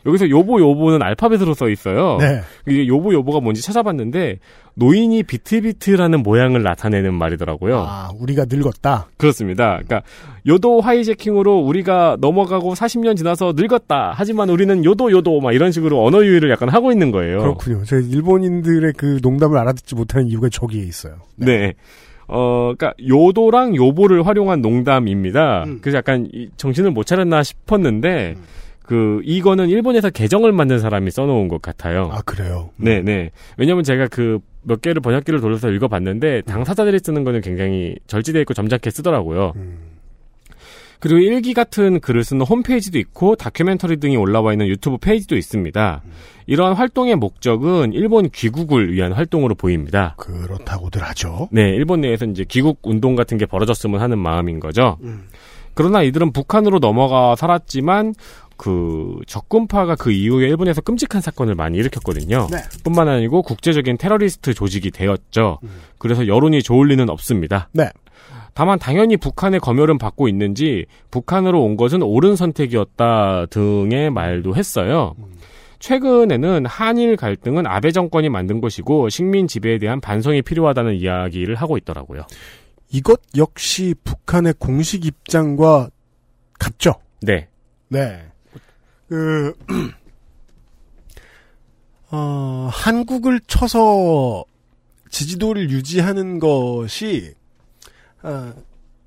여기서 0.05 0.29
요보 0.29 0.59
요보는 0.59 1.01
알파벳으로 1.01 1.53
써 1.53 1.69
있어요. 1.69 2.17
네. 2.19 2.41
이게 2.67 2.87
요보 2.87 3.13
요보가 3.13 3.39
뭔지 3.39 3.61
찾아봤는데 3.61 4.39
노인이 4.75 5.23
비틀비틀하는 5.23 6.23
모양을 6.23 6.63
나타내는 6.63 7.13
말이더라고요. 7.13 7.85
아, 7.87 8.09
우리가 8.19 8.45
늙었다. 8.49 9.07
그렇습니다. 9.17 9.79
그러니까 9.83 10.01
요도 10.47 10.81
하이제킹으로 10.81 11.59
우리가 11.59 12.17
넘어가고 12.19 12.73
40년 12.73 13.17
지나서 13.17 13.53
늙었다. 13.55 14.13
하지만 14.15 14.49
우리는 14.49 14.83
요도 14.83 15.11
요도 15.11 15.41
막 15.41 15.53
이런 15.53 15.71
식으로 15.71 16.03
언어 16.03 16.23
유희를 16.23 16.49
약간 16.49 16.69
하고 16.69 16.91
있는 16.91 17.11
거예요. 17.11 17.39
그렇군요. 17.39 17.83
제가 17.83 18.01
일본인들의 18.01 18.93
그 18.97 19.19
농담을 19.21 19.57
알아듣지 19.57 19.95
못하는 19.95 20.27
이유가 20.27 20.49
저기에 20.49 20.83
있어요. 20.83 21.15
네. 21.35 21.73
어, 22.33 22.73
그니까, 22.77 22.93
요도랑 23.05 23.75
요보를 23.75 24.25
활용한 24.25 24.61
농담입니다. 24.61 25.65
음. 25.65 25.79
그래서 25.81 25.97
약간 25.97 26.29
이 26.31 26.47
정신을 26.55 26.91
못 26.91 27.05
차렸나 27.05 27.43
싶었는데, 27.43 28.35
그, 28.91 29.21
이거는 29.23 29.69
일본에서 29.69 30.09
계정을 30.09 30.51
만든 30.51 30.79
사람이 30.79 31.11
써놓은 31.11 31.47
것 31.47 31.61
같아요. 31.61 32.09
아, 32.11 32.21
그래요? 32.23 32.71
네네. 32.75 33.31
왜냐면 33.57 33.83
제가 33.83 34.07
그 34.07 34.39
몇 34.63 34.81
개를 34.81 35.01
번역기를 35.01 35.41
돌려서 35.41 35.69
읽어봤는데, 35.69 36.41
당사자들이 36.41 36.99
쓰는 36.99 37.23
거는 37.23 37.41
굉장히 37.41 37.95
절제되어 38.07 38.41
있고 38.41 38.53
점잖게 38.53 38.89
쓰더라고요. 38.91 39.53
그리고 40.99 41.19
일기 41.19 41.55
같은 41.55 41.99
글을 41.99 42.23
쓰는 42.23 42.45
홈페이지도 42.45 42.99
있고 42.99 43.35
다큐멘터리 43.35 43.97
등이 43.97 44.17
올라와 44.17 44.51
있는 44.51 44.67
유튜브 44.67 44.97
페이지도 44.97 45.35
있습니다. 45.35 46.03
이러한 46.45 46.75
활동의 46.75 47.15
목적은 47.15 47.93
일본 47.93 48.29
귀국을 48.29 48.93
위한 48.93 49.11
활동으로 49.11 49.55
보입니다. 49.55 50.13
그렇다고들 50.17 51.01
하죠. 51.01 51.49
네, 51.51 51.71
일본 51.71 52.01
내에서 52.01 52.25
이제 52.25 52.45
귀국 52.47 52.81
운동 52.83 53.15
같은 53.15 53.39
게 53.39 53.47
벌어졌으면 53.47 53.99
하는 53.99 54.19
마음인 54.19 54.59
거죠. 54.59 54.97
그러나 55.73 56.03
이들은 56.03 56.33
북한으로 56.33 56.77
넘어가 56.77 57.35
살았지만 57.35 58.13
그 58.61 59.15
적군파가 59.25 59.95
그 59.95 60.11
이후에 60.11 60.47
일본에서 60.47 60.81
끔찍한 60.81 61.19
사건을 61.19 61.55
많이 61.55 61.79
일으켰거든요. 61.79 62.47
네. 62.51 62.57
뿐만 62.83 63.07
아니고 63.07 63.41
국제적인 63.41 63.97
테러리스트 63.97 64.53
조직이 64.53 64.91
되었죠. 64.91 65.57
그래서 65.97 66.27
여론이 66.27 66.61
좋을 66.61 66.89
리는 66.89 67.09
없습니다. 67.09 67.69
네. 67.71 67.89
다만 68.53 68.77
당연히 68.77 69.17
북한의 69.17 69.61
검열은 69.61 69.97
받고 69.97 70.27
있는지 70.27 70.85
북한으로 71.09 71.63
온 71.63 71.75
것은 71.75 72.03
옳은 72.03 72.35
선택이었다 72.35 73.47
등의 73.47 74.11
말도 74.11 74.55
했어요. 74.55 75.15
최근에는 75.79 76.67
한일 76.67 77.15
갈등은 77.15 77.65
아베 77.65 77.89
정권이 77.89 78.29
만든 78.29 78.61
것이고 78.61 79.09
식민 79.09 79.47
지배에 79.47 79.79
대한 79.79 79.99
반성이 79.99 80.43
필요하다는 80.43 80.97
이야기를 80.97 81.55
하고 81.55 81.77
있더라고요. 81.77 82.27
이것 82.91 83.21
역시 83.35 83.95
북한의 84.03 84.53
공식 84.59 85.07
입장과 85.07 85.89
같죠. 86.59 86.93
네. 87.23 87.47
네. 87.87 88.30
그, 89.11 89.53
어, 92.11 92.69
한국을 92.71 93.41
쳐서 93.45 94.45
지지도를 95.09 95.69
유지하는 95.69 96.39
것이, 96.39 97.33
어, 98.23 98.53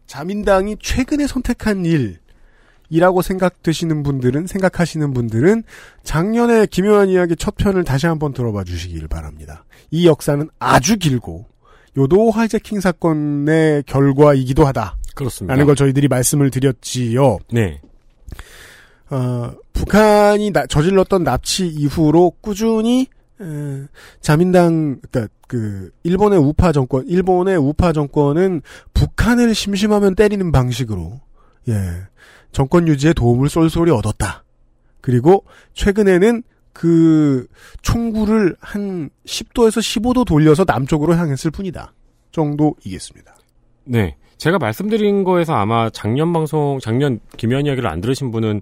자민당이 0.06 0.76
최근에 0.82 1.26
선택한 1.26 1.86
일 1.86 2.18
이라고 2.90 3.22
생각되시는 3.22 4.02
분들은, 4.02 4.46
생각하시는 4.46 5.14
분들은 5.14 5.62
작년에 6.02 6.66
김효한 6.66 7.08
이야기 7.08 7.34
첫 7.34 7.56
편을 7.56 7.84
다시 7.84 8.06
한번 8.06 8.34
들어봐 8.34 8.64
주시길 8.64 9.08
바랍니다. 9.08 9.64
이 9.90 10.06
역사는 10.06 10.50
아주 10.58 10.98
길고, 10.98 11.46
요도 11.96 12.30
하이제킹 12.30 12.80
사건의 12.80 13.84
결과이기도 13.84 14.66
하다. 14.66 14.98
그렇습니다. 15.14 15.54
라는 15.54 15.64
걸 15.64 15.76
저희들이 15.76 16.08
말씀을 16.08 16.50
드렸지요. 16.50 17.38
네. 17.50 17.80
어, 19.10 19.52
북한이 19.72 20.50
나- 20.52 20.66
저질렀던 20.66 21.24
납치 21.24 21.66
이후로 21.66 22.32
꾸준히 22.40 23.06
에, 23.40 23.44
자민당 24.20 24.98
그러니까 25.10 25.32
그 25.48 25.90
일본의 26.04 26.38
우파 26.38 26.72
정권 26.72 27.06
일본의 27.06 27.56
우파 27.56 27.92
정권은 27.92 28.62
북한을 28.94 29.54
심심하면 29.54 30.14
때리는 30.14 30.50
방식으로 30.52 31.20
예 31.68 31.74
정권 32.52 32.86
유지에 32.88 33.12
도움을 33.12 33.48
쏠쏠히 33.48 33.90
얻었다. 33.90 34.44
그리고 35.00 35.44
최근에는 35.74 36.42
그 36.72 37.46
총구를 37.82 38.56
한 38.60 39.10
10도에서 39.26 39.78
15도 39.80 40.24
돌려서 40.26 40.64
남쪽으로 40.66 41.14
향했을 41.16 41.50
뿐이다. 41.50 41.92
정도이겠습니다. 42.32 43.36
네. 43.84 44.16
제가 44.38 44.58
말씀드린 44.58 45.22
거에서 45.24 45.54
아마 45.54 45.88
작년 45.90 46.32
방송, 46.32 46.78
작년 46.80 47.20
김현 47.36 47.66
이야기를 47.66 47.88
안 47.88 48.00
들으신 48.00 48.30
분은 48.30 48.60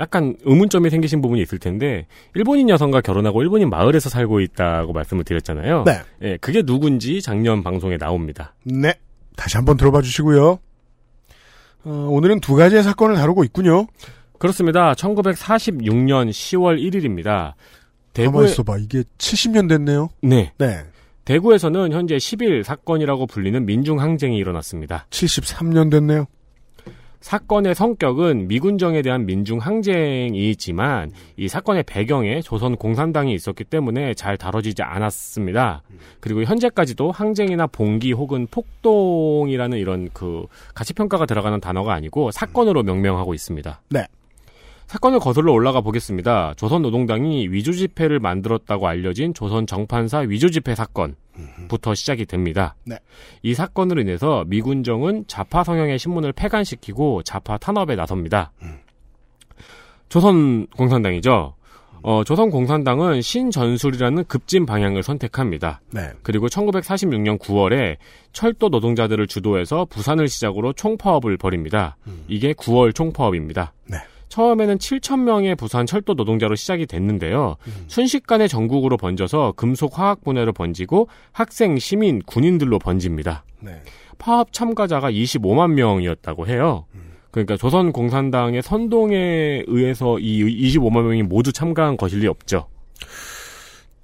약간 0.00 0.36
의문점이 0.42 0.90
생기신 0.90 1.22
부분이 1.22 1.40
있을 1.42 1.58
텐데, 1.58 2.06
일본인 2.34 2.68
여성과 2.68 3.00
결혼하고 3.00 3.42
일본인 3.42 3.70
마을에서 3.70 4.10
살고 4.10 4.40
있다고 4.40 4.92
말씀을 4.92 5.24
드렸잖아요. 5.24 5.84
네. 5.84 6.00
예, 6.22 6.36
그게 6.38 6.62
누군지 6.62 7.22
작년 7.22 7.62
방송에 7.62 7.96
나옵니다. 7.96 8.54
네. 8.64 8.94
다시 9.36 9.56
한번 9.56 9.76
들어봐 9.76 10.02
주시고요. 10.02 10.58
어, 11.84 12.08
오늘은 12.10 12.40
두 12.40 12.54
가지의 12.54 12.82
사건을 12.82 13.16
다루고 13.16 13.44
있군요. 13.44 13.86
그렇습니다. 14.38 14.92
1946년 14.94 16.30
10월 16.30 16.80
1일입니다. 16.80 17.54
가만 18.14 18.44
있어봐. 18.44 18.78
이게 18.78 19.02
70년 19.18 19.68
됐네요. 19.68 20.08
네. 20.22 20.52
네. 20.58 20.84
대구에서는 21.24 21.92
현재 21.92 22.16
10일 22.16 22.62
사건이라고 22.62 23.26
불리는 23.26 23.64
민중항쟁이 23.64 24.36
일어났습니다. 24.36 25.06
73년 25.10 25.90
됐네요. 25.90 26.26
사건의 27.24 27.74
성격은 27.74 28.48
미군정에 28.48 29.00
대한 29.00 29.24
민중 29.24 29.58
항쟁이지만 29.58 31.10
이 31.38 31.48
사건의 31.48 31.82
배경에 31.84 32.42
조선 32.42 32.76
공산당이 32.76 33.32
있었기 33.32 33.64
때문에 33.64 34.12
잘 34.12 34.36
다뤄지지 34.36 34.82
않았습니다. 34.82 35.82
그리고 36.20 36.44
현재까지도 36.44 37.12
항쟁이나 37.12 37.66
봉기 37.66 38.12
혹은 38.12 38.46
폭동이라는 38.50 39.78
이런 39.78 40.10
그 40.12 40.44
가치평가가 40.74 41.24
들어가는 41.24 41.60
단어가 41.60 41.94
아니고 41.94 42.30
사건으로 42.30 42.82
명명하고 42.82 43.32
있습니다. 43.32 43.80
네. 43.88 44.06
사건을 44.86 45.18
거슬러 45.18 45.52
올라가 45.52 45.80
보겠습니다. 45.80 46.54
조선 46.56 46.82
노동당이 46.82 47.48
위조 47.48 47.72
집회를 47.72 48.20
만들었다고 48.20 48.86
알려진 48.86 49.34
조선 49.34 49.66
정판사 49.66 50.18
위조 50.18 50.50
집회 50.50 50.74
사건부터 50.74 51.94
시작이 51.94 52.26
됩니다. 52.26 52.76
네. 52.84 52.96
이 53.42 53.54
사건으로 53.54 54.02
인해서 54.02 54.44
미군정은 54.46 55.24
좌파 55.26 55.64
성향의 55.64 55.98
신문을 55.98 56.32
폐간시키고 56.32 57.22
좌파 57.22 57.58
탄압에 57.58 57.96
나섭니다. 57.96 58.52
조선 60.08 60.66
공산당이죠. 60.68 61.54
어, 62.06 62.22
조선 62.22 62.50
공산당은 62.50 63.22
신전술이라는 63.22 64.24
급진 64.24 64.66
방향을 64.66 65.02
선택합니다. 65.02 65.80
네. 65.90 66.10
그리고 66.22 66.48
1946년 66.48 67.38
9월에 67.38 67.96
철도 68.34 68.68
노동자들을 68.68 69.26
주도해서 69.26 69.86
부산을 69.86 70.28
시작으로 70.28 70.74
총파업을 70.74 71.38
벌입니다. 71.38 71.96
이게 72.28 72.52
9월 72.52 72.94
총파업입니다. 72.94 73.72
네. 73.86 73.96
처음에는 74.34 74.78
7천 74.78 75.20
명의 75.20 75.54
부산 75.54 75.86
철도 75.86 76.14
노동자로 76.14 76.56
시작이 76.56 76.86
됐는데요. 76.86 77.54
순식간에 77.86 78.48
전국으로 78.48 78.96
번져서 78.96 79.52
금속 79.56 79.96
화학 79.96 80.24
분야로 80.24 80.52
번지고 80.52 81.08
학생, 81.30 81.78
시민, 81.78 82.20
군인들로 82.26 82.80
번집니다. 82.80 83.44
네. 83.60 83.80
파업 84.18 84.52
참가자가 84.52 85.08
25만 85.12 85.74
명이었다고 85.74 86.48
해요. 86.48 86.86
그러니까 87.30 87.56
조선 87.56 87.92
공산당의 87.92 88.62
선동에 88.62 89.62
의해서 89.68 90.18
이 90.18 90.42
25만 90.42 91.04
명이 91.04 91.22
모두 91.22 91.52
참가한 91.52 91.96
것일 91.96 92.20
리 92.20 92.26
없죠. 92.26 92.66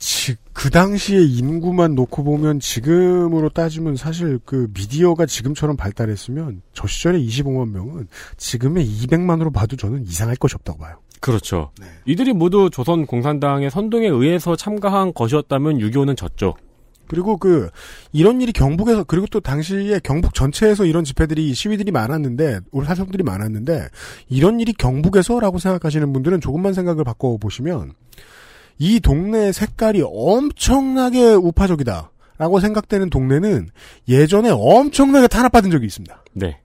지, 0.00 0.34
그 0.54 0.70
당시의 0.70 1.30
인구만 1.30 1.94
놓고 1.94 2.24
보면 2.24 2.58
지금으로 2.58 3.50
따지면 3.50 3.96
사실 3.96 4.40
그 4.46 4.66
미디어가 4.72 5.26
지금처럼 5.26 5.76
발달했으면 5.76 6.62
저 6.72 6.86
시절에 6.86 7.20
25만 7.20 7.70
명은 7.70 8.08
지금의 8.38 8.86
200만으로 8.86 9.52
봐도 9.52 9.76
저는 9.76 10.04
이상할 10.06 10.36
것이 10.36 10.54
없다고 10.56 10.78
봐요. 10.78 10.96
그렇죠. 11.20 11.70
이들이 12.06 12.32
모두 12.32 12.70
조선 12.72 13.04
공산당의 13.04 13.70
선동에 13.70 14.08
의해서 14.08 14.56
참가한 14.56 15.12
것이었다면 15.12 15.78
6.25는 15.78 16.16
졌죠. 16.16 16.54
그리고 17.06 17.36
그 17.36 17.68
이런 18.12 18.40
일이 18.40 18.52
경북에서 18.52 19.04
그리고 19.04 19.26
또 19.26 19.40
당시에 19.40 20.00
경북 20.02 20.32
전체에서 20.32 20.86
이런 20.86 21.04
집회들이 21.04 21.52
시위들이 21.52 21.90
많았는데 21.90 22.60
우리 22.70 22.86
사람들이 22.86 23.22
많았는데 23.22 23.88
이런 24.28 24.60
일이 24.60 24.72
경북에서라고 24.72 25.58
생각하시는 25.58 26.10
분들은 26.10 26.40
조금만 26.40 26.72
생각을 26.72 27.04
바꿔 27.04 27.36
보시면 27.36 27.92
이 28.78 29.00
동네 29.00 29.52
색깔이 29.52 30.02
엄청나게 30.04 31.34
우파적이다 31.34 32.10
라고 32.38 32.60
생각되는 32.60 33.10
동네는 33.10 33.68
예전에 34.08 34.50
엄청나게 34.50 35.28
탄압받은 35.28 35.70
적이 35.70 35.86
있습니다. 35.86 36.24
네. 36.32 36.58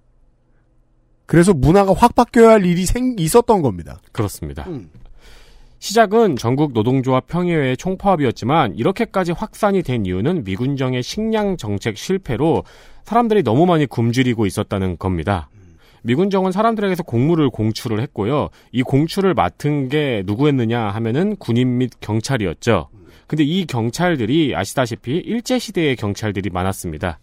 그래서 1.26 1.54
문화가 1.54 1.94
확 1.94 2.16
바뀌어야 2.16 2.52
할 2.52 2.66
일이 2.66 2.86
생 2.86 3.16
있었던 3.18 3.62
겁니다. 3.62 4.00
그렇습니다. 4.12 4.66
시작은 5.80 6.38
전국 6.38 6.74
노동조합 6.74 7.28
평의회의 7.28 7.78
총파업이었지만 7.78 8.76
이렇게까지 8.76 9.34
확산이 9.34 9.84
된 9.84 10.06
이유는 10.06 10.44
미군정의 10.44 11.04
식량 11.04 11.58
정책 11.58 11.98
실패로 11.98 12.64
사람들이 13.04 13.44
너무 13.44 13.66
많이 13.66 13.86
굶주리고 13.86 14.46
있었다는 14.46 14.98
겁니다. 14.98 15.50
미군정은 16.06 16.52
사람들에게서 16.52 17.04
공무를 17.04 17.50
공출을 17.50 18.00
했고요. 18.00 18.50
이 18.72 18.84
공출을 18.84 19.34
맡은 19.34 19.90
게 19.90 20.22
누구였느냐 20.26 20.80
하면은 20.80 21.36
군인 21.38 21.80
및 21.80 21.92
경찰이었죠. 22.00 22.90
근데 23.26 23.44
이 23.44 23.66
경찰들이 23.66 24.56
아시다시피 24.56 25.18
일제시대의 25.18 25.96
경찰들이 25.96 26.52
많았습니다. 26.52 27.18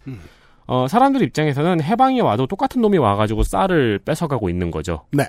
어, 0.65 0.87
사람들 0.89 1.21
입장에서는 1.21 1.81
해방이 1.81 2.19
와도 2.19 2.45
똑같은 2.45 2.81
놈이 2.81 2.97
와가지고 2.97 3.43
쌀을 3.43 3.99
뺏어가고 3.99 4.49
있는 4.49 4.69
거죠. 4.69 5.05
네. 5.11 5.23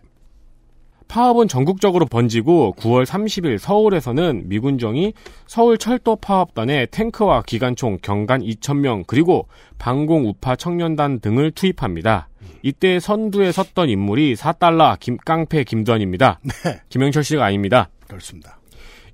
파업은 1.06 1.46
전국적으로 1.46 2.06
번지고 2.06 2.74
9월 2.78 3.04
30일 3.04 3.58
서울에서는 3.58 4.48
미군정이 4.48 5.12
서울 5.46 5.78
철도 5.78 6.16
파업단에 6.16 6.86
탱크와 6.86 7.42
기관총 7.42 7.98
경간 8.02 8.40
2,000명 8.40 9.04
그리고 9.06 9.46
방공 9.78 10.26
우파 10.26 10.56
청년단 10.56 11.20
등을 11.20 11.52
투입합니다. 11.52 12.28
이때 12.62 12.98
선두에 13.00 13.52
섰던 13.52 13.88
인물이 13.88 14.34
4달러 14.34 14.98
김, 14.98 15.16
깡패 15.18 15.64
김두한입니다. 15.64 16.40
네. 16.64 16.80
김영철 16.88 17.24
씨가 17.24 17.44
아닙니다. 17.44 17.90
그렇습니다. 18.08 18.58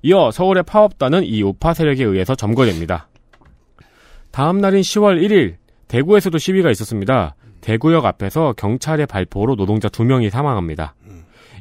이어 0.03 0.31
서울의 0.31 0.63
파업단은 0.63 1.23
이 1.23 1.43
우파 1.43 1.73
세력에 1.73 2.03
의해서 2.03 2.35
점거됩니다. 2.35 3.07
다음 4.31 4.59
날인 4.59 4.81
10월 4.81 5.21
1일 5.21 5.55
대구에서도 5.87 6.37
시위가 6.37 6.71
있었습니다. 6.71 7.35
대구역 7.59 8.05
앞에서 8.05 8.53
경찰의 8.53 9.05
발포로 9.05 9.55
노동자 9.55 9.89
두 9.89 10.03
명이 10.03 10.29
사망합니다. 10.29 10.95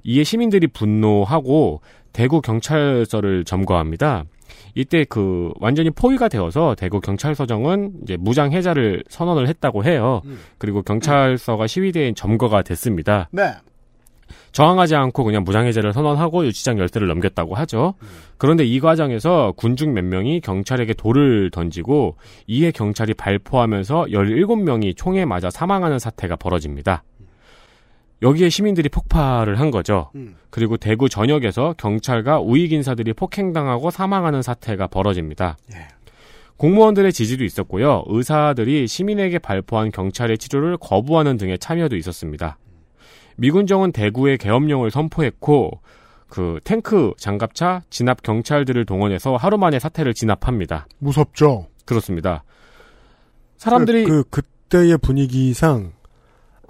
이에 0.05 0.25
시민들이 0.25 0.67
분노하고 0.67 1.83
대구 2.13 2.41
경찰서를 2.41 3.45
점거합니다. 3.45 4.25
이때 4.75 5.05
그 5.05 5.51
완전히 5.61 5.91
포위가 5.91 6.29
되어서 6.29 6.75
대구 6.75 7.01
경찰서정은 7.01 7.93
이제 8.03 8.17
무장 8.19 8.53
해제를 8.53 9.05
선언을 9.09 9.49
했다고 9.49 9.85
해요. 9.85 10.23
그리고 10.59 10.83
경찰서가 10.83 11.67
시위대인 11.67 12.15
점거가 12.15 12.63
됐습니다. 12.63 13.29
네. 13.33 13.55
저항하지 14.53 14.97
않고 14.97 15.25
그냥 15.25 15.45
무장해제를 15.45 15.93
선언하고 15.93 16.45
유치장 16.47 16.79
열쇠를 16.79 17.09
넘겼다고 17.09 17.55
하죠. 17.57 17.95
그런데 18.37 18.65
이 18.65 18.81
과정에서 18.81 19.53
군중 19.57 19.93
몇 19.95 20.05
명이 20.05 20.41
경찰에게 20.41 20.95
돌을 20.95 21.51
던지고 21.51 22.17
이에 22.47 22.71
경찰이 22.71 23.15
발포하면서 23.15 24.07
17명이 24.11 24.97
총에 24.97 25.25
맞아 25.25 25.51
사망하는 25.51 25.99
사태가 25.99 26.37
벌어집니다. 26.37 27.05
여기에 28.23 28.51
시민들이 28.51 28.89
폭발을 28.89 29.59
한 29.59 29.71
거죠. 29.71 30.11
그리고 30.51 30.77
대구 30.77 31.09
전역에서 31.09 31.75
경찰과 31.79 32.41
우익 32.41 32.73
인사들이 32.73 33.13
폭행당하고 33.15 33.91
사망하는 33.91 34.43
사태가 34.43 34.89
벌어집니다. 34.89 35.57
공무원들의 36.57 37.13
지지도 37.13 37.45
있었고요. 37.45 38.05
의사들이 38.07 38.87
시민에게 38.87 39.39
발포한 39.39 39.91
경찰의 39.91 40.37
치료를 40.37 40.77
거부하는 40.77 41.39
등의 41.39 41.59
참여도 41.59 41.97
있었습니다. 41.97 42.59
미군정은 43.37 43.93
대구에 43.93 44.37
계엄령을 44.37 44.91
선포했고 44.91 45.81
그 46.29 46.61
탱크, 46.65 47.15
장갑차, 47.17 47.83
진압 47.89 48.23
경찰들을 48.23 48.85
동원해서 48.85 49.37
하루 49.37 49.57
만에 49.57 49.79
사태를 49.79 50.13
진압합니다. 50.13 50.87
무섭죠. 50.99 51.69
그렇습니다. 51.87 52.45
사람들이 53.57 54.05
그, 54.05 54.25
그 54.31 54.43
그때의 54.71 54.99
분위기상 54.99 55.93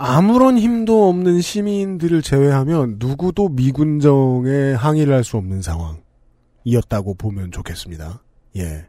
아무런 0.03 0.57
힘도 0.57 1.11
없는 1.11 1.43
시민들을 1.43 2.23
제외하면 2.23 2.97
누구도 2.99 3.51
미군정에 3.51 4.73
항의를 4.73 5.13
할 5.15 5.25
수 5.25 5.37
없는 5.37 5.61
상황이었다고 5.61 7.15
보면 7.19 7.53
좋겠습니다. 7.53 8.23
예. 8.57 8.87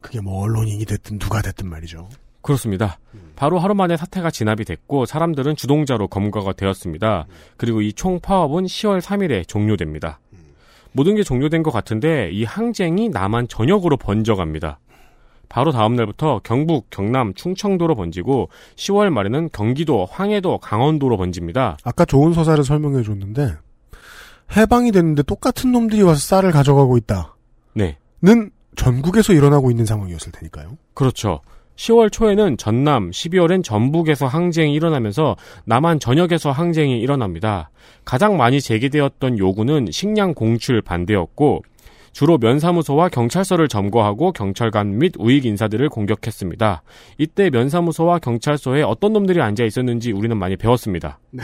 그게 0.00 0.20
뭐 0.20 0.40
언론인이 0.44 0.84
됐든 0.84 1.18
누가 1.18 1.42
됐든 1.42 1.68
말이죠. 1.68 2.08
그렇습니다. 2.42 3.00
바로 3.34 3.58
하루 3.58 3.74
만에 3.74 3.96
사태가 3.96 4.30
진압이 4.30 4.64
됐고 4.64 5.04
사람들은 5.06 5.56
주동자로 5.56 6.06
검거가 6.06 6.52
되었습니다. 6.52 7.26
그리고 7.56 7.82
이 7.82 7.92
총 7.92 8.20
파업은 8.20 8.64
10월 8.64 9.00
3일에 9.00 9.46
종료됩니다. 9.48 10.20
모든 10.92 11.16
게 11.16 11.24
종료된 11.24 11.64
것 11.64 11.72
같은데 11.72 12.30
이 12.30 12.44
항쟁이 12.44 13.08
남한 13.08 13.48
전역으로 13.48 13.96
번져갑니다. 13.96 14.78
바로 15.52 15.70
다음 15.70 15.96
날부터 15.96 16.40
경북, 16.42 16.88
경남, 16.88 17.34
충청도로 17.34 17.94
번지고 17.94 18.48
10월 18.76 19.10
말에는 19.10 19.50
경기도, 19.52 20.06
황해도, 20.10 20.56
강원도로 20.56 21.18
번집니다. 21.18 21.76
아까 21.84 22.06
좋은 22.06 22.32
서사를 22.32 22.64
설명해 22.64 23.02
줬는데 23.02 23.52
해방이 24.56 24.92
됐는데 24.92 25.24
똑같은 25.24 25.70
놈들이 25.70 26.00
와서 26.00 26.20
쌀을 26.20 26.52
가져가고 26.52 26.96
있다. 26.96 27.36
네. 27.74 27.98
는 28.22 28.50
전국에서 28.76 29.34
일어나고 29.34 29.70
있는 29.70 29.84
상황이었을 29.84 30.32
테니까요. 30.32 30.78
그렇죠. 30.94 31.40
10월 31.76 32.10
초에는 32.10 32.56
전남, 32.56 33.10
12월엔 33.10 33.62
전북에서 33.62 34.26
항쟁이 34.26 34.72
일어나면서 34.72 35.36
남한 35.66 36.00
전역에서 36.00 36.50
항쟁이 36.50 36.98
일어납니다. 37.00 37.70
가장 38.06 38.38
많이 38.38 38.60
제기되었던 38.60 39.38
요구는 39.38 39.88
식량 39.90 40.32
공출 40.32 40.80
반대였고 40.80 41.62
주로 42.12 42.38
면사무소와 42.38 43.08
경찰서를 43.08 43.68
점거하고 43.68 44.32
경찰관 44.32 44.98
및 44.98 45.14
우익 45.18 45.44
인사들을 45.44 45.88
공격했습니다. 45.88 46.82
이때 47.18 47.50
면사무소와 47.50 48.18
경찰서에 48.18 48.82
어떤 48.82 49.12
놈들이 49.14 49.40
앉아 49.40 49.64
있었는지 49.64 50.12
우리는 50.12 50.36
많이 50.36 50.56
배웠습니다. 50.56 51.18
네. 51.30 51.42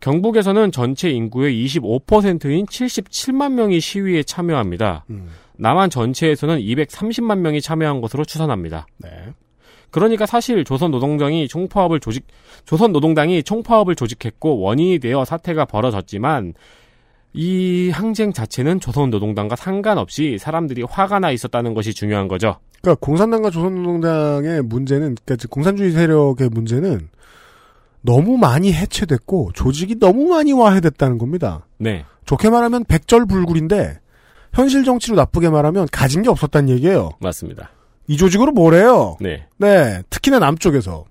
경북에서는 0.00 0.72
전체 0.72 1.10
인구의 1.10 1.64
25%인 1.64 2.66
77만 2.66 3.52
명이 3.52 3.80
시위에 3.80 4.22
참여합니다. 4.24 5.04
남한 5.56 5.90
전체에서는 5.90 6.58
230만 6.58 7.38
명이 7.38 7.60
참여한 7.60 8.00
것으로 8.00 8.24
추산합니다. 8.24 8.86
네. 8.98 9.08
그러니까 9.90 10.26
사실 10.26 10.64
조선 10.64 10.90
노동당이 10.90 11.46
총파업을 11.46 12.00
조직 12.00 12.26
조선 12.64 12.92
노동당이 12.92 13.42
총파업을 13.42 13.94
조직했고 13.94 14.58
원인이 14.58 14.98
되어 14.98 15.24
사태가 15.24 15.66
벌어졌지만 15.66 16.54
이 17.34 17.90
항쟁 17.90 18.32
자체는 18.32 18.80
조선 18.80 19.10
노동당과 19.10 19.56
상관없이 19.56 20.36
사람들이 20.38 20.82
화가 20.88 21.18
나 21.18 21.30
있었다는 21.30 21.74
것이 21.74 21.94
중요한 21.94 22.28
거죠. 22.28 22.56
그러니까 22.82 23.04
공산당과 23.06 23.50
조선노동당의 23.50 24.62
문제는 24.62 25.16
그러니까 25.24 25.48
공산주의 25.48 25.92
세력의 25.92 26.48
문제는 26.50 27.08
너무 28.02 28.36
많이 28.36 28.72
해체됐고 28.72 29.52
조직이 29.54 29.98
너무 29.98 30.28
많이 30.28 30.52
와해됐다는 30.52 31.18
겁니다. 31.18 31.66
네. 31.78 32.04
좋게 32.26 32.50
말하면 32.50 32.84
백절불굴인데 32.84 34.00
현실 34.52 34.84
정치로 34.84 35.16
나쁘게 35.16 35.48
말하면 35.48 35.86
가진 35.90 36.22
게 36.22 36.28
없었다는 36.28 36.68
얘기예요. 36.70 37.10
맞습니다. 37.20 37.70
이 38.08 38.16
조직으로 38.16 38.52
뭘 38.52 38.74
해요? 38.74 39.16
네. 39.20 39.46
네, 39.56 40.02
특히나 40.10 40.38
남쪽에서. 40.40 41.04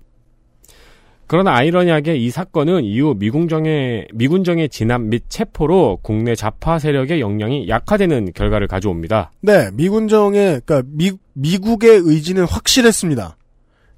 그러나 1.32 1.54
아이러니하게 1.54 2.16
이 2.16 2.28
사건은 2.28 2.84
이후 2.84 3.14
미군정의 3.18 4.08
미군정의 4.12 4.68
진압 4.68 5.00
및 5.00 5.22
체포로 5.30 6.00
국내 6.02 6.34
좌파 6.34 6.78
세력의 6.78 7.22
역량이 7.22 7.70
약화되는 7.70 8.34
결과를 8.34 8.66
가져옵니다. 8.66 9.32
네, 9.40 9.70
미군정의 9.72 10.60
그러니까 10.66 10.86
미, 10.92 11.12
미국의 11.32 12.02
의지는 12.04 12.44
확실했습니다. 12.44 13.38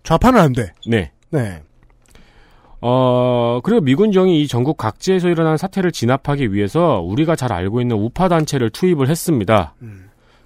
좌파는 0.04 0.40
안 0.40 0.52
돼. 0.52 0.72
네. 0.86 1.10
네. 1.30 1.60
어, 2.80 3.58
그리고 3.64 3.80
미군정이 3.80 4.40
이 4.40 4.46
전국 4.46 4.76
각지에서 4.76 5.28
일어난 5.28 5.56
사태를 5.56 5.90
진압하기 5.90 6.52
위해서 6.52 7.00
우리가 7.00 7.34
잘 7.34 7.52
알고 7.52 7.80
있는 7.80 7.96
우파 7.96 8.28
단체를 8.28 8.70
투입을 8.70 9.08
했습니다. 9.08 9.74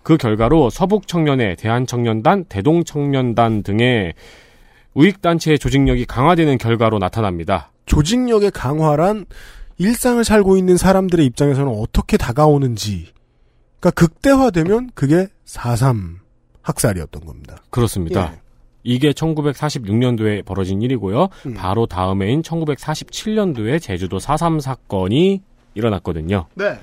그 0.03 0.17
결과로 0.17 0.71
서북청년회, 0.71 1.57
대한청년단, 1.57 2.47
대동청년단 2.49 3.63
등의 3.63 4.15
우익단체의 4.95 5.59
조직력이 5.59 6.05
강화되는 6.07 6.59
결과로 6.59 6.99
나타납니다. 6.99 7.71
조직력의 7.87 8.51
강화란 8.51 9.27
일상을 9.79 10.23
살고 10.25 10.57
있는 10.57 10.77
사람들의 10.77 11.25
입장에서는 11.27 11.73
어떻게 11.73 12.17
다가오는지. 12.17 13.09
그러니까 13.81 13.91
극대화되면 13.93 14.91
그게 14.95 15.29
4.3 15.47 16.17
학살이었던 16.63 17.25
겁니다. 17.25 17.57
그렇습니다. 17.71 18.35
이게 18.83 19.13
1946년도에 19.13 20.45
벌어진 20.45 20.83
일이고요. 20.83 21.29
음. 21.47 21.55
바로 21.55 21.87
다음 21.87 22.23
해인 22.23 22.43
1947년도에 22.43 23.81
제주도 23.81 24.19
4.3 24.19 24.61
사건이 24.61 25.43
일어났거든요. 25.75 26.47
네. 26.55 26.79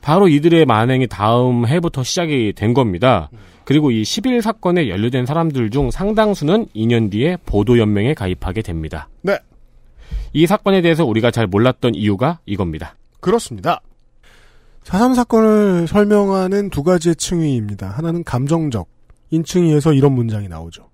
바로 0.00 0.28
이들의 0.28 0.64
만행이 0.64 1.08
다음 1.08 1.66
해부터 1.66 2.02
시작이 2.02 2.54
된 2.56 2.74
겁니다. 2.74 3.28
그리고 3.70 3.90
이11 3.90 4.40
사건에 4.40 4.88
연루된 4.88 5.26
사람들 5.26 5.70
중 5.70 5.92
상당수는 5.92 6.66
2년 6.74 7.08
뒤에 7.08 7.36
보도연맹에 7.46 8.14
가입하게 8.14 8.62
됩니다. 8.62 9.08
네. 9.22 9.38
이 10.32 10.44
사건에 10.48 10.82
대해서 10.82 11.04
우리가 11.04 11.30
잘 11.30 11.46
몰랐던 11.46 11.94
이유가 11.94 12.40
이겁니다. 12.46 12.96
그렇습니다. 13.20 13.80
4.3 14.82 15.14
사건을 15.14 15.86
설명하는 15.86 16.70
두 16.70 16.82
가지의 16.82 17.14
층위입니다. 17.14 17.90
하나는 17.90 18.24
감정적. 18.24 18.88
인층위에서 19.30 19.92
이런 19.92 20.14
문장이 20.14 20.48
나오죠. 20.48 20.90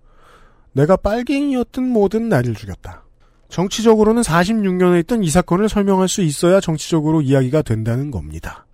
내가 0.73 0.97
빨갱이였든 0.97 1.83
뭐든 1.83 2.29
나를 2.29 2.53
죽였다. 2.53 3.05
정치적으로는 3.49 4.21
46년에 4.21 5.01
있던 5.05 5.25
이 5.25 5.31
사건을 5.31 5.71
설명할 5.71 6.09
수 6.09 6.21
있어야 6.21 6.61
정치적으로 6.61 7.23
이야기가 7.23 7.63
된다는 7.63 8.11
겁니다. 8.11 8.67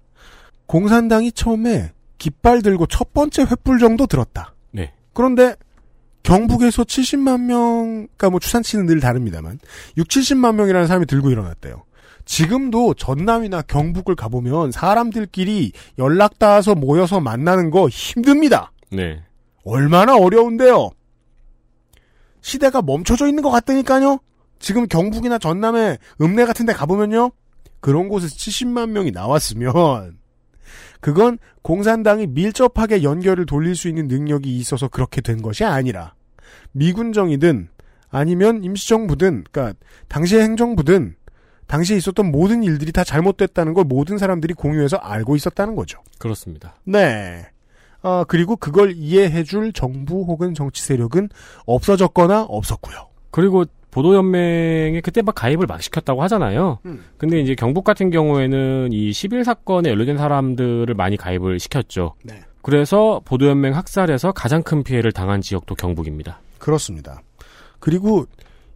공산당이 0.66 1.30
처음에 1.30 1.92
깃발 2.18 2.62
들고 2.62 2.86
첫 2.86 3.12
번째 3.12 3.44
횃불 3.44 3.80
정도 3.80 4.06
들었다. 4.06 4.54
네. 4.70 4.92
그런데 5.12 5.56
경북에서 6.22 6.84
70만 6.84 7.42
명, 7.42 8.06
그러니까 8.16 8.30
뭐 8.30 8.40
추산치는 8.40 8.86
늘 8.86 9.00
다릅니다만 9.00 9.58
6, 9.96 10.08
70만 10.08 10.54
명이라는 10.54 10.86
사람이 10.86 11.06
들고 11.06 11.30
일어났대요. 11.30 11.84
지금도 12.24 12.94
전남이나 12.94 13.62
경북을 13.62 14.14
가보면 14.14 14.70
사람들끼리 14.70 15.72
연락 15.98 16.38
닿아서 16.38 16.74
모여서 16.74 17.20
만나는 17.20 17.70
거 17.70 17.88
힘듭니다. 17.88 18.72
네. 18.90 19.20
얼마나 19.64 20.16
어려운데요. 20.16 20.90
시대가 22.40 22.82
멈춰져 22.82 23.26
있는 23.26 23.42
것 23.42 23.50
같다니까요. 23.50 24.18
지금 24.58 24.86
경북이나 24.86 25.38
전남에 25.38 25.98
읍내 26.20 26.44
같은 26.46 26.66
데 26.66 26.72
가보면요. 26.72 27.32
그런 27.80 28.08
곳에서 28.08 28.34
70만 28.36 28.90
명이 28.90 29.10
나왔으면 29.10 30.18
그건 31.02 31.38
공산당이 31.62 32.28
밀접하게 32.28 33.02
연결을 33.02 33.44
돌릴 33.44 33.74
수 33.74 33.88
있는 33.88 34.06
능력이 34.06 34.56
있어서 34.56 34.86
그렇게 34.86 35.20
된 35.20 35.42
것이 35.42 35.64
아니라 35.64 36.14
미군정이든 36.70 37.68
아니면 38.08 38.62
임시정부든 38.62 39.44
그러니까 39.50 39.76
당시의 40.08 40.42
행정부든 40.44 41.16
당시에 41.66 41.96
있었던 41.96 42.30
모든 42.30 42.62
일들이 42.62 42.92
다 42.92 43.02
잘못됐다는 43.02 43.74
걸 43.74 43.84
모든 43.84 44.16
사람들이 44.16 44.54
공유해서 44.54 44.96
알고 44.96 45.34
있었다는 45.34 45.74
거죠. 45.74 46.00
그렇습니다. 46.18 46.76
네. 46.84 47.46
아, 48.02 48.24
그리고 48.28 48.54
그걸 48.56 48.92
이해해줄 48.92 49.72
정부 49.72 50.22
혹은 50.22 50.54
정치 50.54 50.82
세력은 50.84 51.30
없어졌거나 51.66 52.42
없었고요. 52.42 53.08
그리고 53.32 53.64
보도연맹에 53.92 55.00
그때 55.02 55.22
막 55.22 55.34
가입을 55.36 55.66
막 55.66 55.80
시켰다고 55.82 56.22
하잖아요. 56.24 56.78
음. 56.86 57.04
근데 57.18 57.40
이제 57.40 57.54
경북 57.54 57.84
같은 57.84 58.10
경우에는 58.10 58.88
이 58.92 59.12
11 59.12 59.44
사건에 59.44 59.90
연루된 59.90 60.16
사람들을 60.18 60.92
많이 60.94 61.16
가입을 61.16 61.60
시켰죠. 61.60 62.14
네. 62.24 62.40
그래서 62.62 63.20
보도연맹 63.24 63.74
학살에서 63.76 64.32
가장 64.32 64.62
큰 64.62 64.82
피해를 64.82 65.12
당한 65.12 65.40
지역도 65.40 65.74
경북입니다. 65.76 66.40
그렇습니다. 66.58 67.22
그리고 67.78 68.26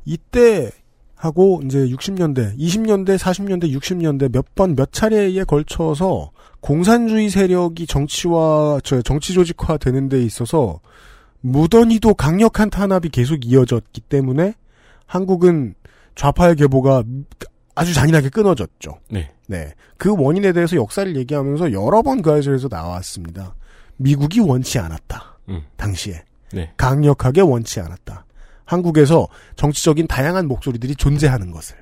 이때 0.04 0.70
하고 1.14 1.60
이제 1.64 1.78
60년대, 1.78 2.58
20년대, 2.58 3.16
40년대, 3.16 3.72
60년대 3.74 4.30
몇 4.32 4.44
번 4.54 4.74
몇 4.76 4.92
차례에 4.92 5.42
걸쳐서 5.44 6.30
공산주의 6.60 7.30
세력이 7.30 7.86
정치와 7.86 8.80
저 8.84 9.00
정치 9.02 9.32
조직화 9.32 9.78
되는 9.78 10.08
데 10.10 10.20
있어서 10.22 10.80
무던히도 11.40 12.14
강력한 12.14 12.68
탄압이 12.70 13.08
계속 13.10 13.46
이어졌기 13.46 14.00
때문에 14.02 14.54
한국은 15.06 15.74
좌파의 16.14 16.56
계보가 16.56 17.04
아주 17.74 17.94
잔인하게 17.94 18.30
끊어졌죠. 18.30 18.98
네. 19.10 19.32
네. 19.46 19.72
그 19.98 20.14
원인에 20.16 20.52
대해서 20.52 20.76
역사를 20.76 21.14
얘기하면서 21.14 21.72
여러 21.72 22.02
번그 22.02 22.32
아저에서 22.32 22.68
나왔습니다. 22.70 23.54
미국이 23.96 24.40
원치 24.40 24.78
않았다. 24.78 25.38
음. 25.50 25.62
당시에. 25.76 26.22
네. 26.52 26.72
강력하게 26.76 27.42
원치 27.42 27.80
않았다. 27.80 28.24
한국에서 28.64 29.28
정치적인 29.56 30.06
다양한 30.06 30.48
목소리들이 30.48 30.96
존재하는 30.96 31.50
것을. 31.50 31.76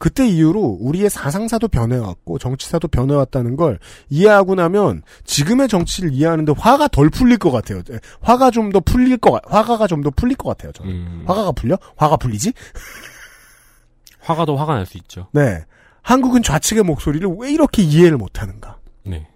그때 0.00 0.26
이후로 0.26 0.78
우리의 0.80 1.10
사상사도 1.10 1.68
변해왔고 1.68 2.38
정치사도 2.38 2.88
변해왔다는 2.88 3.54
걸 3.56 3.78
이해하고 4.08 4.54
나면 4.54 5.02
지금의 5.24 5.68
정치를 5.68 6.12
이해하는데 6.14 6.54
화가 6.56 6.88
덜 6.88 7.10
풀릴 7.10 7.36
것 7.38 7.50
같아요. 7.50 7.82
예, 7.92 8.00
화가 8.22 8.50
좀 8.50 8.72
더 8.72 8.80
풀릴 8.80 9.18
것 9.18 9.30
같, 9.32 9.42
화가가 9.46 9.86
좀 9.86 10.02
더 10.02 10.08
풀릴 10.10 10.36
것 10.36 10.48
같아요. 10.48 10.72
저는. 10.72 10.90
음. 10.90 11.24
화가가 11.26 11.52
풀려? 11.52 11.76
화가 11.96 12.16
풀리지? 12.16 12.52
화가 14.20 14.46
더 14.46 14.54
화가 14.56 14.74
날 14.74 14.86
수 14.86 14.96
있죠. 14.98 15.28
네. 15.32 15.64
한국은 16.02 16.42
좌측의 16.42 16.82
목소리를 16.84 17.28
왜 17.38 17.52
이렇게 17.52 17.82
이해를 17.82 18.16
못하는가? 18.16 18.78
네. 19.04 19.28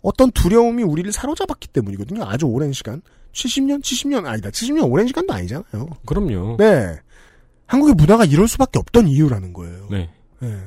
어떤 0.00 0.30
두려움이 0.32 0.82
우리를 0.82 1.12
사로잡았기 1.12 1.68
때문이거든요. 1.68 2.24
아주 2.24 2.46
오랜 2.46 2.72
시간. 2.72 3.02
70년, 3.32 3.80
70년 3.82 4.26
아니다. 4.26 4.48
70년 4.50 4.90
오랜 4.90 5.06
시간도 5.06 5.32
아니잖아요. 5.32 5.88
그럼요. 6.06 6.56
네. 6.58 6.96
한국의 7.72 7.94
문화가 7.94 8.24
이럴 8.24 8.48
수밖에 8.48 8.78
없던 8.78 9.08
이유라는 9.08 9.52
거예요. 9.52 9.88
네. 9.90 10.10
네. 10.40 10.58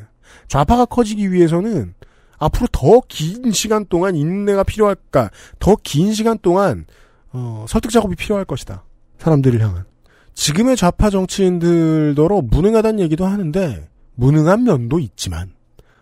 좌파가 0.48 0.86
커지기 0.86 1.32
위해서는 1.32 1.94
앞으로 2.38 2.68
더 2.72 3.02
긴 3.08 3.52
시간 3.52 3.86
동안 3.86 4.16
인내가 4.16 4.64
필요할까, 4.64 5.30
더 5.60 5.76
긴 5.84 6.14
시간 6.14 6.38
동안 6.40 6.86
어, 7.32 7.66
설득 7.70 7.92
작업이 7.92 8.16
필요할 8.16 8.46
것이다. 8.46 8.84
사람들을 9.20 9.60
향한. 9.62 9.86
지금의 10.34 10.76
좌파 10.78 11.10
정치인들더러 11.10 12.42
무능하다는 12.42 13.00
얘기도 13.02 13.26
하는데 13.26 13.88
무능한 14.16 14.64
면도 14.64 15.00
있지만 15.00 15.54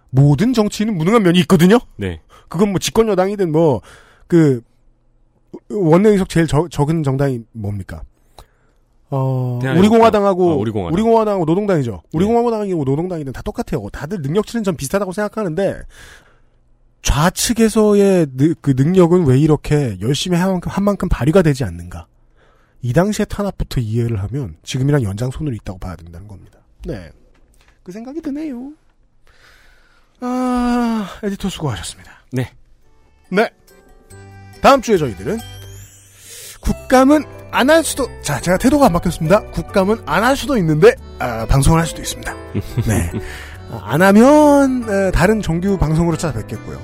모든 0.09 0.53
정치인은 0.53 0.97
무능한 0.97 1.21
면이 1.23 1.39
있거든요. 1.41 1.79
네. 1.97 2.21
그건 2.47 2.69
뭐 2.69 2.79
집권 2.79 3.07
여당이든 3.09 3.51
뭐 3.51 3.81
그 4.27 4.61
원내 5.69 6.09
의석 6.09 6.29
제일 6.29 6.47
적, 6.47 6.71
적은 6.71 7.03
정당이 7.03 7.41
뭡니까? 7.51 8.01
어, 9.15 9.59
대한민국. 9.61 9.79
우리 9.93 9.97
공화당하고 9.97 10.51
아, 10.51 10.55
우리 10.55 10.71
공화당. 10.71 10.93
우리 10.93 11.03
공화당하고 11.03 11.45
노동당이죠. 11.45 12.01
우리 12.13 12.25
공화당이고 12.25 12.83
노동당이든 12.83 13.31
다 13.33 13.41
똑같아요. 13.43 13.87
다들 13.91 14.21
능력치는 14.21 14.63
전 14.63 14.75
비슷하다고 14.75 15.11
생각하는데 15.11 15.81
좌측에서의 17.03 18.27
느- 18.35 18.55
그 18.61 18.73
능력은 18.75 19.25
왜 19.27 19.37
이렇게 19.37 19.97
열심히 20.01 20.37
한 20.37 20.51
만큼, 20.51 20.71
한 20.71 20.83
만큼 20.83 21.09
발휘가 21.09 21.41
되지 21.41 21.63
않는가? 21.63 22.07
이 22.81 22.91
당시의 22.93 23.27
탄압부터 23.29 23.81
이해를 23.81 24.21
하면 24.23 24.55
지금이랑 24.63 25.03
연장선으로 25.03 25.53
있다고 25.55 25.79
봐야 25.79 25.95
된다는 25.95 26.27
겁니다. 26.27 26.59
네. 26.85 27.11
그 27.83 27.91
생각이 27.91 28.21
드네요. 28.21 28.71
아, 30.21 31.07
에디터 31.23 31.49
수고하셨습니다. 31.49 32.11
네. 32.31 32.49
네. 33.29 33.49
다음 34.61 34.81
주에 34.81 34.97
저희들은 34.97 35.37
국감은 36.61 37.42
안 37.53 37.69
할 37.69 37.83
수도, 37.83 38.07
자, 38.21 38.39
제가 38.41 38.57
태도가 38.57 38.87
안 38.87 38.93
바뀌었습니다. 38.93 39.41
국감은 39.51 40.01
안 40.05 40.23
할 40.23 40.35
수도 40.35 40.57
있는데, 40.57 40.93
아, 41.19 41.45
방송을 41.45 41.79
할 41.79 41.87
수도 41.87 42.01
있습니다. 42.01 42.33
네. 42.87 43.11
아, 43.71 43.79
안 43.83 44.01
하면, 44.01 44.85
에, 44.89 45.11
다른 45.11 45.41
정규 45.41 45.77
방송으로 45.77 46.17
찾아뵙겠고요. 46.17 46.79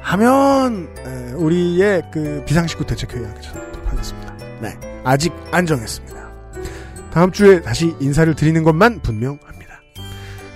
하면, 0.00 0.88
에, 1.06 1.32
우리의 1.34 2.02
그 2.12 2.42
비상식구 2.46 2.86
대책회의하게 2.86 3.40
찾아뵙도록 3.40 3.92
하겠습니다. 3.92 4.36
네. 4.60 4.74
아직 5.04 5.32
안 5.50 5.66
정했습니다. 5.66 6.14
다음 7.12 7.30
주에 7.30 7.60
다시 7.62 7.94
인사를 8.00 8.34
드리는 8.34 8.62
것만 8.64 9.00
분명합니다. 9.00 9.80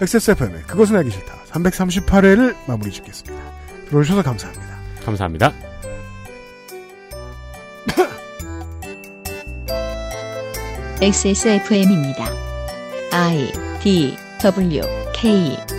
XSFM의 0.00 0.62
그것은 0.62 0.96
알기 0.96 1.10
싫다. 1.10 1.34
338회를 1.52 2.54
마무리 2.66 2.90
짓겠습니다. 2.90 3.38
들어주셔서 3.90 4.22
감사합니다. 4.22 4.66
감사합니다. 5.04 5.52
XSFM입니다. 11.00 12.28
I 13.12 13.52
D 13.80 14.16
W 14.42 14.82
K 15.14 15.77